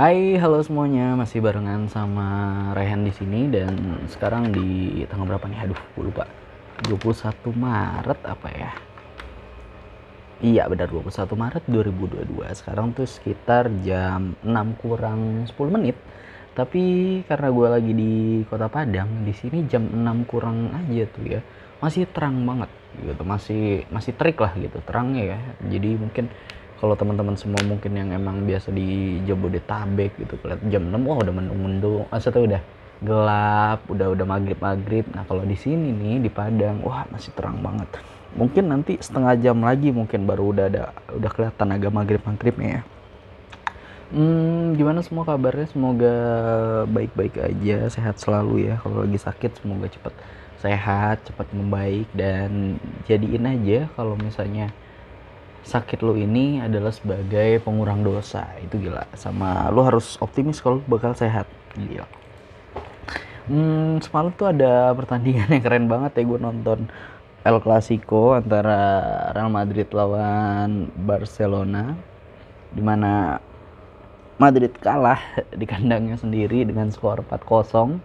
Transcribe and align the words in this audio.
Hai, 0.00 0.40
halo 0.40 0.64
semuanya. 0.64 1.12
Masih 1.12 1.44
barengan 1.44 1.84
sama 1.84 2.24
Rehan 2.72 3.04
di 3.04 3.12
sini 3.12 3.52
dan 3.52 4.00
sekarang 4.08 4.48
di 4.48 5.04
tanggal 5.04 5.36
berapa 5.36 5.44
nih? 5.44 5.60
Aduh, 5.68 5.76
gue 5.76 6.04
lupa. 6.08 6.24
21 6.88 7.36
Maret 7.52 8.20
apa 8.24 8.48
ya? 8.48 8.72
Iya, 10.40 10.72
benar 10.72 10.88
21 10.88 11.36
Maret 11.36 11.64
2022. 11.68 12.48
Sekarang 12.56 12.96
tuh 12.96 13.04
sekitar 13.04 13.68
jam 13.84 14.40
6 14.40 14.80
kurang 14.80 15.44
10 15.44 15.68
menit. 15.68 16.00
Tapi 16.56 17.20
karena 17.28 17.52
gue 17.52 17.68
lagi 17.68 17.92
di 17.92 18.12
Kota 18.48 18.72
Padang, 18.72 19.28
di 19.28 19.36
sini 19.36 19.68
jam 19.68 19.84
6 19.84 20.24
kurang 20.24 20.80
aja 20.80 21.04
tuh 21.12 21.28
ya. 21.28 21.44
Masih 21.84 22.08
terang 22.08 22.40
banget 22.48 22.72
gitu. 23.04 23.20
Masih 23.20 23.84
masih 23.92 24.16
terik 24.16 24.40
lah 24.40 24.56
gitu 24.56 24.80
terangnya 24.80 25.36
ya. 25.36 25.38
Jadi 25.68 26.00
mungkin 26.00 26.32
kalau 26.80 26.96
teman-teman 26.96 27.36
semua 27.36 27.60
mungkin 27.62 27.92
yang 27.92 28.10
emang 28.16 28.48
biasa 28.48 28.72
di 28.72 29.20
Jabodetabek 29.28 30.16
gitu 30.16 30.34
kelihatan 30.40 30.66
jam 30.72 30.82
6 30.88 31.04
wah 31.04 31.18
udah 31.20 31.34
mendung-mendung 31.36 32.02
maksudnya 32.08 32.42
udah 32.56 32.62
gelap 33.00 33.78
udah 33.92 34.06
udah 34.16 34.26
maghrib 34.26 34.58
maghrib 34.60 35.04
nah 35.12 35.24
kalau 35.28 35.44
di 35.44 35.56
sini 35.56 35.92
nih 35.92 36.16
di 36.24 36.30
Padang 36.32 36.80
wah 36.84 37.04
masih 37.12 37.32
terang 37.36 37.60
banget 37.60 37.88
mungkin 38.32 38.72
nanti 38.72 38.96
setengah 39.00 39.36
jam 39.40 39.58
lagi 39.60 39.92
mungkin 39.92 40.24
baru 40.24 40.52
udah 40.56 40.64
ada 40.72 40.82
udah 41.12 41.30
kelihatan 41.32 41.68
agak 41.76 41.92
maghrib 41.92 42.22
maghribnya 42.24 42.80
ya 42.80 42.82
Hmm, 44.10 44.74
gimana 44.74 45.06
semua 45.06 45.22
kabarnya? 45.22 45.70
Semoga 45.70 46.14
baik-baik 46.90 47.38
aja, 47.38 47.86
sehat 47.94 48.18
selalu 48.18 48.66
ya. 48.66 48.74
Kalau 48.82 49.06
lagi 49.06 49.18
sakit, 49.22 49.62
semoga 49.62 49.86
cepat 49.86 50.10
sehat, 50.58 51.22
cepat 51.24 51.46
membaik 51.54 52.10
dan 52.12 52.76
jadiin 53.08 53.46
aja 53.48 53.86
kalau 53.94 54.18
misalnya 54.18 54.74
sakit 55.64 56.00
lu 56.00 56.16
ini 56.16 56.60
adalah 56.64 56.92
sebagai 56.92 57.60
pengurang 57.64 58.00
dosa. 58.04 58.48
Itu 58.60 58.80
gila. 58.80 59.04
Sama 59.16 59.68
lu 59.68 59.84
harus 59.84 60.16
optimis 60.18 60.60
kalau 60.60 60.80
bakal 60.88 61.12
sehat. 61.12 61.48
Gila. 61.76 62.20
Hmm, 63.50 63.98
semalam 63.98 64.30
tuh 64.38 64.54
ada 64.54 64.94
pertandingan 64.94 65.50
yang 65.54 65.64
keren 65.64 65.86
banget 65.90 66.22
ya 66.22 66.22
gue 66.22 66.38
nonton 66.38 66.78
El 67.42 67.56
Clasico 67.64 68.36
antara 68.36 68.78
Real 69.34 69.50
Madrid 69.50 69.88
lawan 69.90 70.92
Barcelona 70.94 71.96
di 72.70 72.78
mana 72.78 73.42
Madrid 74.38 74.70
kalah 74.78 75.18
di 75.60 75.66
kandangnya 75.66 76.14
sendiri 76.14 76.62
dengan 76.62 76.94
skor 76.94 77.26
4-0 77.26 77.98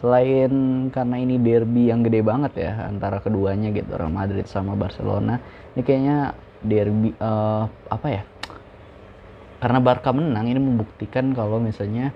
selain 0.00 0.52
karena 0.88 1.16
ini 1.20 1.36
derby 1.36 1.92
yang 1.92 2.02
gede 2.02 2.24
banget 2.24 2.52
ya 2.58 2.86
antara 2.88 3.20
keduanya 3.20 3.70
gitu 3.76 3.92
Real 3.92 4.08
Madrid 4.08 4.48
sama 4.48 4.72
Barcelona 4.72 5.36
ini 5.76 5.82
kayaknya 5.84 6.32
derby 6.62 7.14
uh, 7.18 7.66
apa 7.90 8.08
ya? 8.08 8.22
Karena 9.62 9.78
Barca 9.78 10.10
menang 10.10 10.50
ini 10.50 10.58
membuktikan 10.58 11.30
kalau 11.38 11.62
misalnya 11.62 12.10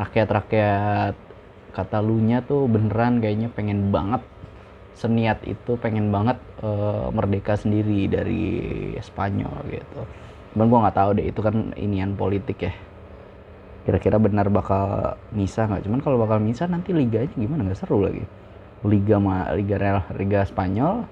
rakyat-rakyat 0.00 1.28
Katalunya 1.68 2.40
tuh 2.42 2.64
beneran 2.64 3.20
kayaknya 3.20 3.52
pengen 3.52 3.92
banget 3.92 4.24
seniat 4.98 5.38
itu 5.46 5.78
pengen 5.78 6.10
banget 6.10 6.40
uh, 6.64 7.12
merdeka 7.14 7.54
sendiri 7.54 8.10
dari 8.10 8.44
Spanyol 8.98 9.62
gitu. 9.70 10.00
Cuman 10.56 10.66
gue 10.66 10.78
nggak 10.82 10.96
tahu 10.96 11.10
deh 11.20 11.26
itu 11.28 11.40
kan 11.44 11.70
inian 11.78 12.18
politik 12.18 12.66
ya. 12.66 12.74
Kira-kira 13.86 14.18
benar 14.18 14.50
bakal 14.50 15.14
misa 15.30 15.70
nggak? 15.70 15.86
Cuman 15.86 16.00
kalau 16.02 16.18
bakal 16.18 16.42
misa 16.42 16.66
nanti 16.66 16.90
liganya 16.90 17.30
gimana? 17.30 17.68
Nggak 17.68 17.78
seru 17.78 18.02
lagi. 18.02 18.26
Liga 18.82 19.22
ma 19.22 19.54
liga 19.54 19.78
Real 19.78 20.02
liga 20.18 20.42
Spanyol 20.42 21.06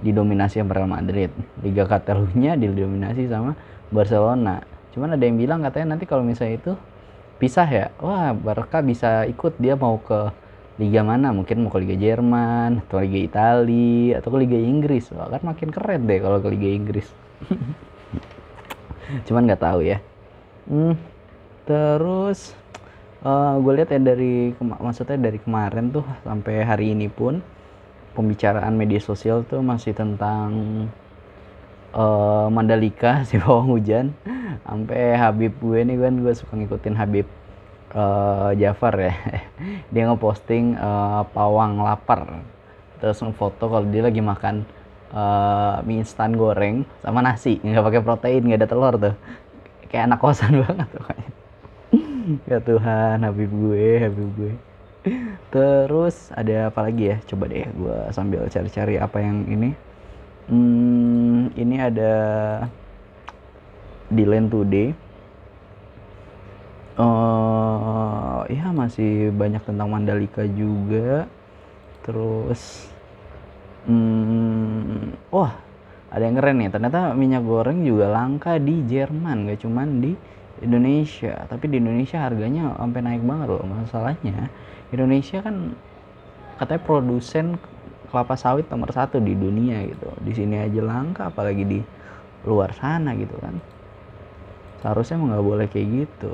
didominasi 0.00 0.60
sama 0.60 0.72
Real 0.76 0.90
Madrid. 0.90 1.30
Liga 1.60 1.84
Catalunya 1.86 2.56
didominasi 2.56 3.28
sama 3.28 3.56
Barcelona. 3.92 4.64
Cuman 4.90 5.14
ada 5.14 5.22
yang 5.22 5.38
bilang 5.38 5.62
katanya 5.62 5.94
nanti 5.96 6.04
kalau 6.08 6.26
misalnya 6.26 6.58
itu 6.58 6.72
pisah 7.40 7.68
ya 7.68 7.86
wah 8.02 8.34
Barca 8.34 8.82
bisa 8.82 9.24
ikut. 9.28 9.56
Dia 9.62 9.78
mau 9.78 10.00
ke 10.02 10.32
liga 10.80 11.04
mana? 11.04 11.30
Mungkin 11.30 11.62
mau 11.62 11.70
ke 11.70 11.78
liga 11.84 11.96
Jerman 11.96 12.84
atau 12.86 12.98
liga 13.04 13.20
Italia 13.20 14.18
atau 14.18 14.28
ke 14.34 14.38
liga 14.42 14.58
Inggris. 14.58 15.12
Wah 15.14 15.28
kan 15.30 15.42
makin 15.44 15.68
keren 15.70 16.08
deh 16.08 16.18
kalau 16.18 16.38
ke 16.42 16.48
liga 16.50 16.68
Inggris. 16.68 17.08
Cuman 19.26 19.46
nggak 19.46 19.62
tahu 19.62 19.80
ya. 19.84 19.98
Hmm, 20.70 20.94
terus 21.66 22.54
uh, 23.26 23.58
gue 23.58 23.72
lihat 23.80 23.90
ya 23.90 24.00
dari 24.00 24.54
maksudnya 24.60 25.18
dari 25.18 25.38
kemarin 25.40 25.90
tuh 25.90 26.04
sampai 26.22 26.62
hari 26.62 26.94
ini 26.94 27.10
pun 27.10 27.42
pembicaraan 28.20 28.76
media 28.76 29.00
sosial 29.00 29.42
tuh 29.48 29.64
masih 29.64 29.96
tentang 29.96 30.52
uh, 31.96 32.52
Mandalika 32.52 33.20
si 33.28 33.40
bawang 33.40 33.72
hujan. 33.72 34.12
Sampai 34.68 35.16
Habib 35.16 35.56
gue 35.58 35.80
nih 35.82 35.96
kan 35.96 36.14
gue 36.20 36.32
suka 36.36 36.52
ngikutin 36.54 36.94
Habib 37.00 37.26
uh, 37.96 38.52
Jafar 38.54 38.94
ya. 39.00 39.14
Dia 39.92 40.12
ngeposting 40.12 40.76
uh, 40.76 41.24
pawang 41.32 41.80
lapar. 41.80 42.44
Terus 43.00 43.16
ngefoto 43.24 43.72
kalau 43.72 43.88
dia 43.88 44.04
lagi 44.04 44.20
makan 44.20 44.68
uh, 45.16 45.80
mie 45.88 46.04
instan 46.04 46.36
goreng 46.36 46.84
sama 47.00 47.24
nasi. 47.24 47.56
Nggak 47.64 47.80
pakai 47.88 48.00
protein 48.04 48.44
nggak 48.44 48.60
ada 48.60 48.68
telur 48.68 48.94
tuh. 49.00 49.16
Kayak 49.88 50.12
anak 50.12 50.20
kosan 50.20 50.60
banget 50.68 50.88
tuh 50.92 51.02
ya 52.46 52.58
Tuhan 52.62 53.26
Habib 53.26 53.50
gue 53.50 53.86
Habib 53.98 54.28
gue 54.38 54.52
terus 55.54 56.28
ada 56.36 56.68
apa 56.68 56.80
lagi 56.84 57.14
ya? 57.14 57.16
Coba 57.24 57.48
deh 57.48 57.64
gue 57.64 57.98
sambil 58.12 58.44
cari-cari 58.52 59.00
apa 59.00 59.18
yang 59.20 59.48
ini. 59.48 59.70
Hmm, 60.50 61.48
ini 61.56 61.76
ada 61.78 62.14
di 64.10 64.24
Land 64.26 64.50
Today. 64.50 64.88
Uh, 67.00 68.44
ya 68.52 68.68
masih 68.76 69.32
banyak 69.32 69.62
tentang 69.64 69.88
Mandalika 69.88 70.44
juga. 70.44 71.24
Terus 72.04 72.90
hmm, 73.88 75.32
wah 75.32 75.56
ada 76.12 76.22
yang 76.26 76.36
keren 76.36 76.60
nih. 76.60 76.68
Ternyata 76.68 77.16
minyak 77.16 77.46
goreng 77.46 77.86
juga 77.86 78.10
langka 78.12 78.60
di 78.60 78.84
Jerman 78.84 79.48
gak 79.48 79.64
cuman 79.64 79.88
di 80.02 80.12
Indonesia. 80.60 81.46
Tapi 81.48 81.64
di 81.72 81.80
Indonesia 81.80 82.20
harganya 82.20 82.76
sampai 82.76 83.00
naik 83.00 83.24
banget 83.24 83.48
loh 83.48 83.64
masalahnya 83.64 84.50
Indonesia 84.90 85.38
kan 85.42 85.74
katanya 86.58 86.82
produsen 86.82 87.46
kelapa 88.10 88.34
sawit 88.34 88.66
nomor 88.66 88.90
satu 88.90 89.22
di 89.22 89.38
dunia 89.38 89.86
gitu. 89.86 90.10
Di 90.20 90.32
sini 90.34 90.58
aja 90.58 90.82
langka 90.82 91.30
apalagi 91.30 91.62
di 91.62 91.78
luar 92.44 92.74
sana 92.74 93.14
gitu 93.14 93.38
kan. 93.38 93.54
Seharusnya 94.82 95.22
nggak 95.22 95.46
boleh 95.46 95.66
kayak 95.70 95.88
gitu. 96.04 96.32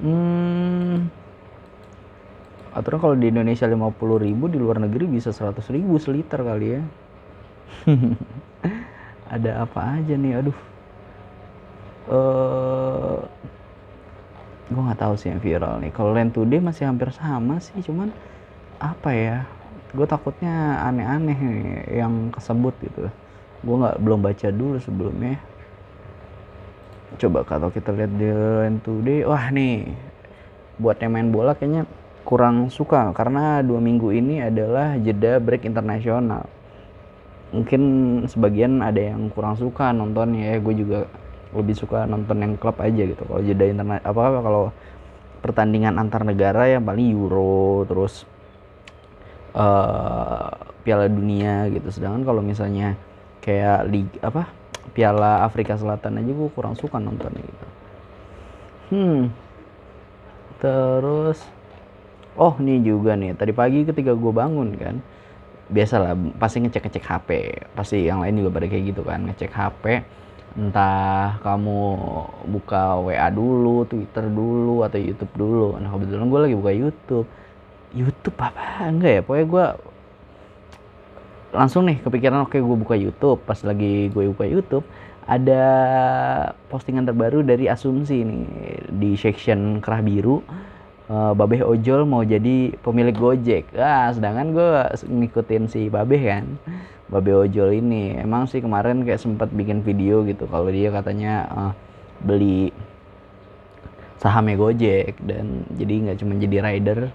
Hmm. 0.00 1.12
Aturan 2.74 2.98
kalau 2.98 3.14
di 3.14 3.30
Indonesia 3.30 3.70
50 3.70 4.18
ribu 4.18 4.50
di 4.50 4.58
luar 4.58 4.82
negeri 4.82 5.06
bisa 5.06 5.30
100 5.30 5.62
ribu 5.70 5.94
seliter 6.00 6.42
kali 6.42 6.66
ya. 6.74 6.82
Ada 9.34 9.62
apa 9.62 10.00
aja 10.00 10.14
nih? 10.18 10.42
Aduh. 10.42 10.58
Uh, 12.04 13.24
gue 14.64 14.80
nggak 14.80 15.00
tahu 15.00 15.14
sih 15.20 15.28
yang 15.28 15.42
viral 15.44 15.76
nih. 15.80 15.92
Kalau 15.92 16.16
Land 16.16 16.32
Today 16.32 16.60
masih 16.60 16.88
hampir 16.88 17.12
sama 17.12 17.60
sih 17.60 17.76
cuman 17.84 18.08
apa 18.80 19.10
ya 19.12 19.36
gue 19.94 20.06
takutnya 20.08 20.80
aneh-aneh 20.88 21.38
yang 21.92 22.32
kesebut 22.32 22.74
gitu. 22.80 23.12
Gue 23.60 23.76
nggak 23.80 24.00
belum 24.00 24.20
baca 24.24 24.48
dulu 24.48 24.76
sebelumnya. 24.80 25.36
Coba 27.20 27.46
kalau 27.46 27.70
kita 27.70 27.92
lihat 27.92 28.12
di 28.16 28.28
Land 28.32 28.80
Today 28.82 29.22
wah 29.28 29.52
nih 29.52 29.92
buat 30.80 30.98
yang 30.98 31.14
main 31.14 31.30
bola 31.30 31.54
kayaknya 31.54 31.86
kurang 32.24 32.72
suka 32.72 33.12
karena 33.12 33.60
dua 33.60 33.78
minggu 33.78 34.10
ini 34.10 34.40
adalah 34.40 34.96
jeda 34.96 35.38
break 35.38 35.68
internasional. 35.68 36.48
Mungkin 37.54 37.82
sebagian 38.26 38.82
ada 38.82 38.98
yang 38.98 39.30
kurang 39.30 39.54
suka 39.54 39.94
nontonnya 39.94 40.56
ya 40.56 40.58
gue 40.58 40.74
juga 40.74 41.06
lebih 41.54 41.74
suka 41.78 42.04
nonton 42.04 42.42
yang 42.42 42.52
klub 42.58 42.76
aja 42.82 43.02
gitu. 43.06 43.22
Kalau 43.24 43.40
jeda 43.40 43.64
internet 43.64 44.02
apa 44.02 44.42
kalau 44.42 44.74
pertandingan 45.40 45.96
antar 46.00 46.26
negara 46.26 46.66
yang 46.66 46.82
paling 46.82 47.14
Euro 47.14 47.86
terus 47.86 48.26
uh, 49.54 50.50
Piala 50.82 51.06
Dunia 51.06 51.70
gitu. 51.70 51.88
Sedangkan 51.94 52.26
kalau 52.26 52.42
misalnya 52.42 52.98
kayak 53.40 53.86
liga 53.88 54.18
apa 54.24 54.42
Piala 54.92 55.46
Afrika 55.46 55.78
Selatan 55.78 56.20
aja 56.20 56.32
gue 56.32 56.50
kurang 56.52 56.74
suka 56.74 56.98
nontonnya 56.98 57.40
gitu. 57.40 57.66
Hmm. 58.92 59.22
Terus 60.60 61.38
oh 62.34 62.54
nih 62.58 62.82
juga 62.82 63.14
nih. 63.14 63.38
Tadi 63.38 63.52
pagi 63.54 63.86
ketika 63.86 64.12
gue 64.12 64.32
bangun 64.34 64.74
kan 64.76 64.96
biasalah 65.64 66.12
pasti 66.36 66.60
ngecek 66.60 66.82
ngecek 66.84 67.04
HP 67.08 67.28
pasti 67.72 68.04
yang 68.04 68.20
lain 68.20 68.44
juga 68.44 68.52
pada 68.52 68.66
kayak 68.68 68.84
gitu 68.92 69.00
kan 69.00 69.24
ngecek 69.24 69.48
HP 69.48 69.84
entah 70.54 71.42
kamu 71.42 71.78
buka 72.46 73.02
WA 73.02 73.28
dulu, 73.34 73.82
Twitter 73.90 74.30
dulu, 74.30 74.86
atau 74.86 74.98
YouTube 75.02 75.34
dulu. 75.34 75.68
Nah 75.82 75.90
kebetulan 75.90 76.26
gue 76.30 76.40
lagi 76.46 76.56
buka 76.56 76.72
YouTube. 76.72 77.26
YouTube 77.94 78.38
apa? 78.38 78.86
Enggak 78.86 79.12
ya, 79.18 79.20
pokoknya 79.22 79.46
gue 79.50 79.66
langsung 81.54 81.86
nih 81.86 82.02
kepikiran 82.02 82.46
oke 82.46 82.54
okay, 82.54 82.60
gue 82.62 82.76
buka 82.78 82.94
YouTube. 82.94 83.42
Pas 83.42 83.58
lagi 83.66 84.10
gue 84.14 84.24
buka 84.30 84.46
YouTube, 84.46 84.86
ada 85.26 85.62
postingan 86.70 87.06
terbaru 87.08 87.42
dari 87.42 87.66
Asumsi 87.66 88.22
nih 88.22 88.44
di 88.94 89.18
section 89.18 89.82
kerah 89.82 90.02
biru 90.04 90.38
uh, 91.08 91.32
Babeh 91.36 91.64
Ojol 91.64 92.08
mau 92.08 92.22
jadi 92.24 92.72
pemilik 92.80 93.16
Gojek. 93.16 93.74
Ah, 93.76 94.12
sedangkan 94.12 94.54
gue 94.54 94.68
ngikutin 95.08 95.64
si 95.68 95.88
Babeh 95.92 96.22
kan. 96.22 96.44
Babeh 97.12 97.46
Ojol 97.48 97.84
ini 97.84 98.16
emang 98.16 98.48
sih 98.48 98.64
kemarin 98.64 99.04
kayak 99.04 99.20
sempat 99.20 99.52
bikin 99.52 99.84
video 99.84 100.24
gitu 100.24 100.48
kalau 100.48 100.72
dia 100.72 100.88
katanya 100.88 101.46
uh, 101.52 101.72
beli 102.24 102.72
sahamnya 104.16 104.56
Gojek 104.56 105.20
dan 105.20 105.68
jadi 105.76 105.94
nggak 106.08 106.18
cuma 106.24 106.32
jadi 106.40 106.56
rider 106.64 107.12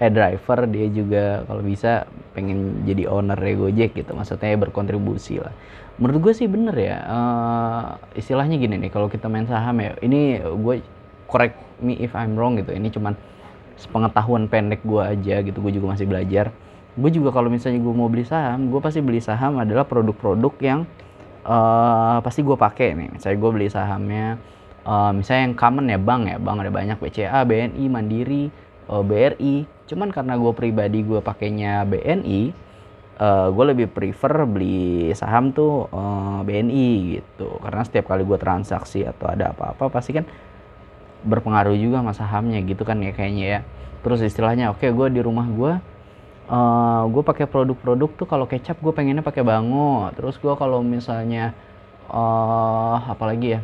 eh 0.00 0.12
driver 0.12 0.64
dia 0.68 0.86
juga 0.92 1.24
kalau 1.44 1.64
bisa 1.64 2.04
pengen 2.36 2.84
jadi 2.84 3.08
owner 3.08 3.36
Gojek 3.36 3.96
gitu 3.96 4.12
maksudnya 4.12 4.60
berkontribusi 4.60 5.40
lah 5.40 5.56
menurut 5.96 6.30
gue 6.30 6.32
sih 6.36 6.48
bener 6.48 6.76
ya 6.76 6.96
uh, 7.04 7.84
istilahnya 8.16 8.60
gini 8.60 8.76
nih 8.76 8.92
kalau 8.92 9.08
kita 9.08 9.28
main 9.28 9.48
saham 9.48 9.80
ya 9.80 9.96
ini 10.04 10.40
gue 10.40 10.84
correct 11.30 11.56
me 11.78 11.94
if 12.02 12.12
I'm 12.18 12.34
wrong 12.34 12.58
gitu. 12.58 12.74
Ini 12.74 12.90
cuman 12.90 13.14
sepengetahuan 13.78 14.50
pendek 14.50 14.82
gue 14.82 15.00
aja 15.00 15.40
gitu. 15.46 15.62
Gue 15.62 15.72
juga 15.72 15.94
masih 15.96 16.10
belajar. 16.10 16.50
Gue 16.98 17.10
juga 17.14 17.30
kalau 17.30 17.48
misalnya 17.48 17.78
gue 17.78 17.94
mau 17.94 18.10
beli 18.10 18.26
saham 18.26 18.68
gue 18.68 18.80
pasti 18.82 18.98
beli 18.98 19.22
saham 19.22 19.62
adalah 19.62 19.86
produk-produk 19.86 20.52
yang 20.58 20.80
uh, 21.46 22.18
pasti 22.20 22.42
gue 22.42 22.58
pakai 22.58 22.98
nih. 22.98 23.08
Misalnya 23.14 23.38
gue 23.38 23.50
beli 23.54 23.68
sahamnya 23.70 24.26
uh, 24.84 25.14
misalnya 25.14 25.42
yang 25.48 25.56
common 25.56 25.86
ya 25.86 25.98
bank 26.02 26.22
ya. 26.26 26.36
Bank 26.42 26.66
ada 26.66 26.72
banyak 26.74 26.98
BCA 26.98 27.40
BNI 27.46 27.84
Mandiri 27.86 28.50
uh, 28.90 29.06
BRI 29.06 29.80
cuman 29.90 30.14
karena 30.14 30.38
gue 30.38 30.52
pribadi 30.54 31.02
gue 31.02 31.18
pakainya 31.18 31.82
BNI 31.82 32.70
uh, 33.20 33.26
eh, 33.26 33.48
gue 33.52 33.64
lebih 33.74 33.86
prefer 33.92 34.32
beli 34.48 35.12
saham 35.12 35.52
tuh 35.52 35.86
uh, 35.92 36.40
eh, 36.40 36.40
BNI 36.48 36.88
gitu. 37.20 37.60
Karena 37.60 37.82
setiap 37.84 38.10
kali 38.10 38.24
gue 38.24 38.38
transaksi 38.40 39.04
atau 39.04 39.28
ada 39.28 39.52
apa-apa 39.52 39.92
pasti 39.92 40.16
kan 40.16 40.24
berpengaruh 41.26 41.76
juga 41.76 42.00
sama 42.00 42.12
sahamnya 42.16 42.60
gitu 42.64 42.82
kan 42.84 43.00
ya 43.00 43.12
kayaknya 43.12 43.46
ya. 43.46 43.60
Terus 44.00 44.24
istilahnya 44.24 44.72
oke 44.72 44.80
okay, 44.80 44.90
gue 44.92 45.06
di 45.12 45.20
rumah 45.20 45.46
gue 45.48 45.72
uh, 46.50 47.02
gue 47.06 47.22
pakai 47.22 47.46
produk-produk 47.46 48.10
tuh 48.18 48.26
kalau 48.26 48.44
kecap 48.50 48.76
gue 48.82 48.92
pengennya 48.92 49.24
pakai 49.24 49.46
bango. 49.46 50.10
Terus 50.18 50.36
gue 50.36 50.52
kalau 50.58 50.82
misalnya 50.82 51.54
uh, 52.10 52.98
apa 53.06 53.24
lagi 53.24 53.56
ya? 53.56 53.62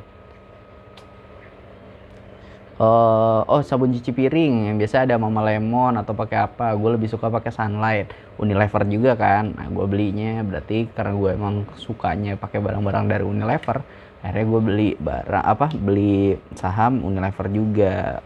Uh, 2.77 3.41
oh 3.49 3.65
sabun 3.65 3.89
cuci 3.89 4.13
piring 4.13 4.69
yang 4.69 4.77
biasa 4.77 5.09
ada 5.09 5.17
mama 5.17 5.41
lemon 5.41 5.97
atau 5.97 6.13
pakai 6.13 6.45
apa 6.45 6.77
gue 6.77 6.91
lebih 6.93 7.09
suka 7.09 7.33
pakai 7.33 7.51
sunlight. 7.51 8.13
Unilever 8.37 8.85
juga 8.85 9.17
kan. 9.17 9.57
Nah, 9.57 9.67
gue 9.73 9.87
belinya 9.89 10.45
berarti 10.45 10.93
karena 10.93 11.17
gue 11.17 11.31
emang 11.33 11.55
sukanya 11.81 12.37
pakai 12.37 12.61
barang-barang 12.61 13.05
dari 13.09 13.25
Unilever 13.25 13.81
akhirnya 14.27 14.47
gue 14.51 14.61
beli 14.67 14.91
barang 14.99 15.45
apa 15.47 15.67
beli 15.79 16.35
saham 16.59 17.07
Unilever 17.07 17.47
juga 17.55 18.19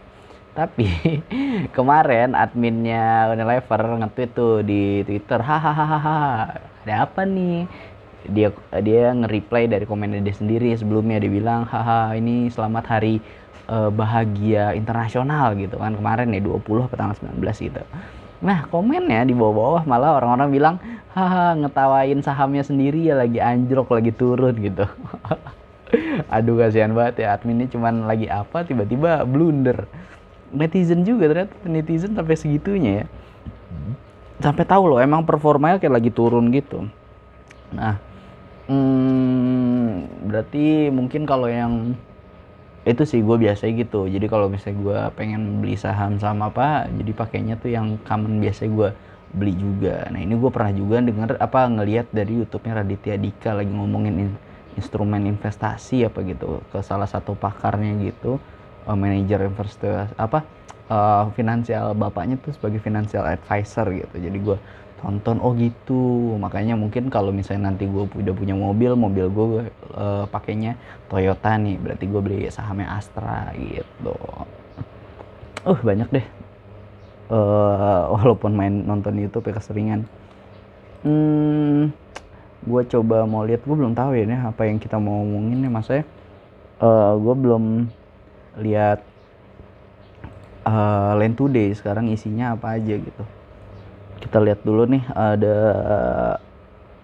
tapi 0.57 0.89
kemarin 1.77 2.33
adminnya 2.33 3.29
Unilever 3.29 4.01
nge-tweet 4.01 4.31
tuh 4.33 4.65
di 4.65 5.05
Twitter 5.05 5.37
hahaha 5.37 6.57
ada 6.81 7.05
apa 7.05 7.21
nih 7.21 7.69
dia 8.25 8.49
dia 8.81 9.13
nge-reply 9.13 9.69
dari 9.69 9.85
komennya 9.85 10.25
dia 10.25 10.33
sendiri 10.33 10.73
sebelumnya 10.73 11.21
dia 11.21 11.29
bilang 11.29 11.69
haha 11.69 12.17
ini 12.17 12.49
selamat 12.49 12.85
hari 12.89 13.21
uh, 13.69 13.93
bahagia 13.93 14.73
internasional 14.73 15.53
gitu 15.57 15.77
kan 15.77 15.93
kemarin 15.93 16.33
ya 16.33 16.41
20 16.41 16.89
atau 16.89 16.97
tanggal 16.97 17.17
19 17.17 17.67
gitu. 17.69 17.81
Nah 18.41 18.65
komennya 18.73 19.25
di 19.25 19.37
bawah-bawah 19.37 19.85
malah 19.85 20.17
orang-orang 20.17 20.49
bilang 20.49 20.75
haha 21.13 21.53
ngetawain 21.57 22.25
sahamnya 22.25 22.65
sendiri 22.65 23.09
ya 23.09 23.15
lagi 23.17 23.37
anjlok 23.37 23.93
lagi 23.93 24.11
turun 24.13 24.57
gitu. 24.57 24.85
Aduh 26.35 26.59
kasihan 26.59 26.91
banget 26.95 27.25
ya 27.25 27.35
adminnya 27.35 27.67
cuman 27.67 28.07
lagi 28.07 28.27
apa 28.27 28.63
tiba-tiba 28.63 29.23
blunder. 29.27 29.85
Netizen 30.51 31.07
juga 31.07 31.31
ternyata 31.31 31.53
netizen 31.63 32.11
sampai 32.11 32.35
segitunya 32.35 32.91
ya. 33.03 33.05
Sampai 34.41 34.65
tahu 34.67 34.91
loh 34.91 34.99
emang 34.99 35.23
performanya 35.23 35.77
kayak 35.77 36.01
lagi 36.01 36.11
turun 36.11 36.51
gitu. 36.51 36.89
Nah, 37.71 37.95
hmm, 38.67 40.27
berarti 40.27 40.91
mungkin 40.91 41.23
kalau 41.23 41.47
yang 41.47 41.95
itu 42.81 43.05
sih 43.05 43.21
gue 43.21 43.37
biasa 43.37 43.69
gitu 43.69 44.09
jadi 44.09 44.25
kalau 44.25 44.49
misalnya 44.49 44.77
gue 44.81 44.99
pengen 45.13 45.61
beli 45.61 45.77
saham 45.77 46.17
sama 46.17 46.49
apa 46.49 46.89
jadi 46.89 47.13
pakainya 47.13 47.53
tuh 47.61 47.69
yang 47.69 48.01
common 48.01 48.41
biasa 48.41 48.65
gue 48.65 48.89
beli 49.37 49.53
juga 49.53 50.09
nah 50.09 50.17
ini 50.17 50.33
gue 50.33 50.49
pernah 50.49 50.73
juga 50.73 50.97
denger 50.97 51.37
apa 51.37 51.69
ngelihat 51.69 52.09
dari 52.09 52.41
YouTube-nya 52.41 52.81
Raditya 52.81 53.15
Dika 53.21 53.53
lagi 53.53 53.69
ngomongin 53.69 54.15
in, 54.17 54.31
instrumen 54.79 55.27
investasi 55.27 56.05
apa 56.07 56.23
gitu 56.23 56.61
ke 56.71 56.79
salah 56.83 57.07
satu 57.07 57.35
pakarnya 57.35 57.97
gitu 58.05 58.39
uh, 58.87 58.97
manajer 58.97 59.45
investasi 59.45 60.15
apa 60.15 60.43
uh, 60.91 61.23
finansial 61.31 61.95
bapaknya 61.95 62.35
tuh 62.43 62.51
sebagai 62.51 62.83
financial 62.83 63.23
advisor 63.23 63.87
gitu. 63.95 64.15
Jadi 64.19 64.37
gue 64.43 64.57
tonton 64.99 65.39
oh 65.39 65.55
gitu. 65.55 66.35
Makanya 66.37 66.75
mungkin 66.75 67.07
kalau 67.07 67.31
misalnya 67.31 67.71
nanti 67.71 67.87
gue 67.87 68.03
udah 68.03 68.33
punya 68.35 68.53
mobil 68.53 68.91
mobil 68.99 69.25
gue 69.31 69.47
uh, 69.95 70.27
pakainya 70.27 70.75
Toyota 71.07 71.55
nih. 71.55 71.79
Berarti 71.79 72.05
gue 72.05 72.21
beli 72.21 72.39
sahamnya 72.51 72.99
Astra 72.99 73.55
gitu. 73.55 74.15
Uh 75.63 75.79
banyak 75.79 76.09
deh. 76.11 76.27
Uh, 77.31 78.11
walaupun 78.11 78.51
main 78.51 78.83
nonton 78.83 79.15
YouTube 79.15 79.47
ya 79.47 79.55
keseringan. 79.55 80.03
Hmm, 81.01 81.89
gue 82.61 82.81
coba 82.85 83.25
mau 83.25 83.41
lihat 83.41 83.65
gue 83.65 83.73
belum 83.73 83.97
tahu 83.97 84.13
ya 84.13 84.23
nih 84.29 84.39
apa 84.45 84.69
yang 84.69 84.77
kita 84.77 85.01
mau 85.01 85.25
ngomongin 85.25 85.65
nih 85.65 85.71
mas 85.73 85.89
uh, 85.89 85.97
eh, 85.97 87.11
gue 87.17 87.35
belum 87.37 87.89
lihat 88.61 88.99
uh, 90.67 91.17
Land 91.17 91.35
Today 91.39 91.73
sekarang 91.73 92.11
isinya 92.11 92.53
apa 92.57 92.77
aja 92.77 92.95
gitu. 92.97 93.23
Kita 94.21 94.37
lihat 94.37 94.61
dulu 94.61 94.85
nih 94.85 95.03
ada 95.17 95.57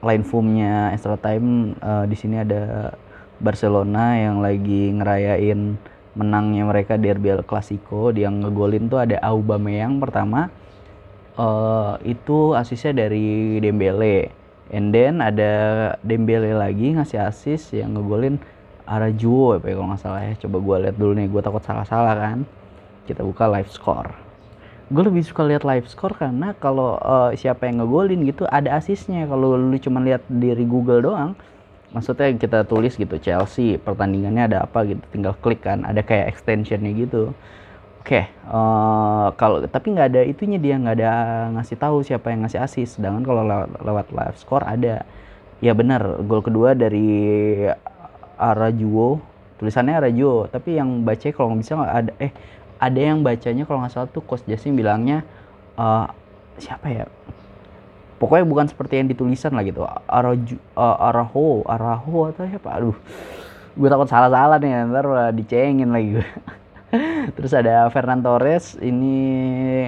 line 0.06 0.26
formnya 0.26 0.94
extra 0.94 1.18
time 1.18 1.74
uh, 1.82 2.06
di 2.06 2.14
sini 2.14 2.38
ada 2.38 2.94
Barcelona 3.42 4.18
yang 4.18 4.42
lagi 4.42 4.94
ngerayain 4.94 5.78
menangnya 6.18 6.64
mereka 6.66 6.98
derby 6.98 7.34
El 7.34 7.42
Clasico. 7.42 8.14
Yang 8.14 8.46
ngegolin 8.46 8.90
tuh 8.90 9.02
ada 9.02 9.18
Aubameyang 9.26 9.98
pertama 9.98 10.54
uh, 11.38 11.98
itu 12.06 12.54
asisnya 12.54 13.06
dari 13.06 13.58
Dembele 13.58 14.37
and 14.72 14.92
then 14.96 15.20
ada 15.24 15.52
Dembele 16.04 16.56
lagi 16.56 16.96
ngasih 16.96 17.20
asis 17.24 17.72
yang 17.76 17.96
ngegolin 17.96 18.40
Arajuo 18.88 19.60
ya 19.60 19.76
kalau 19.76 19.92
nggak 19.92 20.00
salah 20.00 20.22
ya. 20.24 20.34
Coba 20.40 20.58
gue 20.64 20.76
lihat 20.88 20.96
dulu 20.96 21.12
nih 21.20 21.28
gue 21.28 21.42
takut 21.44 21.60
salah-salah 21.60 22.16
kan. 22.16 22.40
Kita 23.04 23.20
buka 23.20 23.52
live 23.52 23.68
score. 23.68 24.16
Gue 24.88 25.04
lebih 25.04 25.28
suka 25.28 25.44
lihat 25.44 25.68
live 25.68 25.92
score 25.92 26.16
karena 26.16 26.56
kalau 26.56 26.96
uh, 27.04 27.36
siapa 27.36 27.68
yang 27.68 27.84
ngegolin 27.84 28.24
gitu 28.24 28.48
ada 28.48 28.80
asisnya 28.80 29.28
kalau 29.28 29.60
lu 29.60 29.76
cuma 29.84 30.00
lihat 30.00 30.24
dari 30.32 30.64
Google 30.64 31.04
doang 31.04 31.36
maksudnya 31.92 32.32
kita 32.36 32.68
tulis 32.68 33.00
gitu 33.00 33.16
Chelsea 33.20 33.80
pertandingannya 33.80 34.52
ada 34.52 34.58
apa 34.64 34.88
gitu 34.88 35.04
tinggal 35.12 35.36
klik 35.44 35.60
kan. 35.68 35.84
Ada 35.84 36.00
kayak 36.08 36.32
extensionnya 36.32 36.96
gitu 36.96 37.36
oke 38.08 38.16
okay, 38.16 38.32
uh, 38.48 38.56
eh, 38.56 39.28
kalau 39.36 39.60
tapi 39.68 39.92
nggak 39.92 40.08
ada 40.16 40.22
itunya 40.24 40.56
dia 40.56 40.80
nggak 40.80 40.96
ada 40.96 41.12
ngasih 41.60 41.76
tahu 41.76 42.08
siapa 42.08 42.32
yang 42.32 42.48
ngasih 42.48 42.64
asis 42.64 42.96
sedangkan 42.96 43.28
kalau 43.28 43.44
lewat, 43.44 43.70
lewat 43.84 44.08
live 44.16 44.38
score 44.40 44.64
ada. 44.64 45.04
Ya 45.60 45.76
benar 45.76 46.24
gol 46.24 46.40
kedua 46.40 46.72
dari 46.72 47.68
Arajuo. 48.40 49.20
Tulisannya 49.60 50.00
Arajuo 50.00 50.48
tapi 50.48 50.80
yang 50.80 51.04
baca 51.04 51.28
kalau 51.36 51.52
nggak 51.52 51.60
bisa 51.68 51.74
ada 51.84 52.12
eh 52.24 52.32
ada 52.80 52.96
yang 52.96 53.28
bacanya 53.28 53.68
kalau 53.68 53.84
nggak 53.84 53.92
salah 53.92 54.08
tuh 54.08 54.24
Coach 54.24 54.48
Justin 54.48 54.80
bilangnya 54.80 55.28
uh, 55.76 56.08
siapa 56.56 56.88
ya? 56.88 57.04
Pokoknya 58.24 58.48
bukan 58.48 58.72
seperti 58.72 59.04
yang 59.04 59.12
ditulisan 59.12 59.52
lah 59.52 59.68
gitu. 59.68 59.84
Araju, 60.08 60.56
uh, 60.80 60.98
Araho 61.12 61.68
Araho 61.68 62.32
atau 62.32 62.48
siapa? 62.48 62.72
Aduh 62.72 62.96
gue 63.78 63.90
takut 63.94 64.10
salah-salah 64.10 64.58
nih 64.58 64.90
ntar 64.90 65.06
dicengin 65.38 65.94
lagi 65.94 66.18
gue 66.18 66.28
terus 67.36 67.52
ada 67.52 67.88
Fernan 67.92 68.24
Torres 68.24 68.80
ini 68.80 69.16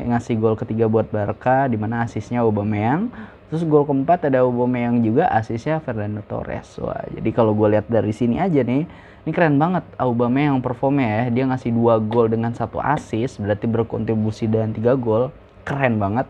ngasih 0.07 0.35
gol 0.35 0.59
ketiga 0.59 0.91
buat 0.91 1.07
Barca 1.07 1.71
di 1.71 1.79
mana 1.79 2.03
asisnya 2.03 2.43
Aubameyang 2.43 3.07
terus 3.47 3.63
gol 3.63 3.87
keempat 3.87 4.27
ada 4.27 4.43
Aubameyang 4.43 4.99
juga 5.01 5.31
asisnya 5.31 5.79
Fernando 5.79 6.19
Torres 6.27 6.75
wah 6.77 7.03
jadi 7.11 7.29
kalau 7.31 7.55
gue 7.55 7.77
lihat 7.77 7.87
dari 7.87 8.11
sini 8.11 8.37
aja 8.37 8.61
nih 8.61 8.83
ini 9.27 9.31
keren 9.35 9.59
banget 9.59 9.83
Aubameyang 9.99 10.63
performnya 10.63 11.05
ya. 11.05 11.23
Dia 11.29 11.43
ngasih 11.51 11.75
dua 11.75 11.99
gol 11.99 12.31
dengan 12.31 12.55
satu 12.55 12.79
assist, 12.79 13.37
berarti 13.37 13.67
berkontribusi 13.67 14.47
dengan 14.47 14.71
tiga 14.71 14.95
gol. 14.95 15.29
Keren 15.67 15.99
banget. 15.99 16.25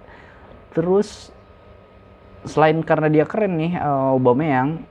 Terus 0.73 1.29
selain 2.43 2.81
karena 2.81 3.07
dia 3.07 3.25
keren 3.29 3.55
nih 3.55 3.77
Aubameyang, 3.79 4.83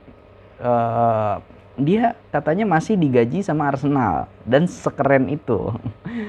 uh, 0.63 1.43
dia 1.79 2.15
katanya 2.29 2.67
masih 2.67 2.99
digaji 2.99 3.41
sama 3.41 3.71
Arsenal 3.71 4.27
dan 4.43 4.67
sekeren 4.67 5.31
itu. 5.31 5.71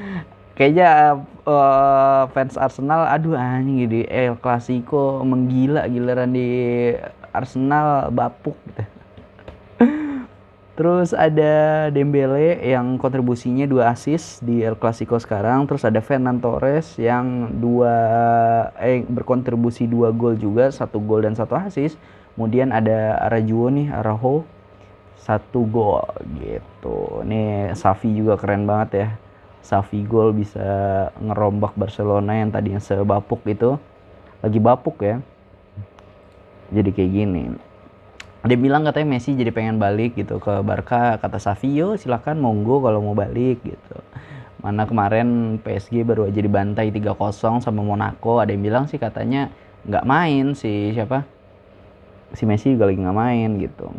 Kayaknya 0.61 1.17
uh, 1.49 2.29
fans 2.37 2.61
Arsenal, 2.61 3.09
aduh 3.09 3.33
anjing 3.33 3.89
di 3.89 4.05
El 4.05 4.37
Clasico 4.37 5.25
menggila 5.25 5.89
giliran 5.89 6.37
di 6.37 6.49
Arsenal 7.33 8.13
bapuk 8.13 8.59
gitu 8.69 8.85
Terus 10.77 11.17
ada 11.17 11.89
Dembele 11.89 12.61
yang 12.61 13.01
kontribusinya 13.01 13.65
dua 13.65 13.93
assist 13.93 14.45
di 14.45 14.61
El 14.61 14.77
Clasico 14.77 15.17
sekarang. 15.17 15.65
Terus 15.65 15.85
ada 15.85 16.01
Fernand 16.05 16.41
Torres 16.45 16.97
yang 17.01 17.57
dua 17.57 17.95
eh 18.81 19.01
berkontribusi 19.05 19.89
dua 19.89 20.13
gol 20.13 20.37
juga, 20.37 20.69
satu 20.69 21.01
gol 21.01 21.25
dan 21.25 21.37
satu 21.37 21.57
assist. 21.57 21.97
Kemudian 22.37 22.73
ada 22.73 23.21
Arajuo 23.29 23.69
nih, 23.69 23.93
Araho 23.93 24.45
satu 25.21 25.69
gol 25.69 26.09
gitu. 26.41 27.23
Nih 27.29 27.77
Safi 27.77 28.11
juga 28.17 28.41
keren 28.41 28.65
banget 28.65 28.91
ya. 28.97 29.09
Safi 29.61 30.03
gol 30.09 30.33
bisa 30.33 30.65
ngerombak 31.21 31.77
Barcelona 31.77 32.41
yang 32.41 32.49
tadinya 32.49 32.81
sebapuk 32.81 33.45
itu 33.45 33.77
lagi 34.41 34.59
bapuk 34.59 34.97
ya. 35.05 35.21
Jadi 36.73 36.91
kayak 36.97 37.13
gini 37.13 37.43
dia 38.41 38.57
bilang 38.57 38.89
katanya 38.89 39.17
Messi 39.17 39.37
jadi 39.37 39.53
pengen 39.53 39.77
balik 39.77 40.17
gitu 40.17 40.41
ke 40.41 40.65
Barca 40.65 41.21
kata 41.21 41.37
Savio 41.37 42.01
silahkan 42.01 42.33
monggo 42.33 42.81
kalau 42.81 43.05
mau 43.05 43.13
balik 43.13 43.61
gitu 43.61 43.97
mana 44.65 44.89
kemarin 44.89 45.61
PSG 45.61 46.09
baru 46.09 46.25
aja 46.29 46.41
dibantai 46.41 46.89
3-0 46.89 47.61
sama 47.61 47.81
Monaco 47.85 48.41
ada 48.41 48.49
yang 48.49 48.65
bilang 48.65 48.85
sih 48.89 48.97
katanya 48.97 49.53
nggak 49.85 50.05
main 50.09 50.57
si 50.57 50.97
siapa 50.97 51.29
si 52.33 52.49
Messi 52.49 52.73
juga 52.73 52.89
lagi 52.89 53.01
nggak 53.05 53.19
main 53.21 53.51
gitu 53.61 53.93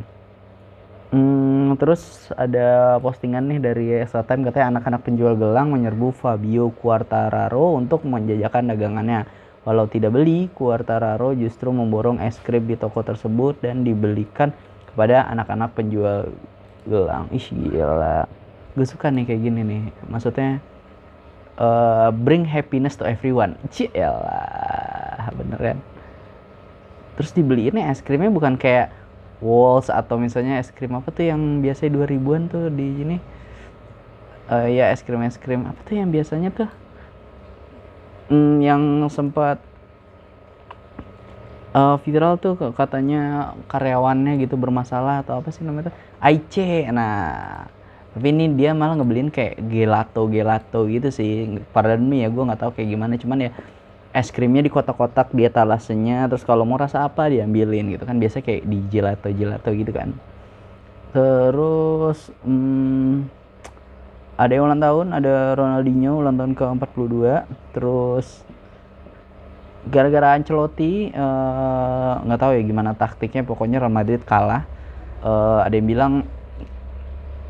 hmm, 1.11 1.77
terus 1.77 2.31
ada 2.33 2.97
postingan 3.03 3.47
nih 3.47 3.59
dari 3.59 3.85
Extra 3.99 4.25
Time 4.25 4.47
katanya 4.47 4.79
anak-anak 4.79 5.01
penjual 5.03 5.35
gelang 5.35 5.71
menyerbu 5.71 6.15
Fabio 6.15 6.71
Quartararo 6.73 7.77
untuk 7.77 8.03
menjajakan 8.07 8.71
dagangannya 8.71 9.27
Walau 9.61 9.85
tidak 9.85 10.17
beli, 10.17 10.49
Quartararo 10.57 11.37
justru 11.37 11.69
memborong 11.69 12.17
es 12.17 12.41
krim 12.41 12.65
di 12.65 12.73
toko 12.73 13.05
tersebut 13.05 13.61
dan 13.61 13.85
dibelikan 13.85 14.49
kepada 14.89 15.29
anak-anak 15.29 15.77
penjual 15.77 16.33
gelang. 16.89 17.29
Ih 17.29 17.45
gila. 17.45 18.25
Gue 18.73 18.87
suka 18.89 19.13
nih 19.13 19.29
kayak 19.29 19.41
gini 19.45 19.61
nih. 19.61 19.81
Maksudnya 20.09 20.57
uh, 21.61 22.09
bring 22.09 22.41
happiness 22.41 22.97
to 22.97 23.05
everyone. 23.05 23.53
Cielah, 23.69 25.29
bener 25.37 25.59
kan? 25.61 25.77
Terus 27.21 27.29
dibeliinnya 27.37 27.93
es 27.93 28.01
krimnya 28.01 28.33
bukan 28.33 28.57
kayak 28.57 28.89
Walls 29.41 29.89
atau 29.89 30.21
misalnya 30.21 30.61
es 30.61 30.69
krim 30.69 30.93
apa 30.93 31.09
tuh 31.09 31.25
yang 31.25 31.65
biasanya 31.65 31.97
2000-an 31.97 32.43
tuh 32.47 32.65
di 32.69 32.87
sini. 32.93 33.17
Uh, 34.47 34.69
ya 34.69 34.93
es 34.93 35.01
krim 35.01 35.25
es 35.25 35.35
krim. 35.41 35.65
Apa 35.65 35.81
tuh 35.81 35.97
yang 35.97 36.13
biasanya 36.13 36.53
tuh? 36.53 36.69
Mm, 38.31 38.55
yang 38.63 38.81
sempat 39.11 39.59
uh, 41.73 41.97
viral 42.05 42.39
tuh 42.39 42.55
katanya 42.77 43.51
karyawannya 43.67 44.39
gitu 44.39 44.55
bermasalah 44.55 45.25
atau 45.25 45.41
apa 45.41 45.49
sih 45.49 45.65
namanya 45.65 45.91
tuh? 45.91 45.95
IC 46.21 46.87
nah 46.93 47.65
tapi 48.11 48.27
ini 48.35 48.51
dia 48.59 48.75
malah 48.75 48.99
ngebeliin 48.99 49.31
kayak 49.31 49.55
gelato 49.71 50.27
gelato 50.27 50.83
gitu 50.91 51.07
sih. 51.09 51.63
Pardon 51.71 52.03
me 52.03 52.23
ya 52.23 52.27
gue 52.27 52.43
nggak 52.43 52.59
tahu 52.59 52.71
kayak 52.75 52.89
gimana. 52.91 53.15
Cuman 53.15 53.47
ya 53.47 53.51
es 54.11 54.27
krimnya 54.29 54.59
di 54.63 54.71
kotak-kotak 54.71 55.31
dia 55.31 55.47
talasenya 55.47 56.27
terus 56.27 56.43
kalau 56.43 56.67
mau 56.67 56.75
rasa 56.75 57.07
apa 57.07 57.31
diambilin 57.31 57.95
gitu 57.95 58.03
kan 58.03 58.19
biasa 58.19 58.43
kayak 58.43 58.67
di 58.67 58.79
gelato 58.91 59.31
gelato 59.31 59.69
gitu 59.71 59.91
kan. 59.95 60.11
Terus 61.11 62.31
hmm, 62.43 63.27
ada 64.35 64.51
yang 64.51 64.67
ulang 64.67 64.81
tahun 64.83 65.07
ada 65.15 65.55
Ronaldinho 65.55 66.19
ulang 66.19 66.35
tahun 66.35 66.51
ke 66.55 66.63
42 66.63 67.77
terus 67.77 68.27
gara-gara 69.87 70.37
Ancelotti 70.37 71.09
eh, 71.09 72.13
nggak 72.21 72.37
uh, 72.37 72.41
tahu 72.41 72.51
ya 72.53 72.61
gimana 72.61 72.93
taktiknya 72.93 73.41
pokoknya 73.47 73.81
Real 73.81 73.93
Madrid 73.93 74.21
kalah. 74.27 74.67
Uh, 75.21 75.61
ada 75.61 75.77
yang 75.77 75.85
bilang 75.85 76.13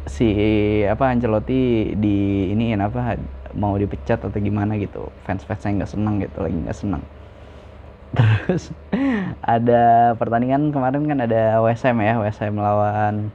si 0.03 0.27
apa 0.83 1.09
Ancelotti 1.09 1.95
di 1.95 2.51
ini 2.51 2.75
apa 2.75 3.15
mau 3.55 3.75
dipecat 3.77 4.21
atau 4.21 4.39
gimana 4.39 4.75
gitu. 4.77 5.07
Fans 5.27 5.43
fans 5.45 5.61
saya 5.61 5.77
nggak 5.77 5.91
senang 5.91 6.19
gitu 6.23 6.37
lagi 6.41 6.57
nggak 6.57 6.77
senang. 6.77 7.03
Terus 8.17 8.75
ada 9.39 10.13
pertandingan 10.19 10.75
kemarin 10.75 11.07
kan 11.07 11.19
ada 11.23 11.63
WSM 11.63 11.95
ya 12.03 12.13
WSM 12.19 12.53
lawan 12.59 13.31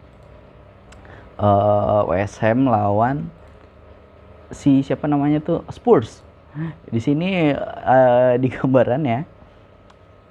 uh, 1.41 2.05
eh, 2.05 2.25
WSM 2.25 2.69
lawan 2.69 3.29
si 4.53 4.85
siapa 4.85 5.09
namanya 5.09 5.41
tuh? 5.41 5.61
Spurs. 5.73 6.21
Di 6.89 7.01
sini 7.01 7.53
uh, 7.57 8.37
di 8.41 8.49
gambaran 8.49 9.03
ya 9.05 9.21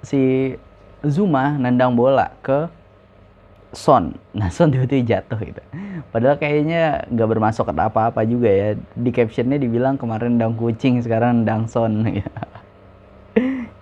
si 0.02 0.54
Zuma 1.06 1.54
nendang 1.58 1.94
bola 1.94 2.34
ke 2.42 2.70
Son. 3.74 4.14
Nah 4.36 4.48
Son 4.52 4.70
tiba-tiba 4.70 5.16
jatuh 5.16 5.38
gitu. 5.42 5.62
Padahal 6.14 6.38
kayaknya 6.38 7.06
nggak 7.10 7.28
bermasuk 7.28 7.66
apa-apa 7.66 8.22
juga 8.28 8.50
ya. 8.50 8.68
Di 8.94 9.10
captionnya 9.10 9.58
dibilang 9.58 9.98
kemarin 9.98 10.38
nendang 10.38 10.54
kucing, 10.54 11.02
sekarang 11.02 11.42
nendang 11.42 11.66
Son. 11.66 12.06
Ya. 12.06 12.28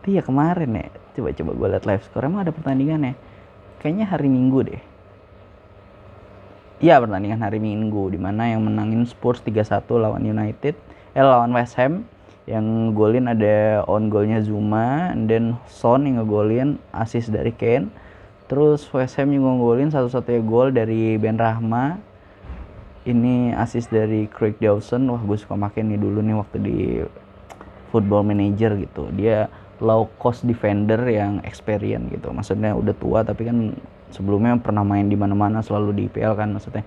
Itu 0.03 0.09
ya 0.17 0.23
kemarin 0.25 0.71
ya. 0.75 0.89
Coba-coba 1.15 1.51
gue 1.55 1.69
liat 1.77 1.85
live 1.87 2.03
score. 2.09 2.27
Emang 2.27 2.43
ada 2.43 2.53
pertandingan 2.55 3.13
ya? 3.13 3.15
Kayaknya 3.79 4.07
hari 4.09 4.29
Minggu 4.33 4.61
deh. 4.65 4.83
Iya 6.83 6.99
pertandingan 6.99 7.41
hari 7.41 7.63
Minggu 7.63 8.11
di 8.11 8.19
mana 8.19 8.51
yang 8.51 8.67
menangin 8.67 9.07
Spurs 9.07 9.41
3-1 9.41 9.89
lawan 9.95 10.27
United 10.27 10.75
eh 11.15 11.23
lawan 11.23 11.55
West 11.55 11.79
Ham 11.79 12.03
yang 12.45 12.93
golin 12.93 13.25
ada 13.31 13.87
on 13.89 14.13
golnya 14.13 14.43
Zuma 14.45 15.15
dan 15.15 15.57
Son 15.65 16.05
yang 16.05 16.21
ngegolin 16.21 16.77
assist 16.93 17.33
dari 17.33 17.55
Kane 17.57 17.89
terus 18.45 18.85
West 18.93 19.17
Ham 19.17 19.33
juga 19.33 19.57
ngegolin 19.57 19.91
satu-satunya 19.93 20.43
gol 20.45 20.69
dari 20.75 21.17
Ben 21.17 21.41
Rahma. 21.41 21.97
Ini 23.05 23.53
assist 23.61 23.93
dari 23.93 24.25
Craig 24.33 24.57
Dawson 24.57 25.05
wah 25.13 25.21
gue 25.21 25.37
suka 25.37 25.53
makin 25.61 25.93
nih 25.93 26.01
dulu 26.01 26.25
nih 26.25 26.37
waktu 26.41 26.57
di 26.61 26.79
football 27.93 28.25
manager 28.25 28.81
gitu. 28.81 29.13
Dia 29.13 29.53
low 29.85 30.09
cost 30.17 30.49
defender 30.49 30.97
yang 31.05 31.45
experience 31.45 32.09
gitu. 32.09 32.33
Maksudnya 32.33 32.73
udah 32.73 32.95
tua 32.97 33.21
tapi 33.21 33.45
kan 33.45 33.77
sebelumnya 34.09 34.57
pernah 34.57 34.81
main 34.89 35.05
di 35.05 35.21
mana-mana 35.21 35.61
selalu 35.61 35.93
di 35.93 36.03
IPL 36.09 36.33
kan. 36.33 36.49
Maksudnya 36.57 36.85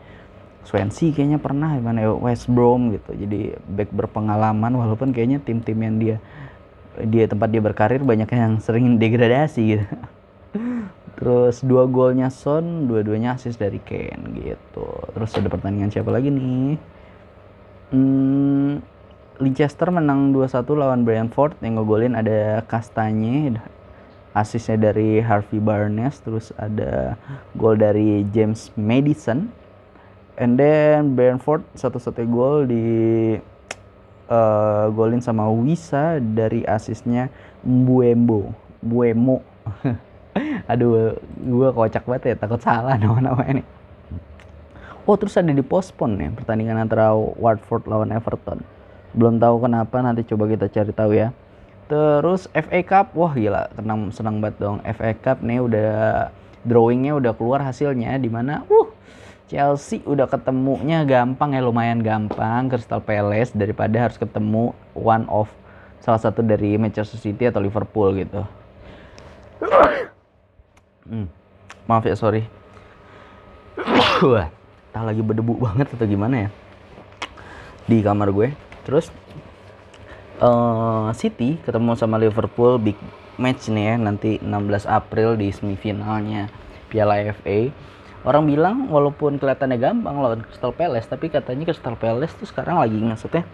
Swansea 0.66 1.14
kayaknya 1.14 1.38
pernah 1.38 1.78
gimana 1.78 2.02
ya 2.02 2.12
West 2.18 2.50
Brom 2.50 2.98
gitu. 2.98 3.14
Jadi 3.14 3.54
back 3.78 3.94
berpengalaman 3.94 4.74
walaupun 4.74 5.14
kayaknya 5.14 5.38
tim-tim 5.46 5.78
yang 5.78 5.96
dia 6.02 6.18
dia 7.06 7.30
tempat 7.30 7.54
dia 7.54 7.62
berkarir 7.62 8.02
banyak 8.02 8.26
yang 8.34 8.58
sering 8.58 8.98
degradasi 8.98 9.62
gitu 9.78 9.86
terus 11.18 11.66
dua 11.66 11.90
golnya 11.90 12.30
Son 12.30 12.86
dua-duanya 12.86 13.34
assist 13.34 13.58
dari 13.58 13.82
Kane 13.82 14.38
gitu. 14.38 14.88
Terus 15.18 15.34
ada 15.34 15.50
pertandingan 15.50 15.90
siapa 15.90 16.14
lagi 16.14 16.30
nih? 16.30 16.78
Hmm, 17.90 18.86
Leicester 19.42 19.90
menang 19.90 20.32
2-1 20.32 20.78
lawan 20.78 21.02
Brentford. 21.02 21.58
Yang 21.60 21.74
ngegolin 21.82 22.14
ada 22.14 22.62
Kastanye 22.70 23.58
asisnya 24.38 24.94
dari 24.94 25.18
Harvey 25.18 25.58
Barnes. 25.58 26.22
Terus 26.22 26.54
ada 26.62 27.18
gol 27.58 27.82
dari 27.82 28.22
James 28.30 28.70
Madison. 28.78 29.50
And 30.38 30.54
then 30.54 31.18
Brentford 31.18 31.66
satu-satunya 31.74 32.30
gol 32.30 32.70
di 32.70 32.88
uh, 34.30 34.86
golin 34.94 35.24
sama 35.24 35.50
Wisa 35.50 36.22
dari 36.22 36.62
asisnya 36.68 37.34
Mbuembo. 37.66 38.54
Buemo 38.78 39.42
aduh 40.68 41.16
gue 41.40 41.68
kocak 41.72 42.04
banget 42.04 42.24
ya 42.32 42.36
takut 42.36 42.62
salah 42.62 42.96
nama-nama 43.02 43.44
ini 43.48 43.64
oh 45.08 45.16
terus 45.16 45.40
ada 45.40 45.50
di 45.50 45.64
postpone 45.64 46.20
nih 46.20 46.30
pertandingan 46.36 46.84
antara 46.84 47.16
Watford 47.16 47.88
lawan 47.88 48.12
Everton 48.12 48.62
belum 49.16 49.40
tahu 49.40 49.64
kenapa 49.64 50.04
nanti 50.04 50.28
coba 50.28 50.46
kita 50.52 50.68
cari 50.68 50.92
tahu 50.92 51.12
ya 51.16 51.32
Terus 51.88 52.52
FA 52.52 52.80
Cup, 52.84 53.16
wah 53.16 53.32
gila, 53.32 53.72
tenang 53.72 54.12
senang 54.12 54.44
banget 54.44 54.60
dong. 54.60 54.84
FA 54.84 55.16
Cup 55.16 55.40
nih 55.40 55.64
udah 55.64 55.92
drawingnya 56.68 57.16
udah 57.16 57.32
keluar 57.32 57.64
hasilnya 57.64 58.20
di 58.20 58.28
mana, 58.28 58.68
uh 58.68 58.92
Chelsea 59.48 60.04
udah 60.04 60.28
ketemunya 60.28 61.08
gampang 61.08 61.56
ya 61.56 61.64
lumayan 61.64 62.04
gampang 62.04 62.68
Crystal 62.68 63.00
Palace 63.00 63.56
daripada 63.56 63.96
harus 64.04 64.20
ketemu 64.20 64.76
one 64.92 65.24
of 65.32 65.48
salah 66.04 66.20
satu 66.20 66.44
dari 66.44 66.76
Manchester 66.76 67.16
City 67.16 67.48
atau 67.48 67.64
Liverpool 67.64 68.12
gitu. 68.20 68.44
Hmm, 71.08 71.32
maaf 71.88 72.04
ya 72.04 72.16
sorry. 72.20 72.44
Tak 74.98 75.04
lagi 75.06 75.22
berdebu 75.22 75.62
banget 75.62 75.94
atau 75.94 76.10
gimana 76.10 76.48
ya 76.48 76.50
di 77.88 78.04
kamar 78.04 78.34
gue. 78.34 78.50
Terus 78.84 79.14
uh, 80.44 81.10
City 81.16 81.62
ketemu 81.64 81.94
sama 81.96 82.20
Liverpool 82.20 82.82
big 82.82 82.98
match 83.38 83.70
nih 83.70 83.94
ya 83.94 83.96
nanti 84.02 84.42
16 84.42 84.90
April 84.90 85.38
di 85.40 85.54
semifinalnya 85.54 86.52
Piala 86.92 87.24
FA. 87.32 87.72
Orang 88.28 88.50
bilang 88.50 88.92
walaupun 88.92 89.40
kelihatannya 89.40 89.78
gampang 89.80 90.20
lawan 90.20 90.44
Crystal 90.44 90.76
Palace, 90.76 91.08
tapi 91.08 91.32
katanya 91.32 91.72
Crystal 91.72 91.96
Palace 91.96 92.36
tuh 92.36 92.50
sekarang 92.50 92.82
lagi 92.82 92.98
maksudnya 93.00 93.48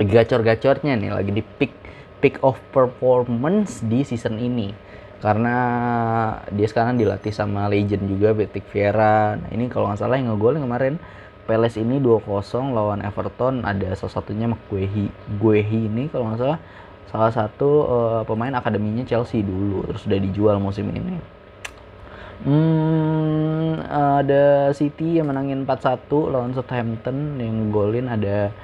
gacor-gacornya 0.00 0.96
nih, 0.96 1.12
lagi 1.12 1.30
di 1.34 1.42
peak 1.44 1.76
peak 2.24 2.40
of 2.40 2.56
performance 2.72 3.84
di 3.84 4.00
season 4.00 4.40
ini. 4.40 4.72
Karena 5.20 5.54
dia 6.48 6.66
sekarang 6.68 6.96
dilatih 6.96 7.32
sama 7.32 7.68
legend 7.68 8.08
juga 8.08 8.32
Patrick 8.32 8.66
Vieira 8.72 9.36
nah 9.36 9.48
ini 9.52 9.68
kalau 9.68 9.92
nggak 9.92 10.00
salah 10.00 10.16
yang 10.16 10.32
ngegolin 10.32 10.64
kemarin 10.64 10.96
Peles 11.50 11.74
ini 11.74 11.98
2-0 11.98 12.30
lawan 12.70 13.02
Everton. 13.02 13.66
Ada 13.66 13.98
salah 13.98 14.22
satunya 14.22 14.46
McGuehi 14.46 15.10
Guehi 15.42 15.90
ini 15.90 16.06
kalau 16.06 16.30
nggak 16.30 16.38
salah 16.38 16.58
salah 17.10 17.32
satu 17.34 17.70
uh, 17.90 18.22
pemain 18.22 18.54
akademinya 18.54 19.02
Chelsea 19.02 19.42
dulu 19.42 19.82
terus 19.90 20.06
udah 20.06 20.20
dijual 20.22 20.56
musim 20.62 20.86
ini. 20.94 21.18
Hmm, 22.46 23.82
ada 23.90 24.70
City 24.70 25.18
yang 25.18 25.26
menangin 25.26 25.66
4-1 25.66 26.06
lawan 26.30 26.54
Southampton. 26.54 27.42
Yang 27.42 27.56
golin 27.74 28.06
ada 28.06 28.54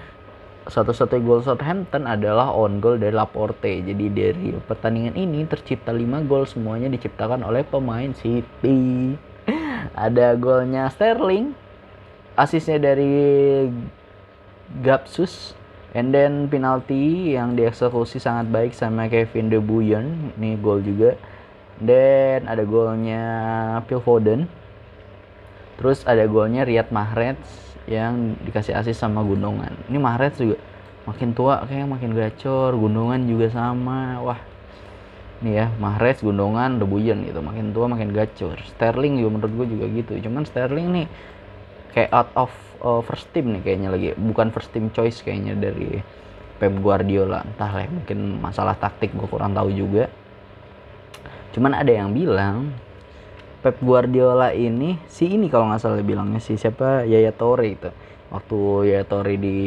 satu-satunya 0.67 1.23
gol 1.23 1.41
Southampton 1.47 2.11
adalah 2.11 2.51
on 2.51 2.83
goal 2.83 2.99
dari 2.99 3.15
Laporte. 3.15 3.71
Jadi 3.71 4.07
dari 4.11 4.51
pertandingan 4.55 5.15
ini 5.15 5.47
tercipta 5.47 5.95
5 5.95 6.27
gol 6.27 6.43
semuanya 6.43 6.91
diciptakan 6.91 7.47
oleh 7.47 7.63
pemain 7.63 8.11
City. 8.19 9.15
Ada 9.95 10.35
golnya 10.35 10.91
Sterling, 10.91 11.55
asisnya 12.35 12.83
dari 12.83 13.15
Gapsus, 14.83 15.55
and 15.95 16.11
then 16.11 16.51
penalti 16.51 17.39
yang 17.39 17.55
dieksekusi 17.55 18.19
sangat 18.19 18.51
baik 18.51 18.75
sama 18.75 19.07
Kevin 19.07 19.47
De 19.47 19.63
Bruyne. 19.63 20.35
Ini 20.35 20.59
gol 20.59 20.83
juga. 20.83 21.15
Dan 21.79 22.51
ada 22.51 22.67
golnya 22.67 23.23
Phil 23.87 24.03
Foden. 24.03 24.51
Terus 25.79 26.03
ada 26.09 26.27
golnya 26.27 26.67
Riyad 26.67 26.91
Mahrez 26.91 27.66
yang 27.87 28.35
dikasih 28.43 28.75
asis 28.75 28.99
sama 28.99 29.23
Gunungan. 29.23 29.73
Ini 29.87 29.99
Mahrez 29.99 30.35
juga 30.39 30.59
makin 31.07 31.33
tua 31.33 31.63
kayak 31.63 31.87
makin 31.87 32.11
gacor, 32.13 32.75
Gunungan 32.75 33.27
juga 33.31 33.47
sama. 33.51 34.21
Wah. 34.23 34.41
Nih 35.37 35.63
ya, 35.63 35.67
Mahrez, 35.79 36.21
Gunungan, 36.21 36.83
Rebuyen 36.83 37.23
gitu. 37.29 37.39
Makin 37.41 37.71
tua 37.71 37.87
makin 37.87 38.11
gacor. 38.11 38.59
Sterling 38.75 39.23
juga 39.23 39.31
menurut 39.39 39.53
gue 39.53 39.67
juga 39.79 39.87
gitu. 39.93 40.13
Cuman 40.27 40.49
Sterling 40.49 40.89
nih 40.93 41.07
kayak 41.95 42.11
out 42.13 42.31
of 42.35 42.53
uh, 42.83 43.01
first 43.05 43.31
team 43.31 43.55
nih 43.55 43.63
kayaknya 43.63 43.89
lagi. 43.93 44.09
Bukan 44.19 44.51
first 44.51 44.75
team 44.75 44.91
choice 44.91 45.23
kayaknya 45.23 45.55
dari 45.55 46.03
Pep 46.57 46.73
Guardiola. 46.81 47.45
Entah 47.45 47.71
lah, 47.71 47.87
mungkin 47.87 48.41
masalah 48.41 48.75
taktik 48.81 49.13
gue 49.13 49.29
kurang 49.29 49.53
tahu 49.53 49.71
juga. 49.71 50.09
Cuman 51.53 51.73
ada 51.73 51.93
yang 51.93 52.13
bilang 52.17 52.73
Pep 53.67 53.83
Guardiola 53.83 54.55
ini 54.55 54.95
si 55.11 55.27
ini 55.27 55.51
kalau 55.51 55.67
nggak 55.67 55.83
salah 55.83 55.99
bilangnya 55.99 56.39
si 56.39 56.55
siapa? 56.55 57.03
Yaya 57.03 57.35
Torre 57.35 57.75
itu. 57.75 57.91
Waktu 58.31 58.59
Yaya 58.95 59.03
Torre 59.03 59.35
di 59.35 59.59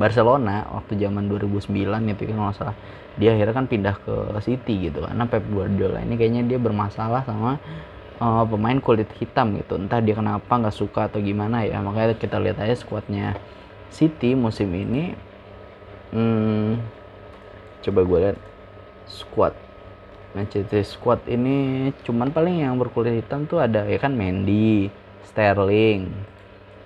Barcelona 0.00 0.64
waktu 0.72 0.96
zaman 0.96 1.28
2009 1.28 1.68
itu 1.84 2.22
kan 2.32 2.36
nggak 2.40 2.56
salah. 2.56 2.76
Dia 3.20 3.36
akhirnya 3.36 3.52
kan 3.52 3.68
pindah 3.68 4.00
ke 4.00 4.40
City 4.40 4.88
gitu 4.88 5.04
karena 5.04 5.28
Pep 5.28 5.44
Guardiola 5.52 6.00
ini 6.00 6.16
kayaknya 6.16 6.48
dia 6.48 6.56
bermasalah 6.56 7.28
sama 7.28 7.60
uh, 8.24 8.44
pemain 8.48 8.80
kulit 8.80 9.12
hitam 9.20 9.52
gitu. 9.60 9.76
Entah 9.76 10.00
dia 10.00 10.16
kenapa 10.16 10.48
nggak 10.48 10.72
suka 10.72 11.12
atau 11.12 11.20
gimana 11.20 11.68
ya. 11.68 11.84
Makanya 11.84 12.16
kita 12.16 12.40
lihat 12.40 12.56
aja 12.56 12.72
skuadnya 12.72 13.36
City 13.92 14.32
musim 14.32 14.72
ini. 14.72 15.12
Hmm, 16.08 16.80
coba 17.84 18.00
gue 18.00 18.18
lihat 18.32 18.38
squad 19.04 19.52
Manchester 20.34 20.82
Squad 20.82 21.22
ini 21.30 21.88
cuman 22.02 22.34
paling 22.34 22.66
yang 22.66 22.74
berkulit 22.74 23.22
hitam 23.22 23.46
tuh 23.46 23.62
ada 23.62 23.86
ya 23.86 23.98
kan 24.02 24.12
Mendy, 24.12 24.90
Sterling, 25.30 26.10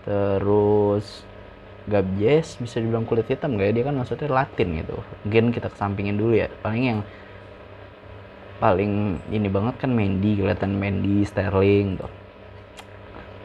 terus 0.05 1.25
Gabjes 1.89 2.61
bisa 2.61 2.85
dibilang 2.85 3.09
kulit 3.09 3.25
hitam 3.25 3.57
gak 3.57 3.73
ya 3.73 3.81
dia 3.81 3.85
kan 3.89 3.97
maksudnya 3.97 4.29
Latin 4.29 4.85
gitu. 4.85 5.01
Mungkin 5.25 5.57
kita 5.57 5.73
kesampingin 5.73 6.21
dulu 6.21 6.37
ya. 6.37 6.53
Paling 6.61 6.85
yang 6.85 7.01
paling 8.61 9.17
ini 9.33 9.49
banget 9.49 9.81
kan 9.81 9.97
Mendy 9.97 10.37
kelihatan 10.37 10.77
Mendy, 10.77 11.25
Sterling 11.25 11.97
tuh. 11.97 12.13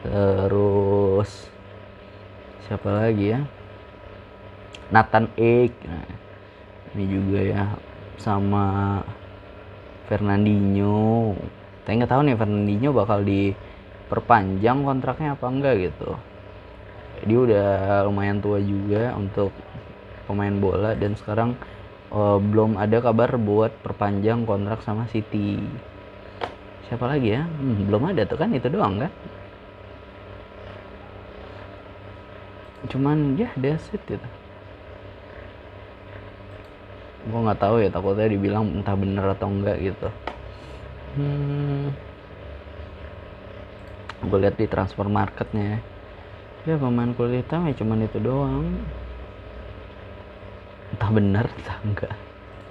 Terus 0.04 1.48
siapa 2.68 3.08
lagi 3.08 3.32
ya? 3.32 3.40
Nathan 4.92 5.32
Ake. 5.40 5.72
Nah, 5.88 6.08
ini 6.92 7.04
juga 7.08 7.40
ya 7.40 7.64
sama 8.20 9.00
Fernandinho. 10.08 11.34
Tapi 11.84 12.00
nggak 12.00 12.12
tahu 12.12 12.22
nih 12.24 12.36
Fernandinho 12.36 12.90
bakal 12.92 13.20
diperpanjang 13.24 14.84
kontraknya 14.84 15.36
apa 15.36 15.46
enggak 15.48 15.74
gitu. 15.90 16.10
Dia 17.24 17.38
udah 17.40 17.70
lumayan 18.08 18.40
tua 18.40 18.60
juga 18.60 19.16
untuk 19.16 19.52
pemain 20.28 20.52
bola 20.52 20.96
dan 20.96 21.16
sekarang 21.16 21.56
uh, 22.12 22.36
belum 22.40 22.76
ada 22.80 23.00
kabar 23.00 23.36
buat 23.36 23.72
perpanjang 23.80 24.44
kontrak 24.44 24.84
sama 24.84 25.08
City. 25.08 25.60
Siapa 26.88 27.08
lagi 27.08 27.32
ya? 27.32 27.48
Hmm, 27.48 27.88
belum 27.88 28.12
ada 28.12 28.28
tuh 28.28 28.36
kan 28.36 28.52
itu 28.52 28.68
doang 28.68 29.00
kan? 29.00 29.12
Cuman 32.92 33.40
ya 33.40 33.48
that's 33.56 33.88
it 33.96 34.04
gitu 34.04 34.43
gue 37.24 37.40
nggak 37.40 37.60
tahu 37.60 37.80
ya 37.80 37.88
takutnya 37.88 38.28
dibilang 38.28 38.64
entah 38.80 38.96
bener 38.96 39.24
atau 39.32 39.48
enggak 39.48 39.76
gitu. 39.80 40.08
Hmm, 41.14 41.94
gue 44.24 44.38
lihat 44.44 44.56
di 44.60 44.66
transfer 44.68 45.06
marketnya 45.08 45.80
ya. 46.64 46.76
Pemain 46.80 47.12
kulit 47.12 47.44
hitam 47.44 47.68
ya 47.68 47.74
cuman 47.76 48.08
itu 48.08 48.18
doang. 48.20 48.64
Entah 50.96 51.10
bener 51.12 51.44
entah 51.48 51.78
enggak. 51.84 52.14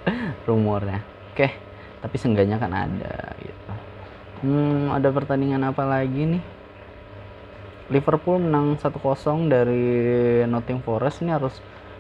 Rumornya. 0.50 1.02
Oke 1.34 1.74
tapi 2.04 2.20
seenggaknya 2.20 2.60
kan 2.60 2.76
ada 2.76 3.16
gitu. 3.40 3.72
Hmm, 4.44 4.92
ada 4.92 5.08
pertandingan 5.08 5.64
apa 5.64 5.88
lagi 5.88 6.36
nih? 6.36 6.44
Liverpool 7.88 8.44
menang 8.44 8.76
1-0 8.76 9.48
dari 9.48 9.88
Nottingham 10.44 10.84
Forest. 10.84 11.24
Ini 11.24 11.32
harus 11.40 11.56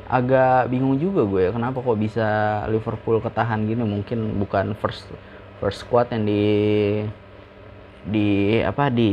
agak 0.08 0.68
bingung 0.68 1.00
juga 1.00 1.24
gue 1.24 1.42
ya 1.48 1.52
kenapa 1.56 1.80
kok 1.80 2.00
bisa 2.00 2.28
Liverpool 2.68 3.24
ketahan 3.24 3.63
gini? 3.68 3.84
Mungkin 3.84 4.39
bukan 4.44 4.76
first 4.78 5.08
first 5.63 5.84
squad 5.86 6.12
yang 6.12 6.28
di 6.28 6.44
di 8.04 8.60
apa 8.60 8.92
di 8.92 9.12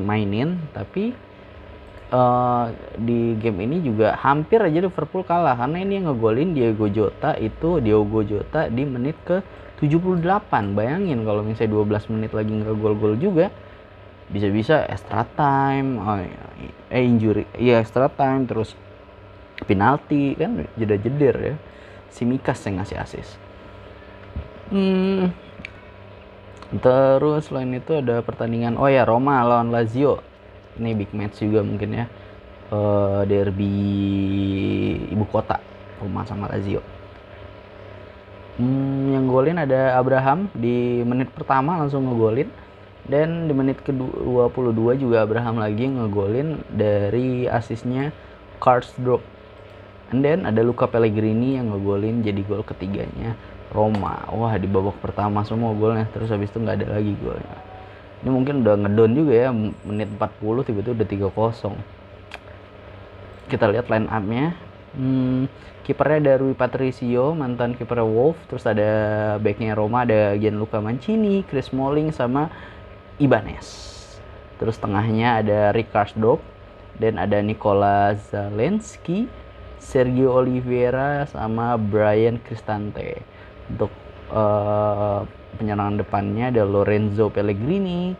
mainin 0.00 0.56
tapi 0.72 1.12
uh, 2.08 2.72
di 2.96 3.36
game 3.36 3.68
ini 3.68 3.84
juga 3.84 4.16
hampir 4.16 4.64
aja 4.64 4.88
Liverpool 4.88 5.24
kalah. 5.24 5.58
Karena 5.58 5.84
ini 5.84 6.00
yang 6.00 6.12
ngegolin 6.12 6.56
Diego 6.56 6.88
Jota 6.88 7.36
itu 7.36 7.82
Diogo 7.84 8.24
Jota 8.24 8.72
di 8.72 8.82
menit 8.88 9.20
ke 9.24 9.44
78 9.82 10.24
bayangin 10.72 11.26
kalau 11.26 11.42
misalnya 11.44 11.76
12 11.76 12.12
menit 12.14 12.30
lagi 12.32 12.52
nggak 12.56 12.76
gol-gol 12.78 13.18
juga 13.18 13.52
bisa-bisa 14.32 14.88
extra 14.88 15.28
time 15.36 16.00
oh, 16.00 16.16
eh 16.88 17.04
injury 17.04 17.44
iya 17.60 17.82
extra 17.84 18.08
time 18.08 18.48
terus 18.48 18.72
penalti 19.62 20.34
kan? 20.34 20.66
Jeda 20.74 20.98
jeder 20.98 21.36
ya. 21.38 21.56
Si 22.10 22.26
Mikas 22.26 22.62
yang 22.66 22.82
ngasih 22.82 22.98
asis 22.98 23.28
hmm, 24.74 25.30
terus 26.80 27.46
selain 27.46 27.70
itu 27.76 27.92
ada 27.94 28.18
pertandingan 28.24 28.74
oh 28.80 28.88
ya 28.88 29.06
Roma 29.06 29.44
lawan 29.44 29.70
Lazio. 29.70 30.22
Ini 30.74 30.90
big 30.98 31.14
match 31.14 31.42
juga 31.44 31.62
mungkin 31.62 31.90
ya. 31.94 32.06
Uh, 32.74 33.22
derby 33.28 33.70
ibu 35.12 35.22
kota 35.30 35.62
Roma 36.02 36.26
sama 36.26 36.50
Lazio. 36.50 36.82
Hmm, 38.58 39.14
yang 39.14 39.26
golin 39.30 39.58
ada 39.58 39.98
Abraham. 39.98 40.50
Di 40.54 41.02
menit 41.06 41.30
pertama 41.30 41.78
langsung 41.78 42.06
ngegolin. 42.10 42.50
Dan 43.04 43.52
di 43.52 43.52
menit 43.52 43.84
ke-22 43.84 44.96
juga 44.96 45.28
Abraham 45.28 45.60
lagi 45.60 45.84
ngegolin 45.92 46.64
dari 46.72 47.44
asisnya 47.44 48.16
Karsdorp 48.64 49.20
And 50.12 50.20
then 50.20 50.44
ada 50.44 50.60
Luka 50.60 50.84
Pellegrini 50.84 51.56
yang 51.56 51.72
ngegolin 51.72 52.20
jadi 52.20 52.44
gol 52.44 52.60
ketiganya 52.66 53.38
Roma. 53.72 54.28
Wah 54.30 54.54
di 54.60 54.68
babak 54.68 55.00
pertama 55.00 55.42
semua 55.46 55.72
golnya 55.72 56.04
terus 56.12 56.28
habis 56.28 56.52
itu 56.52 56.60
nggak 56.60 56.84
ada 56.84 57.00
lagi 57.00 57.16
golnya. 57.18 57.56
Ini 58.24 58.30
mungkin 58.32 58.64
udah 58.64 58.74
ngedon 58.84 59.12
juga 59.12 59.32
ya 59.36 59.50
menit 59.84 60.08
40 60.16 60.64
tiba-tiba 60.64 60.94
udah 60.96 61.08
3-0. 61.28 61.76
Kita 63.52 63.64
lihat 63.68 63.86
line 63.92 64.08
up-nya. 64.08 64.56
Hmm, 64.94 65.50
kipernya 65.84 66.18
ada 66.22 66.32
Rui 66.40 66.54
Patricio, 66.56 67.34
mantan 67.34 67.74
kiper 67.76 68.00
Wolf, 68.06 68.38
terus 68.48 68.64
ada 68.64 68.88
backnya 69.42 69.74
Roma 69.74 70.06
ada 70.06 70.32
Gianluca 70.38 70.78
Mancini, 70.80 71.44
Chris 71.44 71.68
Smalling 71.68 72.14
sama 72.14 72.48
Ibanez. 73.20 73.66
Terus 74.56 74.78
tengahnya 74.78 75.42
ada 75.42 75.74
Ricard 75.74 76.14
Dog 76.16 76.40
dan 76.96 77.18
ada 77.18 77.42
Nikola 77.42 78.14
Zelensky, 78.16 79.26
Sergio 79.78 80.36
Oliveira 80.36 81.26
sama 81.30 81.78
Brian 81.78 82.38
Cristante. 82.42 83.22
Untuk 83.70 83.90
uh, 84.30 85.24
penyerangan 85.56 86.02
depannya 86.02 86.50
ada 86.50 86.62
Lorenzo 86.66 87.30
Pellegrini 87.30 88.12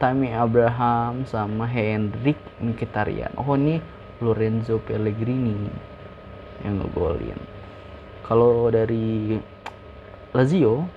Tammy 0.00 0.32
Abraham 0.32 1.28
sama 1.28 1.68
Hendrik 1.68 2.40
Mkhitaryan. 2.56 3.36
Oh 3.36 3.52
ini 3.52 3.78
Lorenzo 4.24 4.80
Pellegrini 4.80 5.68
yang 6.64 6.80
ngegolin. 6.80 7.36
Kalau 8.24 8.72
dari 8.72 9.36
Lazio 10.32 10.88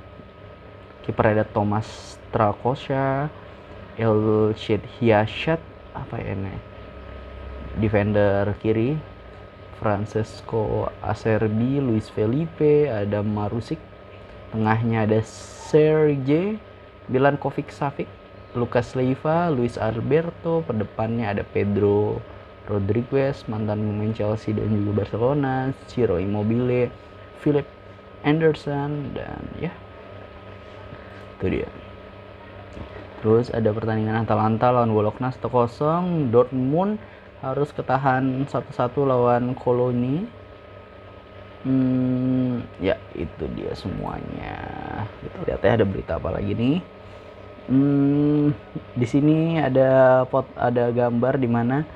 kiper 1.03 1.35
ada 1.35 1.43
Thomas 1.43 2.15
Trakosha 2.31 3.27
El 3.99 4.55
Hiashat 4.55 5.59
apa 5.91 6.15
ya 6.17 6.33
ini? 6.33 6.55
Defender 7.83 8.55
kiri 8.63 8.95
Francesco 9.77 10.89
Acerbi 11.01 11.81
Luis 11.81 12.09
Felipe 12.11 12.89
ada 12.89 13.21
Marusik 13.21 13.77
tengahnya 14.53 15.05
ada 15.05 15.19
Sergej 15.25 16.61
Milankovic 17.09 17.73
Savic 17.73 18.07
Lucas 18.53 18.93
Leiva 18.93 19.49
Luis 19.49 19.75
Alberto 19.81 20.61
perdepannya 20.63 21.29
ada 21.29 21.41
Pedro 21.41 22.21
Rodriguez 22.69 23.43
mantan 23.51 23.83
pemain 23.83 24.13
Chelsea 24.15 24.55
dan 24.55 24.71
juga 24.71 25.03
Barcelona 25.03 25.73
Ciro 25.89 26.15
Immobile 26.21 26.93
Philip 27.43 27.67
Anderson 28.23 29.11
dan 29.11 29.43
ya 29.59 29.73
itu 31.43 31.59
dia. 31.59 31.69
Terus 33.19 33.51
ada 33.51 33.71
pertandingan 33.71 34.23
Atalanta 34.23 34.71
lawan 34.71 34.91
Bologna 34.91 35.31
1-0 35.31 36.31
Dortmund 36.31 36.99
harus 37.43 37.75
ketahan 37.75 38.47
satu-satu 38.47 39.03
lawan 39.03 39.51
Koloni. 39.51 40.23
Hmm, 41.67 42.63
ya 42.79 42.95
itu 43.15 43.43
dia 43.55 43.75
semuanya. 43.75 44.55
Kita 45.19 45.37
lihat 45.47 45.61
ya 45.63 45.71
ada 45.75 45.85
berita 45.87 46.11
apa 46.15 46.39
lagi 46.39 46.55
nih? 46.55 46.79
Hmm, 47.67 48.51
di 48.95 49.07
sini 49.07 49.59
ada 49.59 50.23
pot 50.27 50.47
ada 50.55 50.91
gambar 50.91 51.39
di 51.39 51.47
mana 51.47 51.87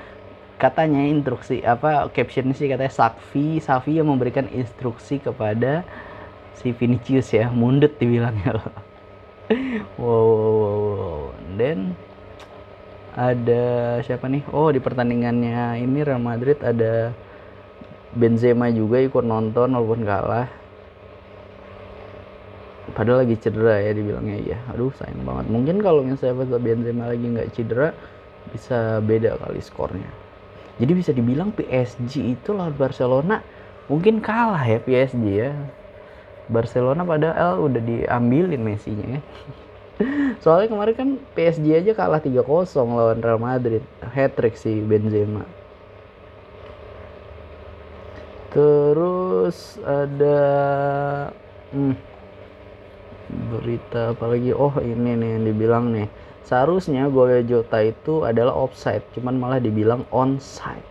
katanya 0.55 1.03
instruksi 1.03 1.59
apa 1.67 2.07
caption 2.15 2.55
sih 2.55 2.71
katanya 2.71 2.89
Sakfi 2.89 3.59
Safi 3.59 3.99
yang 3.99 4.07
memberikan 4.07 4.47
instruksi 4.51 5.19
kepada 5.19 5.83
si 6.59 6.71
Vinicius 6.75 7.31
ya. 7.31 7.47
Mundet 7.51 7.95
dibilangnya 7.99 8.59
loh. 8.59 8.71
Wow, 9.95 10.27
wow, 10.27 10.53
wow, 10.59 10.77
wow. 10.91 11.23
then 11.55 11.95
ada 13.17 13.97
siapa 14.05 14.29
nih? 14.29 14.45
Oh 14.53 14.69
di 14.69 14.77
pertandingannya 14.77 15.81
ini 15.81 16.05
Real 16.05 16.21
Madrid 16.21 16.61
ada 16.61 17.09
Benzema 18.13 18.69
juga 18.69 19.01
ikut 19.01 19.25
nonton 19.25 19.73
walaupun 19.73 20.05
kalah. 20.05 20.45
Padahal 22.93 23.25
lagi 23.25 23.35
cedera 23.41 23.81
ya 23.81 23.91
dibilangnya 23.91 24.37
ya 24.41 24.57
aduh 24.69 24.93
sayang 24.93 25.25
banget. 25.25 25.45
Mungkin 25.49 25.75
kalau 25.81 26.05
misalnya 26.05 26.45
Benzema 26.61 27.09
lagi 27.09 27.25
nggak 27.25 27.57
cedera 27.57 27.89
bisa 28.53 29.01
beda 29.01 29.35
kali 29.41 29.59
skornya. 29.65 30.07
Jadi 30.77 30.91
bisa 30.93 31.09
dibilang 31.09 31.49
PSG 31.57 32.37
itu 32.37 32.53
lawan 32.53 32.77
Barcelona 32.77 33.41
mungkin 33.89 34.21
kalah 34.21 34.61
ya 34.61 34.77
PSG 34.77 35.25
ya. 35.25 35.57
Barcelona 36.47 37.03
padahal 37.03 37.65
udah 37.65 37.81
diambilin 37.81 38.61
Messi-nya 38.61 39.19
ya. 39.19 39.21
Soalnya 40.43 40.69
kemarin 40.69 40.95
kan 40.95 41.09
PSG 41.33 41.65
aja 41.81 41.91
kalah 41.97 42.21
3-0 42.21 42.43
lawan 42.73 43.19
Real 43.21 43.41
Madrid. 43.41 43.83
Hat-trick 44.01 44.55
si 44.55 44.77
Benzema. 44.81 45.45
Terus 48.53 49.77
ada 49.83 50.39
hmm, 51.73 51.95
berita 53.51 54.15
apa 54.15 54.25
lagi? 54.29 54.55
Oh, 54.55 54.73
ini 54.81 55.13
nih 55.17 55.29
yang 55.37 55.43
dibilang 55.45 55.85
nih 55.93 56.07
seharusnya 56.47 57.11
gol 57.11 57.27
Jota 57.43 57.83
itu 57.83 58.23
adalah 58.23 58.55
offside 58.55 59.03
cuman 59.11 59.35
malah 59.35 59.59
dibilang 59.59 60.07
onside 60.15 60.87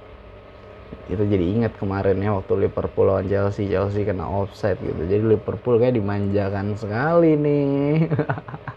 itu 1.08 1.22
jadi 1.24 1.44
ingat 1.56 1.72
kemarin 1.80 2.20
ya 2.20 2.36
waktu 2.36 2.68
Liverpool 2.68 3.08
lawan 3.08 3.24
Chelsea 3.24 3.72
Chelsea 3.72 4.04
kena 4.04 4.28
offside 4.28 4.76
gitu 4.84 5.00
jadi 5.08 5.24
Liverpool 5.24 5.80
kayak 5.80 5.96
dimanjakan 5.96 6.76
sekali 6.76 7.40
nih 7.40 8.12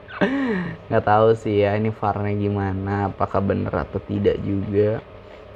nggak 0.89 1.05
tahu 1.05 1.32
sih 1.38 1.63
ya 1.63 1.79
ini 1.79 1.95
farnya 1.95 2.36
gimana 2.36 3.08
apakah 3.08 3.39
bener 3.39 3.71
atau 3.71 3.99
tidak 4.03 4.36
juga. 4.43 4.99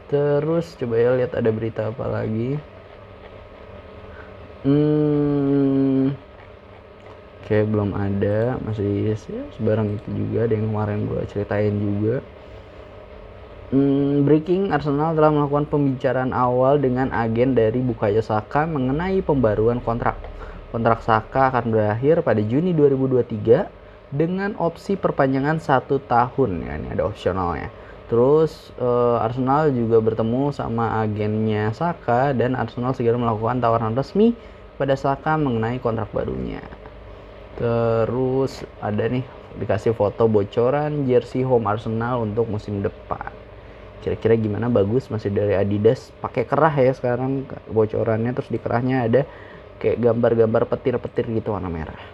Terus 0.07 0.77
coba 0.79 0.95
ya 0.99 1.09
lihat 1.19 1.35
ada 1.35 1.49
berita 1.51 1.91
apa 1.91 2.05
lagi. 2.07 2.55
Hmm 4.63 6.15
Oke 7.43 7.59
belum 7.67 7.91
ada. 7.91 8.55
Masih 8.63 9.11
ya, 9.11 9.43
sebarang 9.59 9.99
itu 9.99 10.09
juga 10.15 10.47
ada 10.47 10.55
yang 10.55 10.71
kemarin 10.71 10.99
gue 11.11 11.21
ceritain 11.27 11.75
juga. 11.75 12.23
Hmm, 13.75 14.23
breaking 14.23 14.71
Arsenal 14.71 15.11
telah 15.11 15.27
melakukan 15.27 15.67
pembicaraan 15.67 16.31
awal 16.31 16.79
dengan 16.79 17.11
agen 17.11 17.51
dari 17.51 17.83
Bukayo 17.83 18.23
Saka 18.23 18.63
mengenai 18.63 19.19
pembaruan 19.19 19.83
kontrak. 19.83 20.15
Kontrak 20.71 21.03
Saka 21.03 21.51
akan 21.51 21.67
berakhir 21.67 22.23
pada 22.23 22.39
Juni 22.39 22.71
2023 22.71 23.82
dengan 24.13 24.53
opsi 24.61 24.93
perpanjangan 24.93 25.57
satu 25.57 25.97
tahun 26.05 26.61
ya 26.61 26.77
ini 26.77 26.87
ada 26.93 27.09
opsionalnya 27.09 27.73
terus 28.13 28.69
uh, 28.77 29.17
Arsenal 29.25 29.73
juga 29.73 29.97
bertemu 29.97 30.53
sama 30.53 31.01
agennya 31.01 31.73
Saka 31.73 32.29
dan 32.37 32.53
Arsenal 32.53 32.93
segera 32.93 33.17
melakukan 33.17 33.57
tawaran 33.57 33.97
resmi 33.97 34.37
pada 34.77 34.93
Saka 34.93 35.33
mengenai 35.33 35.81
kontrak 35.81 36.13
barunya. 36.13 36.61
Terus 37.57 38.61
ada 38.81 39.09
nih 39.09 39.25
dikasih 39.57 39.97
foto 39.97 40.29
bocoran 40.29 41.09
jersey 41.09 41.41
home 41.41 41.65
Arsenal 41.65 42.21
untuk 42.21 42.45
musim 42.49 42.85
depan. 42.85 43.33
Kira-kira 44.05 44.37
gimana? 44.37 44.67
Bagus 44.67 45.07
masih 45.07 45.33
dari 45.33 45.57
Adidas. 45.57 46.13
Pakai 46.21 46.45
kerah 46.45 46.73
ya 46.75 46.93
sekarang 46.93 47.49
bocorannya 47.71 48.35
terus 48.35 48.51
di 48.53 48.61
kerahnya 48.61 49.09
ada 49.09 49.21
kayak 49.81 49.97
gambar-gambar 50.05 50.69
petir-petir 50.69 51.33
gitu 51.33 51.49
warna 51.49 51.71
merah 51.71 52.12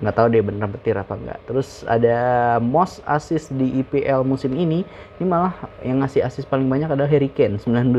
nggak 0.00 0.16
tahu 0.16 0.26
deh 0.32 0.40
bener 0.40 0.68
petir 0.72 0.96
apa 0.96 1.12
enggak 1.12 1.38
terus 1.44 1.84
ada 1.84 2.16
most 2.56 3.04
assist 3.04 3.52
di 3.52 3.84
IPL 3.84 4.24
musim 4.24 4.56
ini 4.56 4.80
ini 5.20 5.24
malah 5.28 5.52
yang 5.84 6.00
ngasih 6.00 6.24
assist 6.24 6.48
paling 6.48 6.68
banyak 6.68 6.88
adalah 6.88 7.08
Harry 7.08 7.28
Kane 7.28 7.60
19 7.60 7.92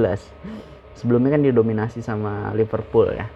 sebelumnya 0.98 1.38
kan 1.38 1.46
didominasi 1.46 2.02
sama 2.02 2.50
Liverpool 2.58 3.14
ya 3.14 3.30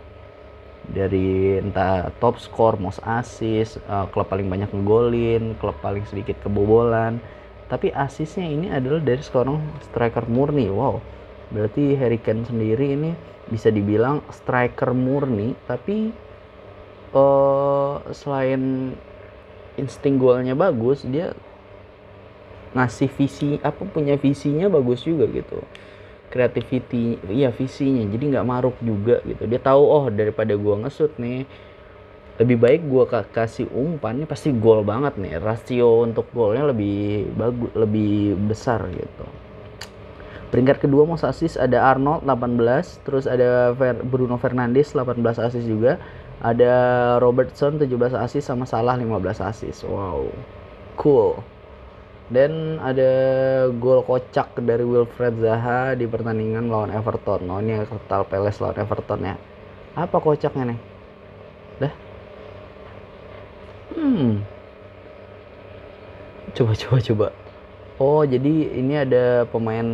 dari 0.92 1.58
entah 1.58 2.14
top 2.22 2.38
score, 2.38 2.78
most 2.78 3.02
assist, 3.02 3.82
uh, 3.90 4.06
klub 4.14 4.30
paling 4.30 4.46
banyak 4.46 4.70
ngegolin, 4.70 5.58
klub 5.58 5.74
paling 5.82 6.06
sedikit 6.06 6.38
kebobolan. 6.46 7.18
Tapi 7.66 7.90
asisnya 7.98 8.46
ini 8.46 8.68
adalah 8.70 9.02
dari 9.02 9.22
seorang 9.26 9.58
striker 9.90 10.30
murni. 10.30 10.70
Wow. 10.70 11.02
Berarti 11.50 11.98
Harry 11.98 12.22
Kane 12.22 12.46
sendiri 12.46 12.94
ini 12.94 13.18
bisa 13.50 13.74
dibilang 13.74 14.22
striker 14.30 14.94
murni, 14.94 15.58
tapi 15.66 16.14
uh, 17.12 18.02
selain 18.16 18.94
insting 19.76 20.16
golnya 20.18 20.56
bagus, 20.56 21.04
dia 21.04 21.36
ngasih 22.76 23.10
visi 23.16 23.50
apa 23.64 23.88
punya 23.88 24.20
visinya 24.20 24.68
bagus 24.68 25.04
juga 25.08 25.28
gitu. 25.32 25.64
Creativity 26.32 27.20
iya 27.32 27.52
visinya. 27.52 28.04
Jadi 28.04 28.24
nggak 28.36 28.48
maruk 28.48 28.76
juga 28.84 29.24
gitu. 29.24 29.48
Dia 29.48 29.60
tahu 29.62 29.84
oh 29.84 30.06
daripada 30.12 30.56
gua 30.60 30.84
ngesut 30.84 31.16
nih 31.16 31.48
lebih 32.36 32.60
baik 32.60 32.82
gua 32.92 33.08
kasih 33.08 33.72
umpan 33.72 34.20
ini 34.20 34.28
pasti 34.28 34.52
gol 34.52 34.84
banget 34.84 35.16
nih. 35.16 35.40
Rasio 35.40 36.04
untuk 36.04 36.28
golnya 36.36 36.68
lebih 36.68 37.32
bagus 37.40 37.72
lebih 37.80 38.36
besar 38.52 38.84
gitu. 38.92 39.26
Peringkat 40.52 40.88
kedua 40.88 41.04
mau 41.04 41.20
asis 41.20 41.60
ada 41.60 41.84
Arnold 41.84 42.24
18 42.24 43.04
terus 43.04 43.26
ada 43.28 43.76
Bruno 44.08 44.40
Fernandes 44.40 44.96
18 44.96 45.20
asis 45.36 45.68
juga 45.68 46.00
ada 46.44 46.74
Robertson 47.24 47.80
17 47.80 48.16
asis 48.16 48.44
sama 48.44 48.68
Salah 48.68 49.00
15 49.00 49.22
asis 49.40 49.84
wow 49.88 50.28
cool 50.96 51.40
dan 52.26 52.82
ada 52.82 53.12
gol 53.78 54.02
kocak 54.02 54.58
dari 54.58 54.82
Wilfred 54.82 55.38
Zaha 55.38 55.94
di 55.94 56.10
pertandingan 56.10 56.74
lawan 56.74 56.90
Everton. 56.90 57.46
Oh 57.54 57.62
ini 57.62 57.78
Crystal 57.86 58.26
Palace 58.26 58.58
lawan 58.58 58.82
Everton 58.82 59.22
ya. 59.22 59.36
Apa 59.94 60.18
kocaknya 60.18 60.74
nih? 60.74 60.80
Dah. 61.86 61.94
Hmm. 63.94 64.42
Coba 66.58 66.74
coba 66.74 66.98
coba. 66.98 67.28
Oh 68.02 68.26
jadi 68.26 68.74
ini 68.74 69.06
ada 69.06 69.46
pemain 69.46 69.86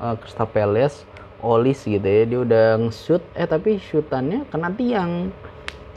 uh, 0.00 0.16
Crystal 0.16 0.48
Palace, 0.48 1.04
Olis 1.44 1.84
gitu 1.84 2.08
ya. 2.08 2.24
Dia 2.24 2.40
udah 2.40 2.66
nge-shoot 2.88 3.20
eh 3.36 3.44
tapi 3.44 3.76
shootannya 3.76 4.48
kena 4.48 4.72
tiang 4.72 5.28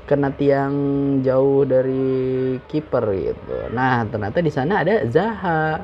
kena 0.10 0.34
tiang 0.34 0.74
jauh 1.22 1.70
dari 1.70 2.58
kiper 2.66 3.06
gitu. 3.14 3.70
Nah 3.70 4.02
ternyata 4.10 4.42
di 4.42 4.50
sana 4.50 4.82
ada 4.82 5.06
Zaha 5.06 5.78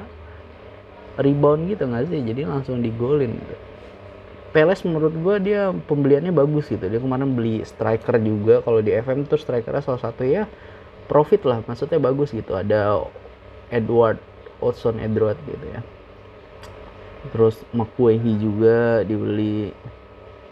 rebound 1.22 1.70
gitu 1.70 1.86
nggak 1.86 2.10
sih? 2.10 2.26
Jadi 2.26 2.42
langsung 2.42 2.82
digolin. 2.82 3.38
Gitu. 3.38 3.56
Peles 4.50 4.82
menurut 4.82 5.14
gue 5.14 5.36
dia 5.46 5.70
pembeliannya 5.70 6.34
bagus 6.34 6.74
gitu. 6.74 6.90
Dia 6.90 6.98
kemarin 6.98 7.38
beli 7.38 7.62
striker 7.62 8.18
juga. 8.18 8.66
Kalau 8.66 8.82
di 8.82 8.98
FM 8.98 9.30
tuh 9.30 9.38
strikernya 9.38 9.86
salah 9.86 10.02
satu 10.02 10.26
ya 10.26 10.50
profit 11.06 11.46
lah. 11.46 11.62
Maksudnya 11.62 12.02
bagus 12.02 12.34
gitu. 12.34 12.58
Ada 12.58 13.06
Edward 13.70 14.18
Odson 14.58 14.98
Edward 14.98 15.38
gitu 15.46 15.66
ya. 15.70 15.86
Terus 17.30 17.62
McWahey 17.78 18.42
juga 18.42 19.06
dibeli 19.06 19.70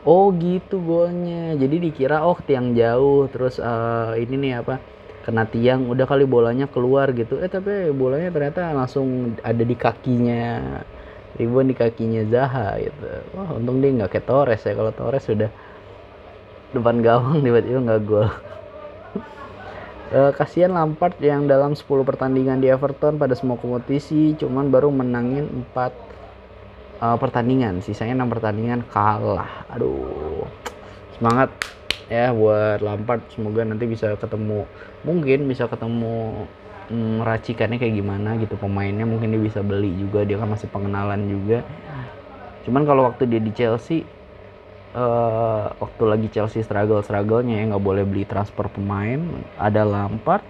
Oh 0.04 0.36
gitu 0.36 0.84
golnya. 0.84 1.56
Jadi 1.56 1.76
dikira 1.80 2.28
oh 2.28 2.36
tiang 2.44 2.76
jauh 2.76 3.32
terus 3.32 3.56
uh, 3.60 4.12
ini 4.20 4.36
nih 4.36 4.54
apa 4.60 4.84
kena 5.24 5.48
tiang 5.48 5.88
udah 5.88 6.04
kali 6.04 6.28
bolanya 6.28 6.68
keluar 6.68 7.16
gitu. 7.16 7.40
Eh 7.40 7.48
tapi 7.48 7.88
bolanya 7.96 8.28
ternyata 8.28 8.76
langsung 8.76 9.40
ada 9.40 9.64
di 9.64 9.76
kakinya 9.80 10.60
ribuan 11.40 11.72
di 11.72 11.76
kakinya 11.76 12.28
Zaha 12.28 12.84
gitu. 12.84 13.08
Wah 13.32 13.56
untung 13.56 13.80
dia 13.80 13.96
nggak 13.96 14.12
kayak 14.12 14.28
Torres 14.28 14.62
ya. 14.68 14.76
Kalau 14.76 14.92
Torres 14.92 15.24
sudah 15.24 15.50
depan 16.76 17.00
gawang 17.00 17.40
tiba-tiba 17.46 17.80
nggak 17.80 18.02
gol. 18.04 18.28
Uh, 20.12 20.32
kasihan 20.38 20.76
Lampard 20.76 21.16
yang 21.24 21.48
dalam 21.48 21.80
10 21.80 21.88
pertandingan 22.04 22.60
di 22.60 22.68
Everton 22.68 23.16
pada 23.16 23.40
semua 23.40 23.56
kompetisi 23.56 24.36
cuman 24.36 24.68
baru 24.68 24.92
menangin 24.92 25.48
4 25.72 26.13
uh, 27.04 27.18
pertandingan. 27.20 27.84
Sisanya 27.84 28.24
6 28.24 28.32
pertandingan 28.32 28.88
kalah. 28.88 29.68
Aduh. 29.76 30.48
Semangat 31.20 31.52
ya 32.08 32.32
buat 32.32 32.80
Lampard. 32.80 33.28
Semoga 33.36 33.68
nanti 33.68 33.84
bisa 33.84 34.16
ketemu. 34.16 34.64
Mungkin 35.04 35.46
bisa 35.52 35.68
ketemu 35.68 36.48
mm, 36.88 37.20
racikannya 37.28 37.76
kayak 37.76 37.96
gimana 38.00 38.40
gitu. 38.40 38.56
Pemainnya 38.56 39.04
mungkin 39.04 39.36
dia 39.36 39.42
bisa 39.44 39.60
beli 39.60 39.92
juga. 40.00 40.24
Dia 40.24 40.40
kan 40.40 40.48
masih 40.48 40.72
pengenalan 40.72 41.28
juga. 41.28 41.60
Cuman 42.64 42.88
kalau 42.88 43.12
waktu 43.12 43.28
dia 43.28 43.44
di 43.44 43.52
Chelsea 43.52 44.08
uh, 44.96 45.68
waktu 45.84 46.04
lagi 46.08 46.28
Chelsea 46.32 46.64
struggle 46.64 47.04
strugglenya 47.04 47.60
ya 47.60 47.76
nggak 47.76 47.84
boleh 47.84 48.08
beli 48.08 48.24
transfer 48.24 48.72
pemain. 48.72 49.20
Ada 49.60 49.84
Lampard 49.84 50.46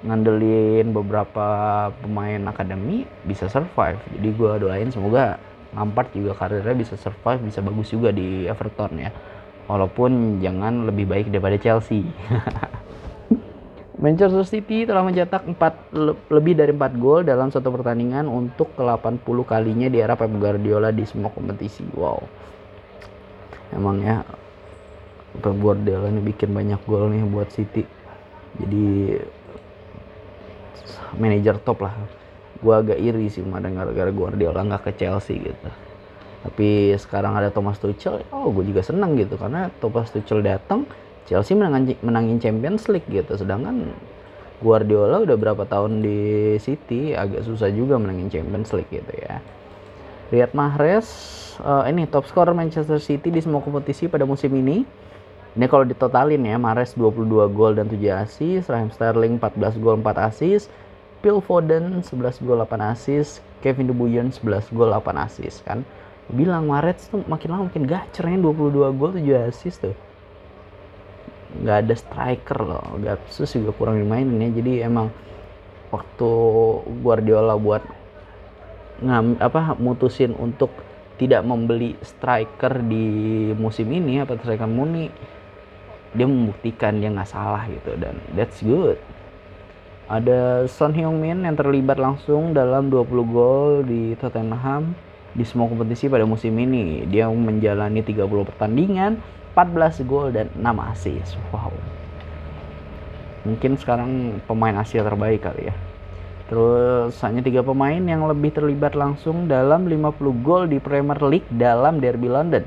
ngandelin 0.00 0.96
beberapa 0.96 1.90
pemain 2.00 2.40
akademi 2.48 3.04
bisa 3.26 3.50
survive. 3.50 4.00
Jadi 4.16 4.28
gue 4.32 4.52
doain 4.62 4.88
semoga 4.88 5.49
Lampard 5.70 6.10
juga 6.10 6.34
karirnya 6.34 6.74
bisa 6.74 6.98
survive 6.98 7.46
bisa 7.46 7.62
bagus 7.62 7.94
juga 7.94 8.10
di 8.10 8.46
Everton 8.46 8.92
ya. 8.98 9.10
Walaupun 9.70 10.42
jangan 10.42 10.90
lebih 10.90 11.06
baik 11.06 11.30
daripada 11.30 11.54
Chelsea. 11.54 12.02
Manchester 14.00 14.42
City 14.48 14.88
telah 14.88 15.04
mencetak 15.04 15.44
4 15.44 16.32
lebih 16.32 16.56
dari 16.56 16.72
4 16.72 16.96
gol 16.96 17.20
dalam 17.22 17.52
satu 17.52 17.68
pertandingan 17.68 18.26
untuk 18.26 18.72
ke-80 18.74 19.36
kalinya 19.44 19.92
di 19.92 20.00
era 20.00 20.16
Pep 20.16 20.32
Guardiola 20.32 20.88
di 20.88 21.04
semua 21.04 21.28
kompetisi. 21.28 21.84
Wow. 21.92 22.24
Emang 23.76 24.00
ya 24.00 24.24
Pep 25.38 25.54
Guardiola 25.54 26.08
ini 26.08 26.24
bikin 26.24 26.50
banyak 26.50 26.80
gol 26.88 27.12
nih 27.12 27.22
buat 27.28 27.52
City. 27.52 27.84
Jadi 28.58 29.20
manajer 31.14 31.60
top 31.62 31.84
lah 31.84 31.94
gue 32.60 32.74
agak 32.76 32.98
iri 33.00 33.32
sih 33.32 33.40
kemarin 33.40 33.76
gara-gara 33.76 34.12
Guardiola 34.12 34.60
nggak 34.64 34.82
ke 34.84 34.92
Chelsea 35.00 35.40
gitu. 35.40 35.68
Tapi 36.40 36.96
sekarang 36.96 37.36
ada 37.36 37.52
Thomas 37.52 37.76
Tuchel 37.76 38.24
oh 38.32 38.48
gue 38.52 38.64
juga 38.68 38.84
seneng 38.84 39.16
gitu. 39.16 39.40
Karena 39.40 39.72
Thomas 39.80 40.12
Tuchel 40.12 40.44
datang 40.44 40.84
Chelsea 41.24 41.56
menangin, 41.56 41.96
menangin 42.04 42.36
Champions 42.40 42.88
League 42.88 43.08
gitu. 43.08 43.32
Sedangkan 43.36 43.92
Guardiola 44.60 45.24
udah 45.24 45.36
berapa 45.40 45.64
tahun 45.64 46.04
di 46.04 46.18
City 46.60 47.16
agak 47.16 47.48
susah 47.48 47.72
juga 47.72 47.96
menangin 47.96 48.28
Champions 48.28 48.76
League 48.76 48.92
gitu 48.92 49.12
ya. 49.16 49.40
Riyad 50.30 50.52
Mahrez 50.54 51.08
uh, 51.64 51.84
ini 51.88 52.06
top 52.06 52.28
scorer 52.28 52.52
Manchester 52.52 53.00
City 53.00 53.32
di 53.32 53.40
semua 53.40 53.64
kompetisi 53.64 54.06
pada 54.06 54.22
musim 54.28 54.52
ini. 54.54 54.84
Ini 55.50 55.66
kalau 55.66 55.82
ditotalin 55.82 56.46
ya, 56.46 56.62
Mahrez 56.62 56.94
22 56.94 57.26
gol 57.50 57.74
dan 57.74 57.90
7 57.90 57.98
assist, 58.22 58.70
Raheem 58.70 58.94
Sterling 58.94 59.42
14 59.42 59.82
gol 59.82 59.98
4 59.98 60.30
assist, 60.30 60.70
Phil 61.20 61.38
Foden 61.44 62.00
11 62.00 62.40
gol 62.40 62.64
8 62.64 62.92
assist, 62.96 63.44
Kevin 63.60 63.92
De 63.92 63.94
Bruyne 63.94 64.32
11 64.32 64.72
gol 64.72 64.88
8 64.88 65.24
assist 65.24 65.60
kan. 65.68 65.84
Bilang 66.32 66.70
Mahrez 66.70 67.10
tuh 67.12 67.20
makin 67.28 67.48
lama 67.52 67.62
makin 67.68 67.84
gacernya 67.84 68.38
22 68.40 68.96
gol 68.96 69.12
7 69.20 69.50
assist 69.52 69.84
tuh. 69.84 69.96
Gak 71.60 71.84
ada 71.84 71.94
striker 71.98 72.58
loh, 72.62 72.96
Gatsus 73.02 73.52
juga 73.52 73.74
kurang 73.76 74.00
dimainin 74.00 74.38
ya. 74.38 74.48
Jadi 74.54 74.72
emang 74.86 75.12
waktu 75.90 76.30
Guardiola 77.02 77.58
buat 77.58 77.82
ngam 79.00 79.40
apa 79.40 79.74
mutusin 79.76 80.32
untuk 80.38 80.70
tidak 81.20 81.44
membeli 81.44 81.96
striker 82.00 82.80
di 82.80 83.04
musim 83.52 83.92
ini 83.92 84.24
apa 84.24 84.40
striker 84.40 84.68
Muni 84.68 85.08
dia 86.16 86.26
membuktikan 86.26 86.96
dia 86.96 87.12
nggak 87.12 87.28
salah 87.28 87.64
gitu 87.68 87.96
dan 88.00 88.16
that's 88.34 88.60
good 88.64 88.96
ada 90.10 90.66
Son 90.66 90.90
Heung-min 90.90 91.46
yang 91.46 91.54
terlibat 91.54 91.94
langsung 91.94 92.50
dalam 92.50 92.90
20 92.90 93.30
gol 93.30 93.86
di 93.86 94.18
Tottenham 94.18 94.98
di 95.38 95.46
semua 95.46 95.70
kompetisi 95.70 96.10
pada 96.10 96.26
musim 96.26 96.50
ini. 96.58 97.06
Dia 97.06 97.30
menjalani 97.30 98.02
30 98.02 98.26
pertandingan 98.26 99.22
14 99.54 100.02
gol 100.10 100.34
dan 100.34 100.50
6 100.58 100.66
assist. 100.90 101.38
Wow. 101.54 101.70
Mungkin 103.46 103.78
sekarang 103.78 104.42
pemain 104.50 104.74
Asia 104.82 105.06
terbaik 105.06 105.46
kali 105.46 105.70
ya. 105.70 105.74
Terus 106.50 107.14
hanya 107.22 107.46
tiga 107.46 107.62
pemain 107.62 108.02
yang 108.02 108.26
lebih 108.26 108.50
terlibat 108.50 108.98
langsung 108.98 109.46
dalam 109.46 109.86
50 109.86 110.42
gol 110.42 110.66
di 110.66 110.82
Premier 110.82 111.22
League 111.22 111.46
dalam 111.54 112.02
Derby 112.02 112.26
London. 112.26 112.66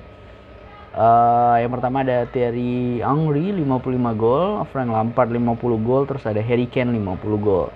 Uh, 0.93 1.57
yang 1.57 1.73
pertama 1.73 2.05
ada 2.05 2.29
Thierry 2.29 3.01
Henry 3.01 3.49
55 3.49 4.13
gol, 4.13 4.61
Frank 4.69 4.93
Lampard 4.93 5.33
50 5.33 5.57
gol, 5.81 6.05
terus 6.05 6.21
ada 6.29 6.37
Harry 6.37 6.69
Kane 6.69 6.93
50 6.93 7.41
gol. 7.41 7.73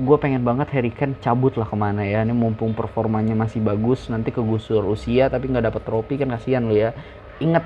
Gue 0.00 0.16
pengen 0.16 0.40
banget 0.40 0.72
Harry 0.72 0.88
Kane 0.88 1.20
cabut 1.20 1.52
lah 1.60 1.68
ke 1.68 1.76
mana 1.76 2.00
ya, 2.00 2.24
ini 2.24 2.32
mumpung 2.32 2.72
performanya 2.72 3.36
masih 3.36 3.60
bagus, 3.60 4.08
nanti 4.08 4.32
kegusur 4.32 4.88
usia 4.88 5.28
tapi 5.28 5.52
nggak 5.52 5.68
dapat 5.68 5.82
trofi 5.84 6.16
kan 6.16 6.32
kasihan 6.32 6.64
lo 6.64 6.72
ya. 6.72 6.96
Ingat 7.44 7.64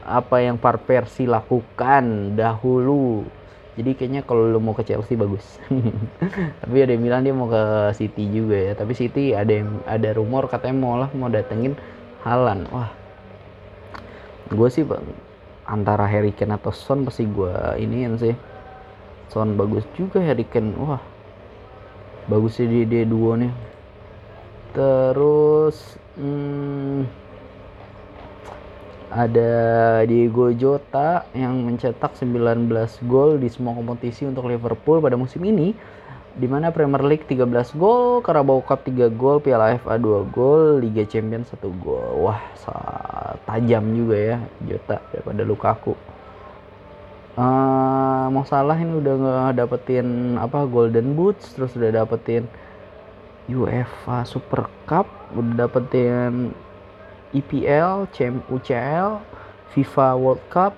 apa 0.00 0.40
yang 0.40 0.56
Par 0.56 0.80
Persi 0.80 1.28
lakukan 1.28 2.32
dahulu. 2.40 3.28
Jadi 3.76 3.92
kayaknya 3.92 4.24
kalau 4.24 4.48
lu 4.48 4.56
mau 4.56 4.72
ke 4.72 4.88
Chelsea 4.88 5.20
bagus. 5.20 5.44
Tapi 6.64 6.76
ada 6.80 6.96
yang 6.96 7.04
bilang 7.04 7.20
dia 7.20 7.36
mau 7.36 7.44
ke 7.44 7.92
City 7.92 8.24
juga 8.32 8.56
ya. 8.56 8.72
Tapi 8.72 8.96
City 8.96 9.36
ada 9.36 9.52
yang 9.52 9.84
ada 9.84 10.16
rumor 10.16 10.48
katanya 10.48 10.76
mau 10.80 10.96
lah 10.96 11.12
mau 11.12 11.28
datengin 11.28 11.76
Halan 12.24 12.64
wah 12.72 12.88
gue 14.46 14.68
sih 14.70 14.86
antara 15.66 16.06
Harry 16.06 16.30
Kane 16.30 16.54
atau 16.54 16.70
Son 16.70 17.02
pasti 17.02 17.26
gue 17.26 17.52
iniin 17.82 18.14
sih. 18.18 18.34
Son 19.30 19.58
bagus 19.58 19.82
juga 19.98 20.22
Harry 20.22 20.46
Kane. 20.46 20.74
Wah 20.78 21.02
bagus 22.26 22.58
sih 22.58 22.66
dia 22.66 23.06
duo 23.06 23.34
nih. 23.34 23.50
Terus 24.76 25.96
hmm, 26.20 27.08
ada 29.10 29.52
Diego 30.04 30.52
Jota 30.52 31.24
yang 31.32 31.64
mencetak 31.64 32.12
19 32.18 32.68
gol 33.06 33.40
di 33.40 33.48
semua 33.48 33.72
kompetisi 33.72 34.28
untuk 34.28 34.50
Liverpool 34.50 35.00
pada 35.00 35.16
musim 35.16 35.40
ini 35.46 35.72
di 36.36 36.44
mana 36.44 36.68
Premier 36.68 37.00
League 37.00 37.24
13 37.24 37.48
gol, 37.80 38.20
Carabao 38.20 38.60
Cup 38.60 38.84
3 38.84 39.08
gol, 39.16 39.40
Piala 39.40 39.80
FA 39.80 39.96
2 39.96 40.28
gol, 40.28 40.84
Liga 40.84 41.08
Champions 41.08 41.48
1 41.48 41.64
gol. 41.80 42.28
Wah, 42.28 42.40
tajam 43.48 43.84
juga 43.96 44.16
ya 44.16 44.36
Jota 44.68 45.00
daripada 45.08 45.42
Lukaku. 45.48 45.96
Uh, 47.36 48.32
Mo 48.32 48.44
Salah 48.48 48.76
ini 48.80 48.96
udah 49.00 49.52
dapetin 49.52 50.36
apa 50.36 50.64
Golden 50.68 51.16
Boots, 51.16 51.56
terus 51.56 51.72
udah 51.76 52.04
dapetin 52.04 52.48
UEFA 53.48 54.24
Super 54.28 54.68
Cup, 54.84 55.08
udah 55.32 55.68
dapetin 55.68 56.52
EPL, 57.32 58.08
UCL, 58.52 59.20
FIFA 59.72 60.08
World 60.16 60.44
Cup, 60.52 60.72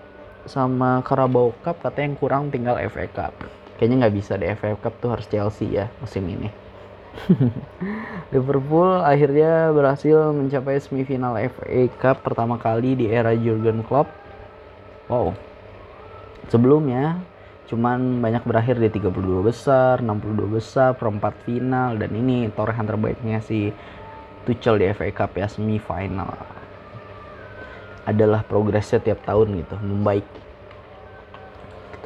sama 0.48 1.04
Carabao 1.04 1.52
Cup 1.62 1.78
katanya 1.84 2.14
yang 2.14 2.16
kurang 2.18 2.42
tinggal 2.50 2.78
FA 2.90 3.06
Cup. 3.10 3.34
Kayaknya 3.78 3.96
nggak 4.04 4.16
bisa 4.18 4.32
deh 4.34 4.50
FA 4.58 4.74
Cup 4.74 4.98
tuh 4.98 5.14
harus 5.14 5.30
Chelsea 5.30 5.78
ya 5.78 5.86
musim 6.02 6.26
ini. 6.26 6.50
Liverpool 8.34 9.02
akhirnya 9.02 9.70
berhasil 9.70 10.34
mencapai 10.34 10.82
semifinal 10.82 11.38
FA 11.38 11.82
Cup 11.94 12.26
pertama 12.26 12.58
kali 12.58 12.98
di 12.98 13.06
era 13.06 13.30
Jurgen 13.38 13.86
Klopp. 13.86 14.10
Wow. 15.06 15.32
Sebelumnya 16.50 17.22
cuman 17.68 18.24
banyak 18.24 18.42
berakhir 18.48 18.80
di 18.80 18.88
32 18.88 19.44
besar, 19.44 20.00
62 20.00 20.48
besar, 20.48 20.96
perempat 20.96 21.36
final 21.44 22.00
dan 22.00 22.10
ini 22.16 22.48
torehan 22.50 22.88
terbaiknya 22.88 23.44
si 23.44 23.70
Tuchel 24.48 24.80
di 24.80 24.88
FA 24.90 25.12
Cup 25.12 25.36
ya 25.36 25.46
semifinal 25.46 26.32
adalah 28.08 28.40
progresnya 28.40 29.04
tiap 29.04 29.20
tahun 29.28 29.52
gitu 29.60 29.76
membaik 29.84 30.24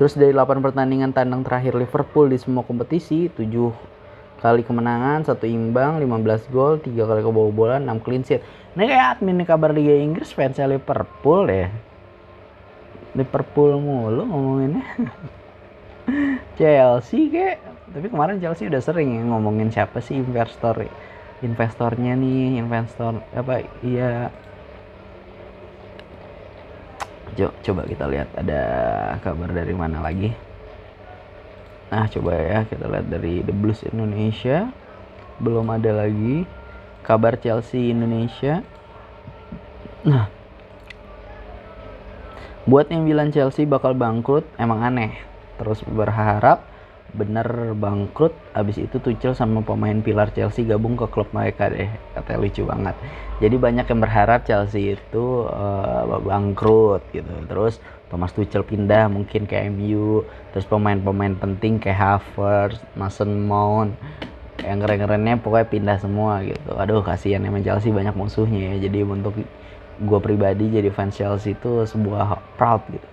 terus 0.03 0.19
dari 0.19 0.35
8 0.35 0.59
pertandingan 0.59 1.15
tandang 1.15 1.47
terakhir 1.47 1.79
Liverpool 1.79 2.27
di 2.27 2.35
semua 2.35 2.67
kompetisi 2.67 3.31
7 3.31 3.47
kali 4.43 4.67
kemenangan, 4.67 5.23
satu 5.23 5.47
imbang, 5.47 6.03
15 6.03 6.51
gol, 6.51 6.83
3 6.83 7.07
kali 7.07 7.23
kebobolan, 7.23 7.87
6 7.87 8.03
clean 8.03 8.27
sheet. 8.27 8.43
Ini 8.75 8.91
kayak 8.91 9.07
admin 9.15 9.47
kabar 9.47 9.71
Liga 9.71 9.95
Inggris 9.95 10.35
fansnya 10.35 10.67
Liverpool 10.67 11.47
ya. 11.47 11.71
Liverpool 13.15 13.79
mulu 13.79 14.27
ngomonginnya. 14.27 14.83
Chelsea 16.59 17.31
kayak 17.31 17.63
tapi 17.95 18.11
kemarin 18.11 18.43
Chelsea 18.43 18.67
udah 18.67 18.83
sering 18.83 19.15
ya 19.15 19.23
ngomongin 19.23 19.71
siapa 19.71 20.03
sih 20.03 20.19
investor 20.19 20.83
investornya 21.47 22.19
nih 22.19 22.59
investor 22.59 23.23
apa 23.39 23.63
iya 23.87 24.35
coba 27.37 27.89
kita 27.89 28.05
lihat 28.09 28.29
ada 28.37 28.61
kabar 29.25 29.49
dari 29.53 29.73
mana 29.73 30.05
lagi 30.05 30.33
Nah, 31.93 32.09
coba 32.09 32.33
ya 32.41 32.65
kita 32.65 32.89
lihat 32.89 33.07
dari 33.13 33.45
The 33.45 33.53
Blues 33.53 33.85
Indonesia. 33.85 34.73
Belum 35.37 35.69
ada 35.69 35.93
lagi 35.93 36.49
kabar 37.05 37.37
Chelsea 37.37 37.93
Indonesia. 37.93 38.65
Nah, 40.01 40.25
buat 42.65 42.89
yang 42.89 43.05
bilang 43.05 43.29
Chelsea 43.29 43.69
bakal 43.69 43.93
bangkrut 43.93 44.49
emang 44.57 44.81
aneh. 44.81 45.13
Terus 45.61 45.85
berharap 45.85 46.65
bener 47.13 47.77
bangkrut 47.77 48.33
abis 48.57 48.81
itu 48.81 48.97
Tuchel 48.97 49.37
sama 49.37 49.61
pemain 49.61 50.01
pilar 50.01 50.33
Chelsea 50.33 50.65
gabung 50.65 50.97
ke 50.97 51.05
klub 51.13 51.29
mereka 51.37 51.69
deh 51.69 51.89
katanya 52.17 52.39
lucu 52.41 52.63
banget. 52.65 52.97
Jadi 53.45 53.57
banyak 53.61 53.85
yang 53.85 54.01
berharap 54.01 54.41
Chelsea 54.49 54.97
itu 54.97 55.45
uh, 55.45 56.09
bangkrut 56.25 57.05
gitu. 57.13 57.29
Terus 57.45 57.85
Thomas 58.09 58.33
Tuchel 58.33 58.65
pindah 58.65 59.13
mungkin 59.13 59.45
ke 59.45 59.61
MU 59.69 60.25
terus 60.57 60.65
pemain-pemain 60.65 61.37
penting 61.37 61.77
kayak 61.77 62.01
Havertz, 62.01 62.81
Mason 62.97 63.45
Mount 63.45 63.93
yang 64.65 64.81
keren-kerennya 64.81 65.37
pokoknya 65.45 65.69
pindah 65.69 65.97
semua 66.01 66.41
gitu. 66.49 66.73
Aduh 66.81 67.05
kasihan 67.05 67.45
emang 67.45 67.61
Chelsea 67.61 67.93
banyak 67.93 68.17
musuhnya 68.17 68.73
ya. 68.73 68.89
Jadi 68.89 69.05
untuk 69.05 69.37
gue 70.01 70.21
pribadi 70.25 70.73
jadi 70.73 70.89
fans 70.89 71.21
Chelsea 71.21 71.53
itu 71.53 71.85
sebuah 71.85 72.41
proud 72.57 72.81
gitu. 72.89 73.09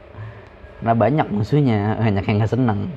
Karena 0.80 0.96
banyak 0.96 1.28
musuhnya 1.28 1.80
banyak 2.04 2.24
yang 2.24 2.36
nggak 2.40 2.54
seneng 2.56 2.88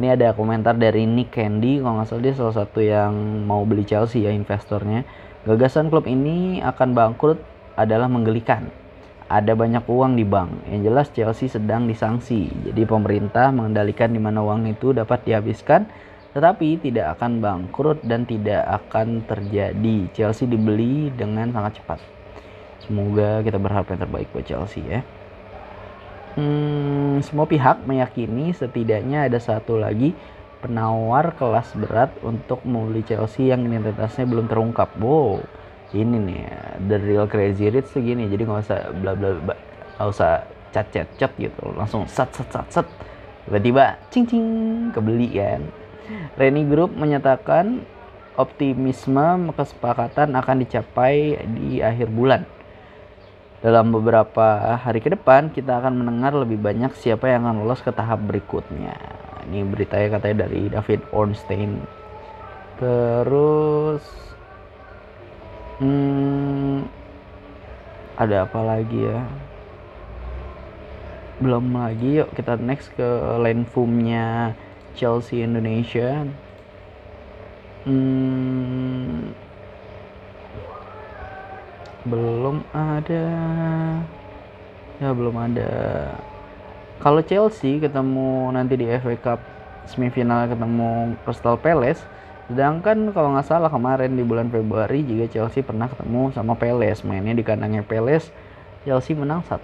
ini 0.00 0.08
ada 0.08 0.32
komentar 0.32 0.72
dari 0.72 1.04
Nick 1.04 1.36
Candy 1.36 1.78
kalau 1.78 2.00
nggak 2.00 2.08
salah 2.08 2.22
dia 2.24 2.34
salah 2.34 2.56
satu 2.56 2.80
yang 2.80 3.12
mau 3.44 3.62
beli 3.68 3.84
Chelsea 3.84 4.24
ya 4.24 4.32
investornya. 4.32 5.04
Gagasan 5.44 5.92
klub 5.92 6.08
ini 6.08 6.62
akan 6.64 6.94
bangkrut 6.96 7.38
adalah 7.76 8.08
menggelikan. 8.08 8.72
Ada 9.28 9.56
banyak 9.56 9.84
uang 9.88 10.16
di 10.16 10.24
bank. 10.24 10.68
Yang 10.68 10.82
jelas 10.88 11.06
Chelsea 11.12 11.46
sedang 11.48 11.84
disanksi 11.88 12.48
jadi 12.72 12.82
pemerintah 12.88 13.52
mengendalikan 13.52 14.12
di 14.12 14.20
mana 14.20 14.40
uang 14.40 14.68
itu 14.68 14.96
dapat 14.96 15.24
dihabiskan 15.28 15.88
tetapi 16.32 16.80
tidak 16.80 17.20
akan 17.20 17.44
bangkrut 17.44 18.00
dan 18.08 18.24
tidak 18.24 18.64
akan 18.64 19.20
terjadi. 19.28 20.08
Chelsea 20.16 20.48
dibeli 20.48 21.12
dengan 21.12 21.52
sangat 21.52 21.80
cepat. 21.80 22.00
Semoga 22.82 23.44
kita 23.44 23.60
berharap 23.60 23.86
yang 23.92 24.00
terbaik 24.00 24.32
buat 24.32 24.48
Chelsea 24.48 24.82
ya 24.82 25.04
hmm, 26.36 27.24
semua 27.24 27.46
pihak 27.48 27.84
meyakini 27.84 28.52
setidaknya 28.52 29.28
ada 29.28 29.38
satu 29.38 29.78
lagi 29.78 30.16
penawar 30.62 31.34
kelas 31.34 31.74
berat 31.74 32.14
untuk 32.22 32.62
membeli 32.62 33.02
Chelsea 33.02 33.50
yang 33.50 33.66
identitasnya 33.66 34.24
belum 34.24 34.46
terungkap. 34.46 34.94
Wow, 35.02 35.42
ini 35.90 36.16
nih 36.22 36.44
the 36.86 36.96
real 37.02 37.26
crazy 37.26 37.68
rich 37.68 37.90
segini. 37.90 38.30
Jadi 38.30 38.46
nggak 38.46 38.62
usah 38.62 38.80
bla 38.94 39.12
bla 39.18 39.42
nggak 39.98 40.08
usah 40.08 40.46
cat 40.70 40.88
cat 40.94 41.08
cat 41.18 41.32
gitu, 41.36 41.64
langsung 41.74 42.06
sat 42.06 42.30
sat 42.30 42.48
sat 42.48 42.66
sat. 42.70 42.86
Tiba-tiba 43.44 43.98
cing 44.08 44.24
cing 44.24 44.46
kebeli 44.94 45.34
kan. 45.34 45.66
Reni 46.38 46.62
Group 46.66 46.94
menyatakan 46.94 47.82
optimisme 48.38 49.52
kesepakatan 49.52 50.32
akan 50.32 50.56
dicapai 50.64 51.42
di 51.52 51.84
akhir 51.84 52.08
bulan 52.08 52.48
dalam 53.62 53.94
beberapa 53.94 54.74
hari 54.74 54.98
ke 54.98 55.14
depan 55.14 55.54
kita 55.54 55.78
akan 55.78 56.02
mendengar 56.02 56.34
lebih 56.34 56.58
banyak 56.58 56.90
siapa 56.98 57.30
yang 57.30 57.46
akan 57.46 57.62
lolos 57.62 57.78
ke 57.78 57.94
tahap 57.94 58.18
berikutnya. 58.26 58.98
Ini 59.46 59.62
beritanya 59.70 60.18
katanya 60.18 60.36
dari 60.50 60.66
David 60.66 61.06
Ornstein. 61.14 61.78
Terus 62.82 64.02
hmm, 65.78 66.90
ada 68.18 68.50
apa 68.50 68.60
lagi 68.66 68.98
ya? 69.06 69.22
Belum 71.38 71.70
lagi 71.70 72.18
yuk 72.18 72.34
kita 72.34 72.58
next 72.58 72.90
ke 72.98 73.08
nya 74.02 74.58
Chelsea 74.98 75.46
Indonesia. 75.46 76.26
Hmm, 77.86 79.34
belum 82.06 82.66
ada. 82.74 83.26
Ya 84.98 85.10
belum 85.10 85.34
ada. 85.38 85.70
Kalau 87.02 87.22
Chelsea 87.26 87.82
ketemu 87.82 88.54
nanti 88.54 88.78
di 88.78 88.86
FA 88.86 89.16
Cup 89.18 89.40
semifinal 89.90 90.46
ketemu 90.46 91.18
Crystal 91.26 91.58
Palace 91.58 92.06
sedangkan 92.46 93.10
kalau 93.14 93.34
nggak 93.34 93.46
salah 93.48 93.70
kemarin 93.70 94.14
di 94.14 94.22
bulan 94.22 94.50
Februari 94.50 95.02
juga 95.02 95.26
Chelsea 95.30 95.66
pernah 95.66 95.90
ketemu 95.90 96.30
sama 96.30 96.54
Palace. 96.54 97.02
Mainnya 97.02 97.34
di 97.34 97.42
kandangnya 97.42 97.82
Palace 97.82 98.30
Chelsea 98.86 99.14
menang 99.18 99.42
1-0 99.46 99.62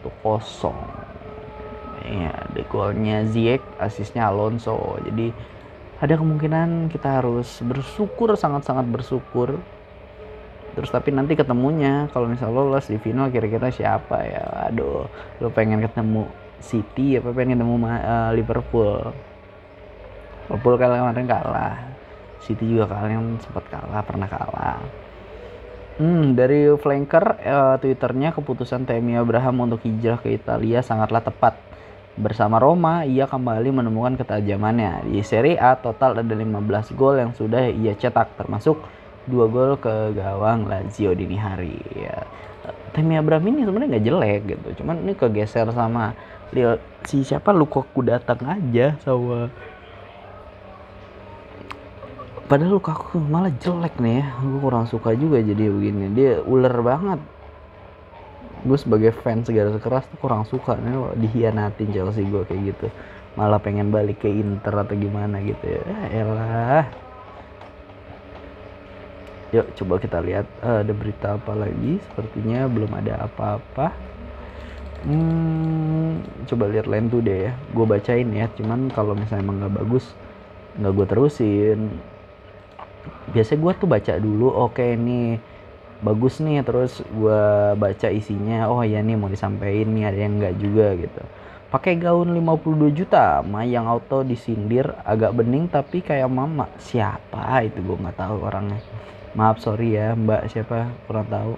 ya 2.08 2.32
di 2.56 2.62
golnya 2.66 3.26
Ziyech 3.28 3.62
asisnya 3.78 4.30
Alonso. 4.30 4.98
Jadi 5.04 5.30
ada 5.98 6.14
kemungkinan 6.14 6.88
kita 6.94 7.22
harus 7.22 7.58
bersyukur 7.62 8.38
sangat-sangat 8.38 8.86
bersyukur 8.86 9.58
terus 10.78 10.94
tapi 10.94 11.10
nanti 11.10 11.34
ketemunya 11.34 12.06
kalau 12.14 12.30
misal 12.30 12.54
lolos 12.54 12.86
di 12.86 13.02
final 13.02 13.34
kira-kira 13.34 13.66
siapa 13.74 14.22
ya 14.22 14.70
aduh 14.70 15.10
lo 15.42 15.50
pengen 15.50 15.82
ketemu 15.82 16.30
City 16.62 17.18
apa 17.18 17.34
pengen 17.34 17.58
ketemu 17.58 17.74
uh, 17.82 18.30
Liverpool 18.30 19.10
Liverpool 20.46 20.74
kemarin 20.78 21.26
kalah 21.26 21.82
City 22.38 22.78
juga 22.78 22.86
kalian 22.94 23.42
sempat 23.42 23.66
kalah 23.66 24.06
pernah 24.06 24.30
kalah 24.30 24.78
Hmm, 25.98 26.38
dari 26.38 26.70
flanker 26.78 27.42
uh, 27.42 27.74
twitternya 27.82 28.30
keputusan 28.30 28.86
Temi 28.86 29.18
Abraham 29.18 29.66
untuk 29.66 29.82
hijrah 29.82 30.22
ke 30.22 30.30
Italia 30.30 30.78
sangatlah 30.78 31.18
tepat. 31.18 31.58
Bersama 32.14 32.62
Roma, 32.62 33.02
ia 33.02 33.26
kembali 33.26 33.74
menemukan 33.74 34.14
ketajamannya. 34.14 35.10
Di 35.10 35.26
Serie 35.26 35.58
A 35.58 35.74
total 35.74 36.22
ada 36.22 36.34
15 36.38 36.94
gol 36.94 37.18
yang 37.18 37.34
sudah 37.34 37.66
ia 37.66 37.98
cetak 37.98 38.38
termasuk 38.38 38.78
dua 39.28 39.46
gol 39.46 39.76
ke 39.76 40.16
gawang 40.16 40.66
Lazio 40.66 41.12
dini 41.12 41.36
hari 41.36 41.76
ya. 41.94 42.24
Temi 42.92 43.16
Abraham 43.16 43.48
ini 43.48 43.64
sebenarnya 43.64 43.88
nggak 43.96 44.06
jelek 44.08 44.40
gitu 44.48 44.68
cuman 44.82 45.04
ini 45.04 45.12
kegeser 45.16 45.68
sama 45.72 46.12
Leo, 46.52 46.80
si 47.04 47.20
siapa 47.20 47.52
Lukaku 47.52 48.00
datang 48.00 48.40
aja 48.44 48.96
sama 49.04 49.52
padahal 52.48 52.80
Lukaku 52.80 53.20
malah 53.20 53.52
jelek 53.60 54.00
nih 54.00 54.24
ya 54.24 54.26
gue 54.40 54.60
kurang 54.64 54.88
suka 54.88 55.12
juga 55.12 55.36
jadi 55.44 55.68
begini. 55.68 56.16
Dia 56.16 56.40
ular 56.48 56.72
banget. 56.80 57.20
Gue 58.64 58.78
sebagai 58.80 59.12
fans 59.20 59.46
segala 59.46 59.76
keras 59.76 60.08
tuh 60.08 60.18
kurang 60.18 60.48
suka 60.48 60.80
nih 60.80 60.96
dihianatin 61.20 61.92
Chelsea 61.92 62.24
gue 62.24 62.42
kayak 62.48 62.72
gitu. 62.72 62.88
Malah 63.36 63.60
pengen 63.60 63.92
balik 63.92 64.24
ke 64.24 64.32
Inter 64.32 64.72
atau 64.72 64.96
gimana 64.96 65.38
gitu 65.44 65.62
ya 65.62 65.84
elah 66.10 66.88
Yuk 69.48 69.64
coba 69.80 69.96
kita 69.96 70.20
lihat 70.20 70.44
uh, 70.60 70.84
ada 70.84 70.92
berita 70.92 71.40
apa 71.40 71.56
lagi. 71.56 71.96
Sepertinya 72.04 72.68
belum 72.68 72.92
ada 72.92 73.24
apa-apa. 73.24 73.96
Hmm, 75.08 76.20
coba 76.44 76.68
lihat 76.68 76.84
lain 76.84 77.08
tuh 77.08 77.24
deh 77.24 77.48
ya. 77.48 77.52
Gue 77.72 77.88
bacain 77.88 78.28
ya. 78.28 78.44
Cuman 78.52 78.92
kalau 78.92 79.16
misalnya 79.16 79.48
emang 79.48 79.56
nggak 79.64 79.74
bagus, 79.80 80.04
nggak 80.76 80.92
gue 80.92 81.06
terusin. 81.08 81.80
Biasanya 83.32 83.58
gue 83.64 83.72
tuh 83.80 83.88
baca 83.88 84.12
dulu. 84.20 84.48
Oke 84.52 84.84
okay, 84.84 84.90
nih 85.00 85.40
bagus 86.04 86.44
nih. 86.44 86.60
Terus 86.60 87.00
gue 87.08 87.40
baca 87.72 88.08
isinya. 88.12 88.68
Oh 88.68 88.84
ya 88.84 89.00
nih 89.00 89.16
mau 89.16 89.32
disampaikan 89.32 89.96
nih 89.96 90.04
ada 90.12 90.18
yang 90.28 90.34
nggak 90.36 90.56
juga 90.60 90.92
gitu. 90.92 91.22
Pakai 91.68 92.00
gaun 92.00 92.32
52 92.32 92.96
juta, 92.96 93.44
Mayang 93.44 93.88
Auto 93.88 94.24
disindir 94.24 94.88
agak 95.04 95.36
bening 95.36 95.72
tapi 95.72 96.04
kayak 96.04 96.28
mama. 96.28 96.68
Siapa 96.76 97.64
itu 97.64 97.80
gue 97.80 97.96
nggak 97.96 98.16
tahu 98.20 98.44
orangnya 98.44 98.80
maaf 99.38 99.62
sorry 99.62 99.94
ya 99.94 100.18
mbak 100.18 100.50
siapa? 100.50 100.90
Kurang 101.06 101.30
tahu. 101.30 101.54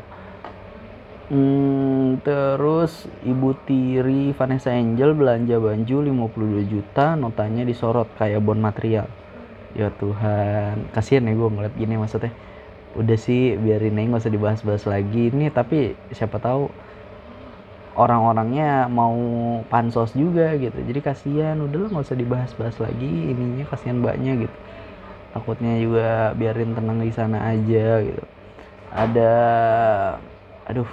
Hmm, 1.31 2.19
terus 2.27 3.07
ibu 3.25 3.55
tiri 3.65 4.37
Vanessa 4.37 4.75
Angel 4.75 5.17
belanja 5.17 5.57
baju 5.57 5.97
52 6.03 6.67
juta 6.69 7.17
notanya 7.17 7.63
disorot 7.65 8.11
kayak 8.21 8.45
bon 8.45 8.61
material. 8.61 9.09
Ya 9.73 9.89
Tuhan 9.97 10.91
kasihan 10.93 11.25
ya 11.25 11.33
gue 11.33 11.49
ngeliat 11.49 11.75
gini 11.79 11.95
maksudnya. 11.97 12.35
Udah 12.99 13.15
sih 13.15 13.55
biarin 13.57 13.97
aja 13.97 14.07
nggak 14.11 14.23
usah 14.27 14.35
dibahas-bahas 14.35 14.85
lagi. 14.91 15.31
Ini 15.31 15.55
tapi 15.55 15.95
siapa 16.11 16.43
tahu 16.43 16.67
orang-orangnya 17.95 18.91
mau 18.91 19.15
pansos 19.71 20.13
juga 20.19 20.59
gitu. 20.59 20.83
Jadi 20.83 21.01
kasihan 21.01 21.57
udah 21.63 21.79
lah 21.87 21.89
nggak 21.95 22.07
usah 22.11 22.19
dibahas-bahas 22.19 22.77
lagi 22.83 23.31
ininya 23.31 23.65
kasihan 23.71 24.03
mbaknya 24.03 24.35
gitu 24.51 24.57
takutnya 25.31 25.79
juga 25.79 26.35
biarin 26.35 26.75
tenang 26.75 26.99
di 27.03 27.15
sana 27.15 27.39
aja 27.51 28.03
gitu 28.03 28.25
ada 28.91 29.33
aduh 30.67 30.89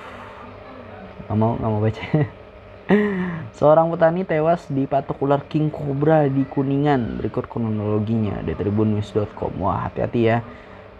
nggak 1.25 1.37
mau 1.37 1.51
nggak 1.57 1.71
mau 1.71 1.81
baca 1.81 2.03
Seorang 3.57 3.91
petani 3.91 4.23
tewas 4.23 4.63
di 4.71 4.87
patok 4.87 5.19
ular 5.27 5.43
king 5.51 5.67
cobra 5.67 6.23
di 6.31 6.47
Kuningan. 6.47 7.19
Berikut 7.19 7.43
kronologinya 7.51 8.39
di 8.39 8.55
tribunnews.com. 8.55 9.59
Wah 9.59 9.91
hati-hati 9.91 10.21
ya. 10.23 10.39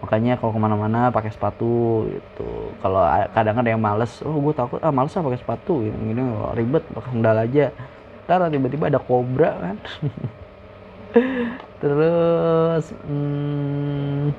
Makanya 0.04 0.36
kalau 0.36 0.52
ke 0.52 0.60
mana-mana 0.60 1.10
pakai 1.16 1.32
sepatu 1.32 2.06
gitu. 2.12 2.76
Kalau 2.84 3.02
kadang 3.32 3.64
ada 3.64 3.70
yang 3.72 3.80
males, 3.80 4.20
oh 4.20 4.36
gue 4.36 4.52
takut 4.52 4.84
ah 4.84 4.92
males 4.92 5.16
ah 5.16 5.24
pakai 5.24 5.40
sepatu, 5.40 5.80
ini, 5.80 6.12
ini 6.12 6.24
ribet 6.60 6.84
pakai 6.92 7.10
sandal 7.14 7.38
aja. 7.40 7.72
Ntar 8.28 8.52
tiba-tiba 8.52 8.92
ada 8.92 9.00
kobra 9.00 9.56
kan. 9.56 9.78
terus 11.82 12.90
hmm, 13.06 14.34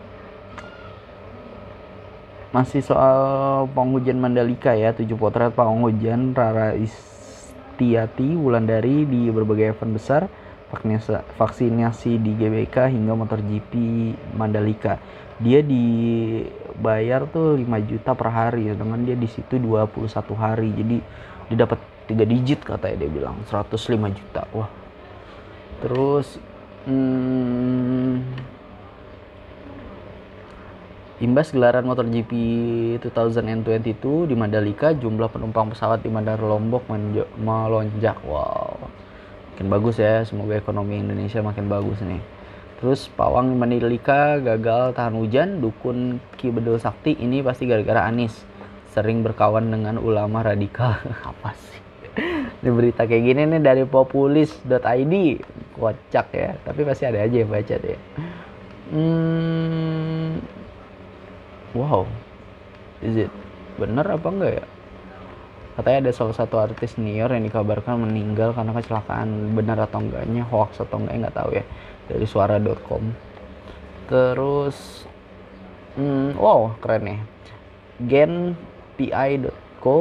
masih 2.48 2.80
soal 2.80 3.68
penghujan 3.76 4.18
Mandalika 4.18 4.72
ya 4.72 4.96
tujuh 4.96 5.14
potret 5.14 5.52
penghujan 5.52 6.32
Rara 6.32 6.72
Istiati 6.74 8.32
Wulandari 8.34 9.04
di 9.04 9.28
berbagai 9.28 9.76
event 9.76 9.92
besar 9.94 10.22
vaksinasi 10.68 12.20
di 12.20 12.36
GBK 12.36 12.92
hingga 12.92 13.16
MotoGP 13.16 13.72
Mandalika. 14.36 15.00
Dia 15.40 15.64
dibayar 15.64 17.24
tuh 17.30 17.56
5 17.56 17.64
juta 17.88 18.12
per 18.12 18.28
hari 18.28 18.68
dengan 18.76 19.00
dia 19.00 19.16
di 19.16 19.28
situ 19.30 19.56
21 19.56 20.12
hari. 20.36 20.68
Jadi 20.76 20.96
dia 21.48 21.56
dapat 21.64 21.80
tiga 22.04 22.24
digit 22.28 22.60
katanya 22.64 23.06
dia 23.06 23.10
bilang 23.10 23.36
105 23.48 23.96
juta. 24.12 24.44
Wah. 24.52 24.68
Terus 25.80 26.36
hmm, 26.88 28.38
Imbas 31.18 31.50
gelaran 31.50 31.82
MotoGP 31.82 32.30
2022 33.02 34.30
di 34.30 34.38
Mandalika, 34.38 34.94
jumlah 34.94 35.26
penumpang 35.26 35.74
pesawat 35.74 36.06
di 36.06 36.06
Bandara 36.06 36.46
Lombok 36.46 36.86
melonjak. 37.42 38.22
Wow, 38.22 38.78
makin 39.50 39.66
bagus 39.66 39.98
ya. 39.98 40.22
Semoga 40.22 40.54
ekonomi 40.54 41.02
Indonesia 41.02 41.42
makin 41.42 41.66
bagus 41.66 41.98
nih. 42.06 42.22
Terus 42.78 43.10
pawang 43.18 43.50
Mandalika 43.58 44.38
gagal 44.38 44.94
tahan 44.94 45.18
hujan. 45.18 45.58
Dukun 45.58 46.22
Ki 46.38 46.54
Bedul 46.54 46.78
Sakti 46.78 47.18
ini 47.18 47.42
pasti 47.42 47.66
gara-gara 47.66 48.06
Anis 48.06 48.46
sering 48.94 49.26
berkawan 49.26 49.74
dengan 49.74 49.98
ulama 49.98 50.46
radikal. 50.46 51.02
Apa 51.34 51.50
sih? 51.50 51.87
Ini 52.64 52.70
berita 52.72 53.02
kayak 53.04 53.22
gini 53.24 53.42
nih 53.46 53.60
dari 53.60 53.82
populis.id. 53.84 55.14
Kocak 55.76 56.26
ya. 56.34 56.50
Tapi 56.64 56.80
pasti 56.82 57.04
ada 57.06 57.22
aja 57.22 57.36
yang 57.36 57.50
baca 57.50 57.74
deh. 57.76 57.98
Hmm, 58.88 60.40
wow 61.76 62.08
is 63.04 63.28
it 63.28 63.32
bener 63.76 64.08
apa 64.08 64.28
enggak 64.32 64.52
ya 64.62 64.66
katanya 65.76 65.98
ada 66.08 66.12
salah 66.16 66.34
satu 66.34 66.58
artis 66.58 66.98
senior 66.98 67.30
yang 67.30 67.46
dikabarkan 67.46 68.02
meninggal 68.02 68.50
karena 68.50 68.74
kecelakaan 68.74 69.54
benar 69.54 69.78
atau 69.86 70.02
enggaknya 70.02 70.42
hoax 70.48 70.82
atau 70.82 70.98
enggak 70.98 71.14
nggak 71.22 71.36
tahu 71.36 71.50
ya 71.54 71.64
dari 72.08 72.26
suara.com 72.26 73.02
terus 74.08 75.06
hmm, 75.94 76.34
wow 76.40 76.74
keren 76.82 77.04
nih 77.06 77.20
genpi.co 78.08 79.96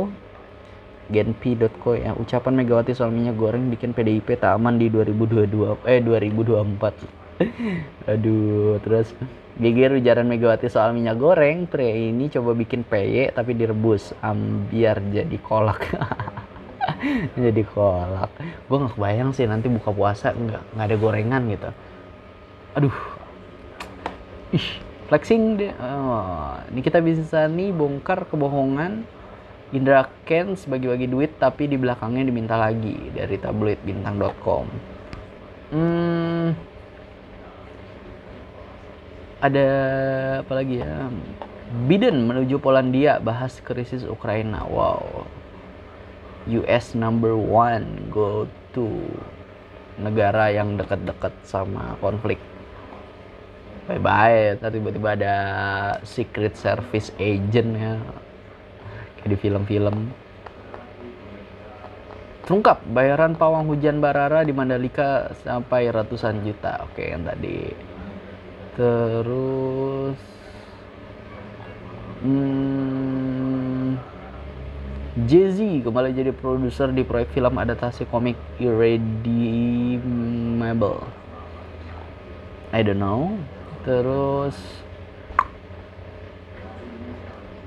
genpi.co 1.08 1.96
ya 1.96 2.12
ucapan 2.16 2.54
Megawati 2.56 2.92
soal 2.92 3.16
minyak 3.16 3.40
goreng 3.40 3.72
bikin 3.72 3.96
PDIP 3.96 4.40
tak 4.40 4.60
aman 4.60 4.76
di 4.76 4.92
2022 4.92 5.88
eh 5.88 6.00
2024 6.04 7.38
aduh 8.12 8.82
terus 8.84 9.14
Geger 9.58 9.98
ujaran 9.98 10.30
Megawati 10.30 10.70
soal 10.70 10.94
minyak 10.94 11.18
goreng, 11.18 11.66
pria 11.66 11.90
ini 11.90 12.30
coba 12.30 12.54
bikin 12.54 12.86
peye 12.86 13.34
tapi 13.34 13.58
direbus 13.58 14.14
um, 14.22 14.70
biar 14.70 15.02
jadi 15.10 15.34
kolak. 15.42 15.98
jadi 17.42 17.66
kolak. 17.66 18.30
Gue 18.70 18.78
nggak 18.78 18.94
kebayang 18.94 19.34
sih 19.34 19.50
nanti 19.50 19.66
buka 19.66 19.90
puasa 19.90 20.30
nggak 20.30 20.62
nggak 20.78 20.86
ada 20.86 20.96
gorengan 21.02 21.44
gitu. 21.50 21.70
Aduh, 22.78 22.98
ih 24.54 24.68
flexing 25.10 25.58
deh. 25.58 25.74
Oh, 25.82 26.54
ini 26.70 26.86
kita 26.86 27.02
bisa 27.02 27.50
nih 27.50 27.74
bongkar 27.74 28.30
kebohongan 28.30 29.10
Indra 29.76 30.08
Kens 30.24 30.64
bagi-bagi 30.64 31.12
duit 31.12 31.36
tapi 31.36 31.68
di 31.68 31.76
belakangnya 31.76 32.24
diminta 32.24 32.56
lagi 32.56 32.96
dari 33.12 33.36
tabloid 33.36 33.84
bintang.com. 33.84 34.66
Hmm, 35.76 36.56
ada 39.44 39.68
apa 40.40 40.54
lagi 40.56 40.80
ya? 40.80 41.12
Biden 41.84 42.32
menuju 42.32 42.64
Polandia 42.64 43.20
bahas 43.20 43.60
krisis 43.60 44.08
Ukraina. 44.08 44.64
Wow. 44.64 45.28
US 46.48 46.96
number 46.96 47.36
one 47.36 48.08
go 48.08 48.48
to 48.72 48.88
negara 50.00 50.48
yang 50.48 50.80
dekat-dekat 50.80 51.36
sama 51.44 52.00
konflik. 52.00 52.40
Bye 53.92 54.00
bye 54.00 54.56
tadi 54.64 54.80
tiba-tiba 54.80 55.20
ada 55.20 55.36
secret 56.08 56.56
service 56.56 57.12
agent 57.20 57.72
ya 57.76 58.00
di 59.28 59.36
film-film. 59.36 60.08
Terungkap 62.48 62.80
bayaran 62.96 63.36
pawang 63.36 63.68
hujan 63.68 64.00
Barara 64.00 64.48
di 64.48 64.56
Mandalika 64.56 65.36
sampai 65.44 65.92
ratusan 65.92 66.48
juta. 66.48 66.88
Oke 66.88 67.12
yang 67.12 67.28
tadi. 67.28 67.76
Terus 68.80 70.16
hmm, 72.24 74.00
Jay-Z 75.28 75.60
kembali 75.84 76.16
jadi 76.16 76.32
produser 76.32 76.96
di 76.96 77.04
proyek 77.04 77.36
film 77.36 77.60
adaptasi 77.60 78.08
komik 78.08 78.40
Irredeemable. 78.64 81.04
I 82.72 82.80
don't 82.80 83.04
know. 83.04 83.36
Terus 83.84 84.56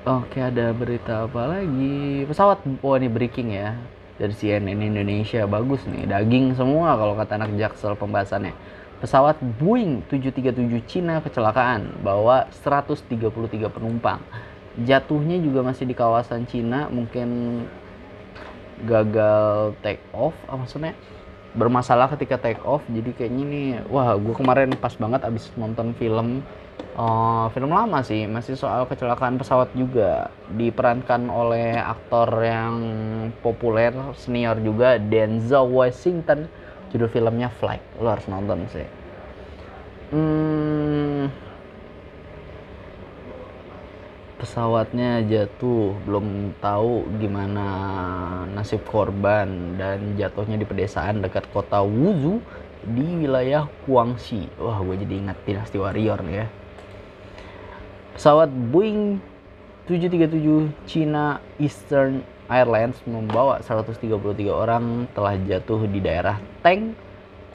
oke 0.07 0.38
ada 0.40 0.72
berita 0.72 1.28
apa 1.28 1.42
lagi 1.48 2.24
pesawat 2.24 2.64
oh 2.80 2.94
ini 2.96 3.09
breaking 3.09 3.53
ya 3.53 3.76
dari 4.20 4.32
CNN 4.36 4.80
Indonesia 4.80 5.48
bagus 5.48 5.84
nih 5.88 6.09
daging 6.09 6.57
semua 6.57 6.96
kalau 6.96 7.16
kata 7.16 7.40
anak 7.40 7.57
jaksel 7.57 7.96
pembahasannya 7.96 8.53
pesawat 9.01 9.40
Boeing 9.40 10.05
737 10.12 10.84
Cina 10.84 11.24
kecelakaan 11.24 12.05
bawa 12.05 12.53
133 12.53 13.72
penumpang. 13.72 14.20
Jatuhnya 14.76 15.40
juga 15.40 15.64
masih 15.64 15.88
di 15.88 15.96
kawasan 15.96 16.44
Cina, 16.44 16.86
mungkin 16.92 17.64
gagal 18.84 19.72
take 19.80 20.05
off, 20.12 20.36
ah, 20.46 20.57
maksudnya 20.61 20.92
bermasalah 21.57 22.12
ketika 22.12 22.36
take 22.36 22.61
off. 22.62 22.84
Jadi 22.92 23.11
kayaknya 23.16 23.44
nih, 23.48 23.68
wah 23.88 24.14
gue 24.20 24.36
kemarin 24.36 24.70
pas 24.76 24.92
banget 24.94 25.24
abis 25.24 25.48
nonton 25.57 25.96
film 25.96 26.44
uh, 26.97 27.47
film 27.55 27.70
lama 27.70 28.03
sih, 28.03 28.26
masih 28.26 28.59
soal 28.59 28.86
kecelakaan 28.86 29.38
pesawat 29.38 29.70
juga. 29.76 30.30
Diperankan 30.51 31.30
oleh 31.30 31.78
aktor 31.78 32.30
yang 32.43 32.74
populer 33.45 33.95
senior 34.18 34.59
juga 34.59 34.99
Denzel 34.99 35.68
Washington. 35.70 36.51
Judul 36.91 37.07
filmnya 37.07 37.47
Flight 37.55 37.82
lo 38.03 38.11
harus 38.11 38.26
nonton 38.26 38.66
sih. 38.66 38.88
Hmm, 40.11 41.30
pesawatnya 44.43 45.22
jatuh 45.22 45.95
belum 46.03 46.59
tahu 46.59 47.07
gimana 47.22 47.66
nasib 48.51 48.82
korban 48.91 49.78
dan 49.78 50.18
jatuhnya 50.18 50.59
di 50.59 50.66
pedesaan 50.66 51.22
dekat 51.22 51.47
kota 51.55 51.86
Wuzhou 51.86 52.43
di 52.82 53.22
wilayah 53.22 53.70
Guangxi. 53.86 54.51
Wah 54.59 54.82
gue 54.82 54.99
jadi 54.99 55.14
ingat 55.14 55.38
dinasti 55.47 55.78
warrior 55.78 56.26
nih 56.26 56.36
ya 56.43 56.47
pesawat 58.21 58.53
Boeing 58.53 59.16
737 59.89 60.68
China 60.85 61.41
Eastern 61.57 62.21
Airlines 62.53 63.01
membawa 63.09 63.64
133 63.64 64.12
orang 64.45 65.09
telah 65.16 65.41
jatuh 65.41 65.89
di 65.89 66.05
daerah 66.05 66.37
Teng, 66.61 66.93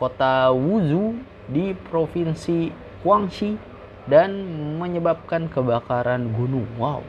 kota 0.01 0.49
Wuzhou 0.49 1.21
di 1.45 1.77
provinsi 1.93 2.73
Guangxi 3.05 3.61
dan 4.09 4.33
menyebabkan 4.81 5.53
kebakaran 5.53 6.33
gunung. 6.33 6.65
Wow. 6.81 7.05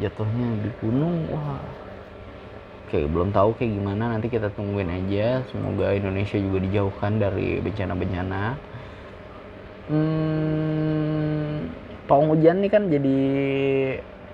Jatuhnya 0.00 0.64
di 0.64 0.72
gunung. 0.80 1.28
Wah. 1.36 1.60
Oke, 2.88 3.04
belum 3.04 3.28
tahu 3.28 3.60
kayak 3.60 3.76
gimana 3.76 4.16
nanti 4.16 4.32
kita 4.32 4.48
tungguin 4.56 4.88
aja. 4.88 5.44
Semoga 5.52 5.92
Indonesia 5.92 6.40
juga 6.40 6.64
dijauhkan 6.64 7.20
dari 7.20 7.60
bencana-bencana. 7.60 8.56
Hmm, 9.84 11.83
pawang 12.04 12.36
hujan 12.36 12.60
nih 12.60 12.70
kan 12.72 12.88
jadi 12.92 13.16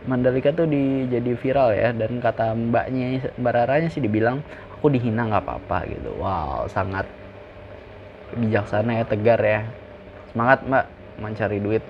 Mandalika 0.00 0.48
tuh 0.56 0.64
di, 0.64 1.04
jadi 1.12 1.36
viral 1.36 1.76
ya. 1.76 1.88
Dan 1.92 2.24
kata 2.24 2.56
mbaknya 2.56 3.20
mbak 3.36 3.52
Raranya 3.52 3.92
sih 3.92 4.00
dibilang 4.00 4.40
aku 4.72 4.88
dihina 4.88 5.28
nggak 5.28 5.44
apa-apa 5.44 5.78
gitu. 5.92 6.10
Wow 6.16 6.64
sangat 6.72 7.04
bijaksana 8.32 9.00
ya 9.00 9.04
tegar 9.04 9.40
ya. 9.44 9.68
Semangat 10.32 10.64
mbak 10.64 10.84
mencari 11.20 11.60
duit. 11.60 11.84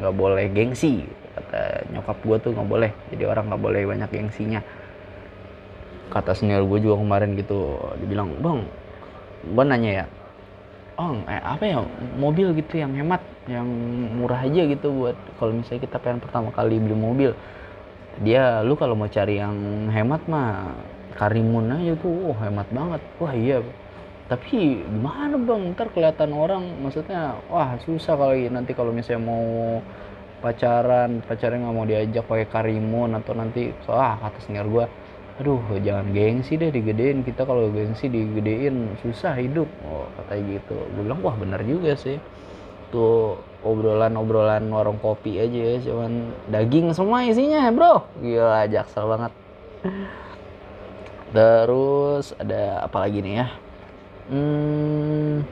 Nggak 0.00 0.14
boleh 0.16 0.46
gengsi 0.48 1.04
kata 1.30 1.86
nyokap 1.92 2.18
gue 2.24 2.36
tuh 2.40 2.50
nggak 2.56 2.68
boleh. 2.68 2.90
Jadi 3.12 3.22
orang 3.28 3.52
nggak 3.52 3.62
boleh 3.62 3.82
banyak 3.84 4.08
gengsinya. 4.08 4.60
Kata 6.08 6.32
senior 6.32 6.64
gue 6.64 6.80
juga 6.80 6.98
kemarin 7.04 7.36
gitu 7.36 7.78
dibilang 8.00 8.32
bang 8.40 8.64
gue 9.40 9.64
nanya 9.64 10.04
ya 10.04 10.06
oh 11.00 11.16
eh, 11.24 11.40
apa 11.40 11.64
ya 11.64 11.78
mobil 12.20 12.52
gitu 12.60 12.76
yang 12.76 12.92
hemat 12.92 13.24
yang 13.50 13.68
murah 14.14 14.46
aja 14.46 14.62
gitu 14.62 14.94
buat 14.94 15.18
kalau 15.42 15.58
misalnya 15.58 15.82
kita 15.90 15.98
pengen 15.98 16.22
pertama 16.22 16.54
kali 16.54 16.78
beli 16.78 16.94
mobil. 16.94 17.30
Dia 18.22 18.62
lu 18.62 18.78
kalau 18.78 18.94
mau 18.94 19.10
cari 19.10 19.42
yang 19.42 19.90
hemat 19.90 20.22
mah 20.30 20.70
Karimun 21.20 21.68
aja 21.68 21.92
tuh 22.00 22.32
oh, 22.32 22.36
hemat 22.40 22.64
banget. 22.72 23.02
Wah 23.20 23.34
iya. 23.36 23.60
Tapi 24.30 24.80
gimana 24.86 25.36
bang? 25.36 25.76
Ntar 25.76 25.92
kelihatan 25.92 26.32
orang 26.32 26.64
maksudnya 26.80 27.36
wah 27.52 27.76
susah 27.84 28.16
kali. 28.16 28.48
Nanti 28.48 28.72
kalau 28.72 28.94
misalnya 28.94 29.28
mau 29.28 29.44
pacaran 30.40 31.20
pacarnya 31.28 31.60
nggak 31.60 31.76
mau 31.76 31.84
diajak 31.84 32.24
pakai 32.24 32.48
karimun 32.48 33.12
atau 33.12 33.36
nanti 33.36 33.68
wah 33.84 34.16
kata 34.16 34.40
senior 34.48 34.64
gue 34.64 34.86
aduh 35.36 35.60
jangan 35.84 36.08
gengsi 36.16 36.56
deh 36.56 36.72
digedein. 36.72 37.20
Kita 37.20 37.44
kalau 37.44 37.68
gengsi 37.68 38.08
digedein 38.08 38.96
susah 39.04 39.36
hidup. 39.36 39.68
Oh 39.84 40.08
katanya 40.16 40.56
gitu. 40.56 40.76
Gue 40.96 41.02
bilang 41.04 41.20
wah 41.20 41.36
bener 41.36 41.60
juga 41.68 41.92
sih 42.00 42.16
tuh 42.90 43.38
obrolan-obrolan 43.62 44.66
warung 44.70 44.98
kopi 44.98 45.38
aja 45.38 45.58
ya 45.74 45.76
cuman 45.90 46.34
daging 46.50 46.92
semua 46.92 47.24
isinya 47.24 47.70
bro 47.70 48.04
gila 48.18 48.66
jaksel 48.66 49.06
banget 49.06 49.32
terus 51.30 52.34
ada 52.36 52.84
apa 52.84 52.98
lagi 53.06 53.22
nih 53.22 53.34
ya 53.40 53.48
Hmm, 54.30 55.42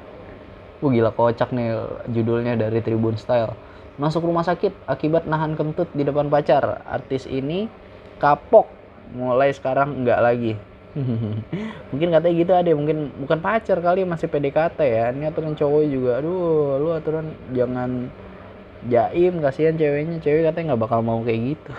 Wah 0.79 0.91
gila 0.95 1.11
kocak 1.11 1.51
nih 1.51 1.75
judulnya 2.15 2.55
dari 2.55 2.79
Tribun 2.79 3.19
Style. 3.19 3.51
Masuk 3.99 4.23
rumah 4.23 4.47
sakit 4.47 4.71
akibat 4.87 5.27
nahan 5.27 5.59
kentut 5.59 5.91
di 5.91 6.07
depan 6.07 6.31
pacar. 6.31 6.87
Artis 6.87 7.27
ini 7.27 7.67
kapok. 8.23 8.71
Mulai 9.19 9.51
sekarang 9.51 9.99
enggak 9.99 10.23
lagi. 10.23 10.53
mungkin 11.91 12.09
katanya 12.11 12.35
gitu 12.35 12.53
ada 12.55 12.71
mungkin 12.75 12.99
bukan 13.23 13.39
pacar 13.39 13.79
kali 13.79 14.03
masih 14.03 14.27
PDKT 14.27 14.79
ya. 14.83 15.05
Ini 15.15 15.31
aturan 15.31 15.55
cowok 15.55 15.83
juga. 15.89 16.11
Aduh 16.21 16.79
lu 16.83 16.89
aturan 16.95 17.33
jangan 17.55 18.11
jaim 18.87 19.41
kasihan 19.43 19.75
ceweknya. 19.79 20.19
Cewek 20.23 20.51
katanya 20.51 20.75
nggak 20.75 20.83
bakal 20.83 21.01
mau 21.03 21.21
kayak 21.23 21.57
gitu. 21.57 21.73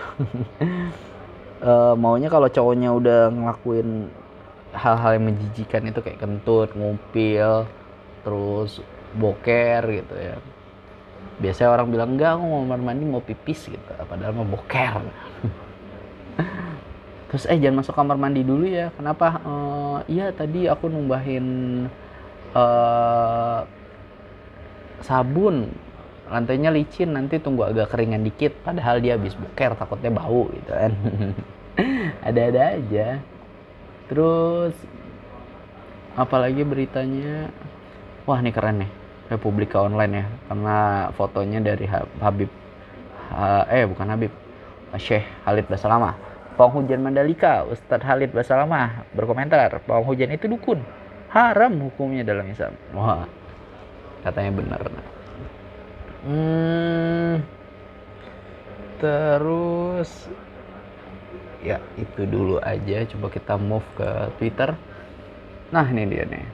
Uh, 1.60 1.94
maunya 2.02 2.28
kalau 2.32 2.48
cowoknya 2.48 2.90
udah 2.94 3.20
ngelakuin 3.32 4.08
hal-hal 4.70 5.18
yang 5.18 5.24
menjijikan 5.34 5.82
itu 5.90 5.98
kayak 5.98 6.22
kentut, 6.22 6.70
ngumpil, 6.78 7.66
terus 8.22 8.78
boker 9.18 9.82
gitu 9.90 10.14
ya. 10.14 10.36
Biasanya 11.40 11.70
orang 11.72 11.88
bilang 11.90 12.10
enggak, 12.14 12.36
aku 12.36 12.44
mau 12.44 12.62
mandi 12.78 13.04
mau 13.08 13.24
pipis 13.24 13.66
gitu, 13.72 13.90
padahal 14.06 14.36
mau 14.36 14.46
boker. 14.46 15.02
terus 17.30 17.46
eh 17.46 17.54
jangan 17.62 17.86
masuk 17.86 17.94
kamar 17.94 18.18
mandi 18.18 18.42
dulu 18.42 18.66
ya. 18.66 18.90
Kenapa? 18.98 19.38
Uh, 19.46 19.98
iya 20.10 20.34
tadi 20.34 20.66
aku 20.66 20.90
numbahin 20.90 21.86
uh, 22.52 23.62
sabun. 25.06 25.70
Lantainya 26.30 26.70
licin 26.70 27.14
nanti 27.14 27.42
tunggu 27.42 27.66
agak 27.66 27.90
keringan 27.94 28.22
dikit. 28.26 28.54
Padahal 28.66 28.98
dia 28.98 29.14
habis 29.14 29.34
boker 29.38 29.78
takutnya 29.78 30.10
bau 30.10 30.50
gitu 30.50 30.70
kan. 30.70 30.92
Ada-ada 32.26 32.78
aja. 32.78 33.22
Terus 34.10 34.74
apalagi 36.18 36.66
beritanya? 36.66 37.50
Wah 38.26 38.38
ini 38.42 38.50
keren 38.50 38.86
nih. 38.86 38.90
Republika 39.30 39.82
Online 39.82 40.22
ya. 40.22 40.26
Karena 40.50 40.78
fotonya 41.14 41.62
dari 41.62 41.86
Habib 42.18 42.50
eh 43.70 43.86
bukan 43.86 44.10
Habib. 44.10 44.32
Syekh 44.98 45.22
Halid 45.46 45.70
Basalamah 46.60 46.76
penghujan 46.76 47.00
Mandalika 47.00 47.64
Ustadz 47.64 48.04
Halid 48.04 48.36
Basalamah 48.36 49.08
berkomentar 49.16 49.80
penghujan 49.88 50.28
itu 50.36 50.44
dukun. 50.44 50.84
Haram 51.32 51.88
hukumnya 51.88 52.20
dalam 52.20 52.52
Islam. 52.52 52.76
Wah 52.92 53.24
katanya 54.20 54.60
benar. 54.60 54.80
Hmm, 56.20 57.40
terus 59.00 60.28
ya 61.64 61.80
itu 61.96 62.28
dulu 62.28 62.60
aja. 62.60 63.08
Coba 63.08 63.32
kita 63.32 63.56
move 63.56 63.86
ke 63.96 64.10
Twitter. 64.36 64.76
Nah 65.72 65.88
ini 65.88 66.12
dia 66.12 66.28
nih. 66.28 66.44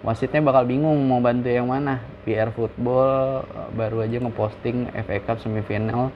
Wasitnya 0.00 0.40
bakal 0.40 0.64
bingung 0.64 0.96
mau 1.04 1.20
bantu 1.20 1.52
yang 1.52 1.68
mana. 1.68 2.00
PR 2.24 2.48
Football 2.56 3.44
eh, 3.44 3.68
baru 3.76 4.00
aja 4.00 4.16
ngeposting 4.16 4.88
FA 4.96 5.18
Cup 5.28 5.44
semifinal 5.44 6.08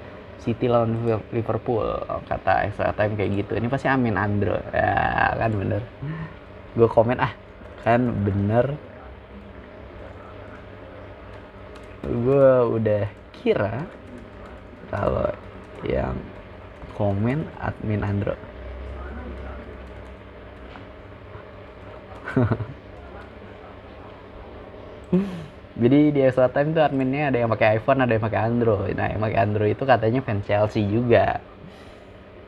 City 0.42 0.66
lawan 0.70 0.94
Liverpool 1.34 1.82
kata 2.28 2.66
extra 2.70 2.92
time 2.94 3.16
kayak 3.18 3.32
gitu. 3.44 3.52
Ini 3.58 3.66
pasti 3.70 3.88
Amin 3.90 4.16
Andro 4.18 4.56
ya 4.70 5.34
kan 5.36 5.50
bener. 5.52 5.82
Gue 6.76 6.88
komen 6.88 7.18
ah 7.20 7.32
kan 7.82 8.00
bener. 8.24 8.76
Gue 12.06 12.48
udah 12.78 13.04
kira 13.34 13.82
kalau 14.90 15.30
yang 15.82 16.14
komen 16.96 17.44
admin 17.60 18.00
Andro 18.00 18.32
jadi 25.76 25.98
di 26.12 26.20
extra 26.24 26.48
time 26.48 26.72
tuh 26.72 26.82
adminnya 26.82 27.28
ada 27.28 27.38
yang 27.44 27.50
pakai 27.52 27.76
iPhone 27.80 28.00
ada 28.00 28.12
yang 28.16 28.24
pakai 28.24 28.40
Android 28.48 28.94
nah 28.96 29.06
yang 29.12 29.20
pakai 29.20 29.38
Android 29.44 29.72
itu 29.76 29.84
katanya 29.84 30.20
fans 30.24 30.44
Chelsea 30.48 30.82
juga 30.88 31.40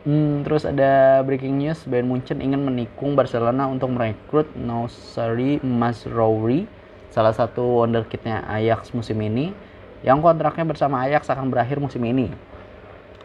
hmm, 0.09 0.49
terus 0.49 0.65
ada 0.65 1.21
breaking 1.23 1.61
news 1.61 1.85
Bayern 1.85 2.09
Munchen 2.09 2.41
ingin 2.41 2.65
menikung 2.65 3.13
Barcelona 3.13 3.69
untuk 3.69 3.93
merekrut 3.93 4.49
Nausari 4.57 5.61
Masrouri 5.61 6.65
salah 7.13 7.33
satu 7.37 7.85
wonderkidnya 7.85 8.49
Ajax 8.49 8.97
musim 8.97 9.21
ini 9.21 9.53
yang 10.01 10.23
kontraknya 10.25 10.65
bersama 10.65 11.05
Ajax 11.05 11.29
akan 11.29 11.51
berakhir 11.53 11.83
musim 11.83 12.01
ini 12.07 12.31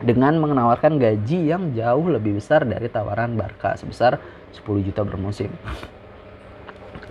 dengan 0.03 0.35
menawarkan 0.35 0.99
gaji 0.99 1.53
yang 1.53 1.71
jauh 1.71 2.11
lebih 2.11 2.35
besar 2.35 2.67
dari 2.67 2.91
tawaran 2.91 3.39
Barca 3.39 3.79
sebesar 3.79 4.19
10 4.51 4.83
juta 4.83 5.01
bermusim. 5.07 5.49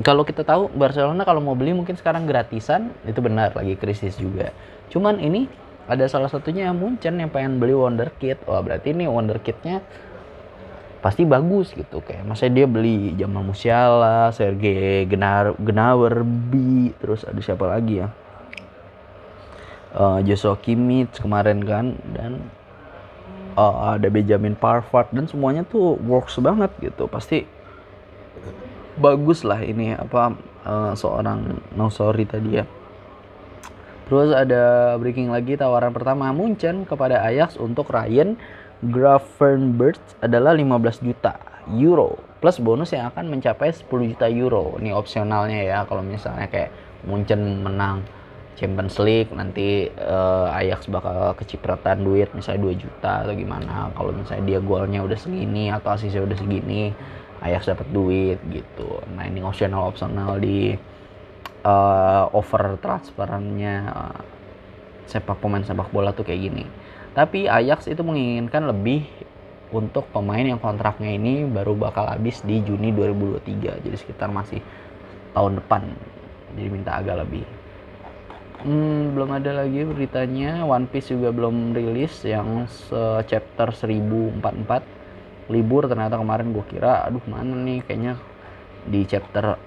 Kalau 0.00 0.24
kita 0.24 0.40
tahu 0.40 0.72
Barcelona 0.72 1.20
kalau 1.28 1.44
mau 1.44 1.52
beli 1.52 1.76
mungkin 1.76 2.00
sekarang 2.00 2.24
gratisan 2.24 2.96
itu 3.04 3.20
benar 3.20 3.52
lagi 3.52 3.76
krisis 3.76 4.16
juga. 4.16 4.48
Cuman 4.88 5.20
ini 5.20 5.44
ada 5.84 6.08
salah 6.08 6.32
satunya 6.32 6.64
yang 6.72 6.80
Munchen 6.80 7.20
yang 7.20 7.28
pengen 7.28 7.60
beli 7.60 7.76
wonderkid. 7.76 8.40
Wah 8.48 8.64
berarti 8.64 8.96
ini 8.96 9.04
wonderkidnya 9.04 9.84
pasti 11.02 11.26
bagus 11.26 11.74
gitu 11.74 11.98
kayak 11.98 12.22
masa 12.22 12.46
dia 12.46 12.64
beli 12.64 13.12
Jamal 13.18 13.42
Musiala, 13.42 14.30
Sergei 14.30 15.02
B, 15.04 16.52
terus 17.02 17.26
ada 17.26 17.40
siapa 17.42 17.66
lagi 17.66 18.00
ya? 18.00 18.08
Uh, 19.92 20.24
Joshua 20.24 20.56
Kimmich 20.56 21.20
kemarin 21.20 21.60
kan 21.68 22.00
dan 22.16 22.40
uh, 23.60 23.92
ada 23.98 24.08
Benjamin 24.08 24.56
Parfart 24.56 25.12
dan 25.12 25.28
semuanya 25.28 25.68
tuh 25.68 26.00
works 26.00 26.40
banget 26.40 26.72
gitu 26.80 27.04
pasti 27.10 27.44
bagus 28.98 29.46
lah 29.46 29.60
ini 29.64 29.96
apa 29.96 30.36
uh, 30.66 30.92
seorang 30.92 31.60
no 31.76 31.88
sorry 31.88 32.28
tadi 32.28 32.60
ya. 32.60 32.64
Terus 34.10 34.34
ada 34.34 34.94
breaking 35.00 35.32
lagi 35.32 35.56
tawaran 35.56 35.94
pertama 35.94 36.28
Munchen 36.36 36.84
kepada 36.84 37.24
Ajax 37.24 37.56
untuk 37.56 37.88
Ryan 37.88 38.36
Gravenberch 38.82 40.02
adalah 40.20 40.52
15 40.58 41.06
juta 41.06 41.38
euro 41.70 42.18
plus 42.42 42.58
bonus 42.58 42.90
yang 42.90 43.06
akan 43.14 43.30
mencapai 43.30 43.70
10 43.70 43.86
juta 43.86 44.26
euro. 44.26 44.74
Ini 44.82 44.90
opsionalnya 44.90 45.62
ya 45.62 45.78
kalau 45.86 46.02
misalnya 46.02 46.50
kayak 46.50 46.74
Munchen 47.06 47.62
menang 47.62 48.02
Champions 48.58 48.98
League 49.00 49.30
nanti 49.30 49.86
uh, 49.96 50.50
Ajax 50.50 50.90
bakal 50.90 51.38
kecipratan 51.38 52.02
duit 52.02 52.28
misalnya 52.34 52.74
2 52.74 52.82
juta 52.82 53.22
atau 53.22 53.32
gimana. 53.32 53.94
Kalau 53.94 54.10
misalnya 54.10 54.44
dia 54.44 54.58
golnya 54.58 55.00
udah 55.06 55.16
segini 55.16 55.70
atau 55.70 55.94
asisnya 55.94 56.26
udah 56.26 56.36
segini 56.36 56.90
Ajax 57.42 57.66
dapat 57.66 57.88
duit 57.90 58.38
gitu. 58.48 59.02
Nah 59.18 59.26
ini 59.26 59.42
optional 59.42 59.90
optional 59.90 60.38
di 60.38 60.78
uh, 61.66 62.24
over 62.30 62.78
transferannya 62.78 63.76
uh, 63.90 64.20
sepak 65.10 65.42
pemain 65.42 65.66
sepak 65.66 65.90
bola 65.90 66.14
tuh 66.14 66.22
kayak 66.22 66.40
gini. 66.40 66.64
Tapi 67.12 67.50
Ajax 67.50 67.90
itu 67.90 68.00
menginginkan 68.00 68.64
lebih 68.70 69.04
untuk 69.72 70.08
pemain 70.12 70.44
yang 70.44 70.60
kontraknya 70.60 71.16
ini 71.16 71.48
baru 71.48 71.72
bakal 71.74 72.04
habis 72.04 72.44
di 72.44 72.60
Juni 72.60 72.92
2023 72.92 73.84
jadi 73.88 73.96
sekitar 73.96 74.28
masih 74.30 74.60
tahun 75.34 75.58
depan. 75.60 75.82
Jadi 76.56 76.68
minta 76.68 77.00
agak 77.00 77.24
lebih. 77.24 77.44
Hmm, 78.62 79.16
belum 79.18 79.42
ada 79.42 79.64
lagi 79.64 79.82
beritanya. 79.82 80.62
One 80.62 80.86
Piece 80.86 81.10
juga 81.10 81.34
belum 81.34 81.74
rilis 81.74 82.22
yang 82.22 82.70
chapter 83.26 83.74
1044 83.74 85.01
libur 85.52 85.84
ternyata 85.84 86.16
kemarin 86.16 86.56
gue 86.56 86.64
kira 86.72 87.04
aduh 87.04 87.20
mana 87.28 87.52
nih 87.60 87.84
kayaknya 87.84 88.16
di 88.88 89.04
chapter 89.04 89.60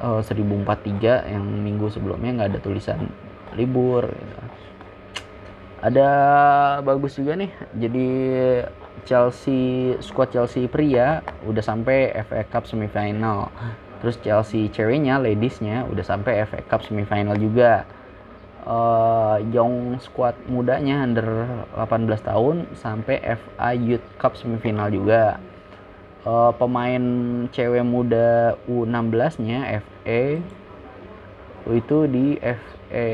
uh, 0.00 0.22
1043 0.22 1.34
yang 1.34 1.44
minggu 1.44 1.90
sebelumnya 1.90 2.30
nggak 2.38 2.50
ada 2.56 2.60
tulisan 2.62 3.10
libur 3.58 4.08
gitu. 4.08 4.36
ada 5.82 6.08
bagus 6.86 7.18
juga 7.18 7.34
nih 7.36 7.50
jadi 7.74 8.08
Chelsea 9.02 9.98
squad 9.98 10.30
Chelsea 10.30 10.70
pria 10.70 11.20
udah 11.42 11.60
sampai 11.60 12.14
FA 12.22 12.46
Cup 12.46 12.70
semifinal 12.70 13.50
terus 13.98 14.18
Chelsea 14.22 14.70
ceweknya 14.70 15.18
ladiesnya 15.18 15.84
udah 15.90 16.04
sampai 16.06 16.46
FA 16.46 16.62
Cup 16.66 16.86
semifinal 16.86 17.34
juga 17.36 17.84
uh, 18.66 19.38
young 19.50 19.98
squad 19.98 20.38
mudanya 20.46 21.02
under 21.02 21.26
18 21.74 22.06
tahun 22.22 22.56
sampai 22.78 23.18
FA 23.22 23.70
Youth 23.74 24.04
Cup 24.18 24.38
semifinal 24.38 24.90
juga. 24.90 25.38
Uh, 26.22 26.54
pemain 26.54 27.02
cewek 27.50 27.82
muda 27.82 28.54
U16-nya 28.70 29.82
FA 29.82 30.38
itu 31.66 31.98
di 32.06 32.38
FA 32.38 33.08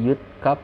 Youth 0.00 0.24
Cup 0.40 0.56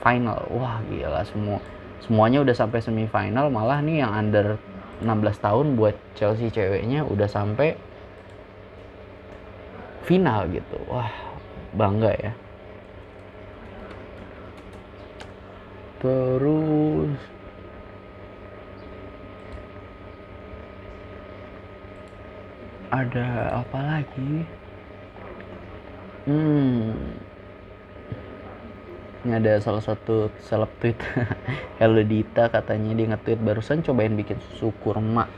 final. 0.00 0.48
Wah 0.48 0.80
gila 0.88 1.20
semua 1.28 1.60
semuanya 2.02 2.42
udah 2.42 2.56
sampai 2.56 2.80
semifinal 2.82 3.52
malah 3.52 3.78
nih 3.84 4.02
yang 4.02 4.12
under 4.16 4.56
16 5.04 5.44
tahun 5.44 5.66
buat 5.76 5.94
Chelsea 6.16 6.48
ceweknya 6.48 7.04
udah 7.04 7.28
sampai 7.28 7.76
final 10.08 10.48
gitu. 10.48 10.80
Wah 10.88 11.12
bangga 11.76 12.12
ya 12.16 12.32
terus. 16.02 17.18
Ada 22.92 23.62
apa 23.62 23.78
lagi? 23.80 24.44
Hmm. 26.26 26.92
Ini 29.22 29.38
ada 29.38 29.62
salah 29.62 29.78
satu 29.78 30.34
seleb 30.42 30.66
tweet 30.82 30.98
Hello 31.78 32.02
Dita 32.02 32.50
katanya 32.50 32.90
dia 32.98 33.06
nge-tweet 33.14 33.38
barusan 33.38 33.86
cobain 33.86 34.18
bikin 34.18 34.42
susu 34.50 34.74
kurma. 34.82 35.30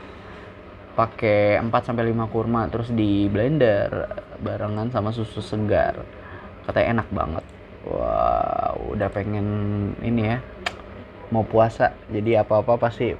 Pakai 0.97 1.61
4 1.61 1.69
sampai 1.85 2.09
5 2.09 2.33
kurma 2.33 2.65
terus 2.73 2.89
di 2.89 3.29
blender 3.29 4.09
barengan 4.41 4.89
sama 4.89 5.13
susu 5.13 5.39
segar. 5.39 6.01
Katanya 6.65 6.99
enak 6.99 7.07
banget 7.13 7.54
wow 7.85 8.75
udah 8.91 9.09
pengen 9.13 9.47
ini 10.01 10.35
ya 10.35 10.37
mau 11.33 11.45
puasa. 11.45 11.93
Jadi 12.11 12.37
apa-apa 12.37 12.77
pasti 12.77 13.13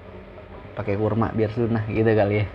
pakai 0.75 0.95
kurma 0.99 1.31
biar 1.31 1.51
sunnah 1.51 1.85
gitu 1.89 2.11
kali 2.11 2.43
ya. 2.43 2.45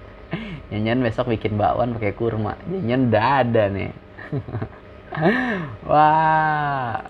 Nyanyian 0.70 1.02
besok 1.02 1.34
bikin 1.34 1.58
bakwan 1.58 1.96
pakai 1.98 2.14
kurma. 2.14 2.54
Nyanyian 2.70 3.10
udah 3.10 3.26
ada 3.42 3.64
nih. 3.72 3.90
Wah 5.90 7.02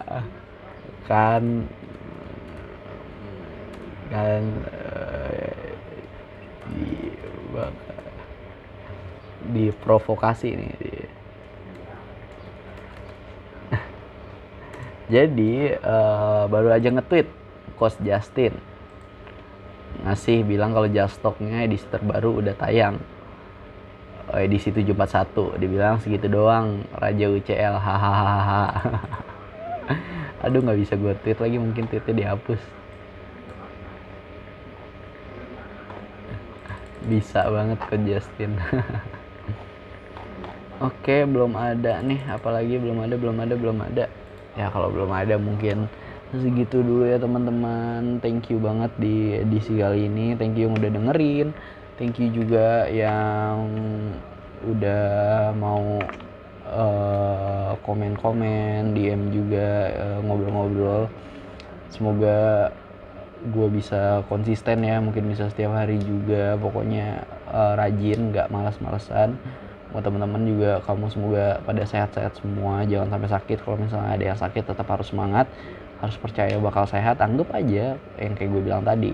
kan 1.04 1.68
kan 4.08 4.42
uh, 4.72 5.52
di 6.72 7.12
diprovokasi 9.50 10.48
nih. 10.56 10.72
Jadi 15.10 15.82
uh, 15.82 16.46
baru 16.46 16.70
aja 16.70 16.94
nge-tweet 16.94 17.26
Coach 17.74 17.98
Justin. 17.98 18.54
Ngasih 20.06 20.46
bilang 20.46 20.70
kalau 20.70 20.86
Justoknya 20.86 21.66
edisi 21.66 21.82
terbaru 21.90 22.38
udah 22.38 22.54
tayang. 22.54 23.02
Oh, 24.30 24.38
edisi 24.38 24.70
741 24.70 25.58
dibilang 25.58 25.98
segitu 25.98 26.30
doang. 26.30 26.86
Raja 26.94 27.26
UCL 27.26 27.74
hahaha. 27.74 28.64
Aduh 30.46 30.62
nggak 30.62 30.78
bisa 30.78 30.94
gue 30.94 31.10
tweet 31.18 31.42
lagi 31.42 31.58
mungkin 31.58 31.90
tweetnya 31.90 32.14
dihapus. 32.14 32.62
Bisa 37.10 37.50
banget 37.50 37.82
ke 37.90 37.96
Justin. 38.06 38.54
Oke 40.86 41.26
belum 41.26 41.58
ada 41.58 41.98
nih. 41.98 42.22
Apalagi 42.30 42.78
belum 42.78 43.02
ada 43.02 43.18
belum 43.18 43.36
ada 43.42 43.54
belum 43.58 43.78
ada 43.82 44.19
ya 44.58 44.66
kalau 44.70 44.90
belum 44.90 45.10
ada 45.12 45.36
mungkin 45.38 45.86
segitu 46.30 46.82
dulu 46.82 47.10
ya 47.10 47.18
teman-teman. 47.18 48.22
Thank 48.22 48.54
you 48.54 48.62
banget 48.62 48.92
di 49.02 49.34
edisi 49.42 49.82
kali 49.82 50.06
ini. 50.06 50.38
Thank 50.38 50.54
you 50.54 50.70
yang 50.70 50.78
udah 50.78 50.90
dengerin. 50.90 51.48
Thank 51.98 52.22
you 52.22 52.30
juga 52.30 52.86
yang 52.88 53.66
udah 54.64 55.52
mau 55.58 55.98
uh, 56.70 57.72
komen-komen 57.82 58.94
DM 58.94 59.34
juga 59.34 59.68
uh, 59.90 60.18
ngobrol-ngobrol. 60.22 61.10
Semoga 61.90 62.70
gue 63.40 63.68
bisa 63.72 64.22
konsisten 64.28 64.84
ya 64.86 65.02
mungkin 65.02 65.26
bisa 65.26 65.50
setiap 65.50 65.74
hari 65.74 65.98
juga. 65.98 66.54
Pokoknya 66.62 67.26
uh, 67.50 67.74
rajin 67.74 68.30
nggak 68.30 68.48
malas-malesan 68.54 69.34
buat 69.90 70.06
teman-teman 70.06 70.42
juga 70.46 70.70
kamu 70.86 71.06
semoga 71.10 71.46
pada 71.66 71.82
sehat-sehat 71.82 72.38
semua. 72.38 72.86
Jangan 72.86 73.18
sampai 73.18 73.30
sakit. 73.30 73.58
Kalau 73.62 73.76
misalnya 73.78 74.10
ada 74.14 74.24
yang 74.34 74.38
sakit 74.38 74.62
tetap 74.62 74.86
harus 74.86 75.10
semangat. 75.10 75.46
Harus 76.00 76.16
percaya 76.16 76.54
bakal 76.56 76.86
sehat. 76.88 77.18
Anggap 77.20 77.50
aja 77.52 77.98
yang 78.18 78.32
kayak 78.38 78.50
gue 78.50 78.62
bilang 78.62 78.82
tadi 78.86 79.12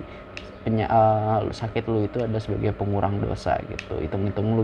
penya, 0.66 0.90
uh, 0.90 1.46
sakit 1.46 1.86
lu 1.86 2.10
itu 2.10 2.18
ada 2.26 2.42
sebagai 2.42 2.74
pengurang 2.74 3.22
dosa 3.22 3.54
gitu. 3.70 4.02
Hitung-hitung 4.02 4.58
lu 4.58 4.62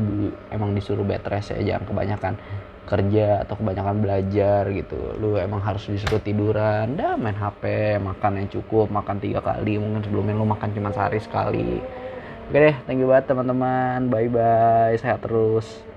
emang 0.50 0.74
disuruh 0.74 1.06
bed 1.06 1.22
rest 1.30 1.54
ya 1.54 1.62
jangan 1.62 1.86
kebanyakan 1.86 2.34
kerja 2.82 3.46
atau 3.46 3.54
kebanyakan 3.54 4.02
belajar 4.02 4.66
gitu. 4.74 4.98
Lu 5.22 5.38
emang 5.38 5.62
harus 5.62 5.86
disuruh 5.86 6.18
tiduran. 6.18 6.98
Dah 6.98 7.14
main 7.14 7.38
HP 7.38 7.96
makan 8.02 8.42
yang 8.42 8.48
cukup 8.50 8.90
makan 8.90 9.22
tiga 9.22 9.38
kali. 9.38 9.78
Mungkin 9.78 10.02
sebelumnya 10.02 10.34
lu 10.34 10.46
makan 10.50 10.74
cuma 10.74 10.90
sehari 10.90 11.22
sekali. 11.22 11.78
Oke 12.50 12.58
deh 12.58 12.76
thank 12.84 12.98
you 12.98 13.06
banget 13.06 13.30
teman-teman. 13.30 14.10
Bye 14.10 14.26
bye 14.26 14.98
sehat 14.98 15.22
terus 15.22 15.91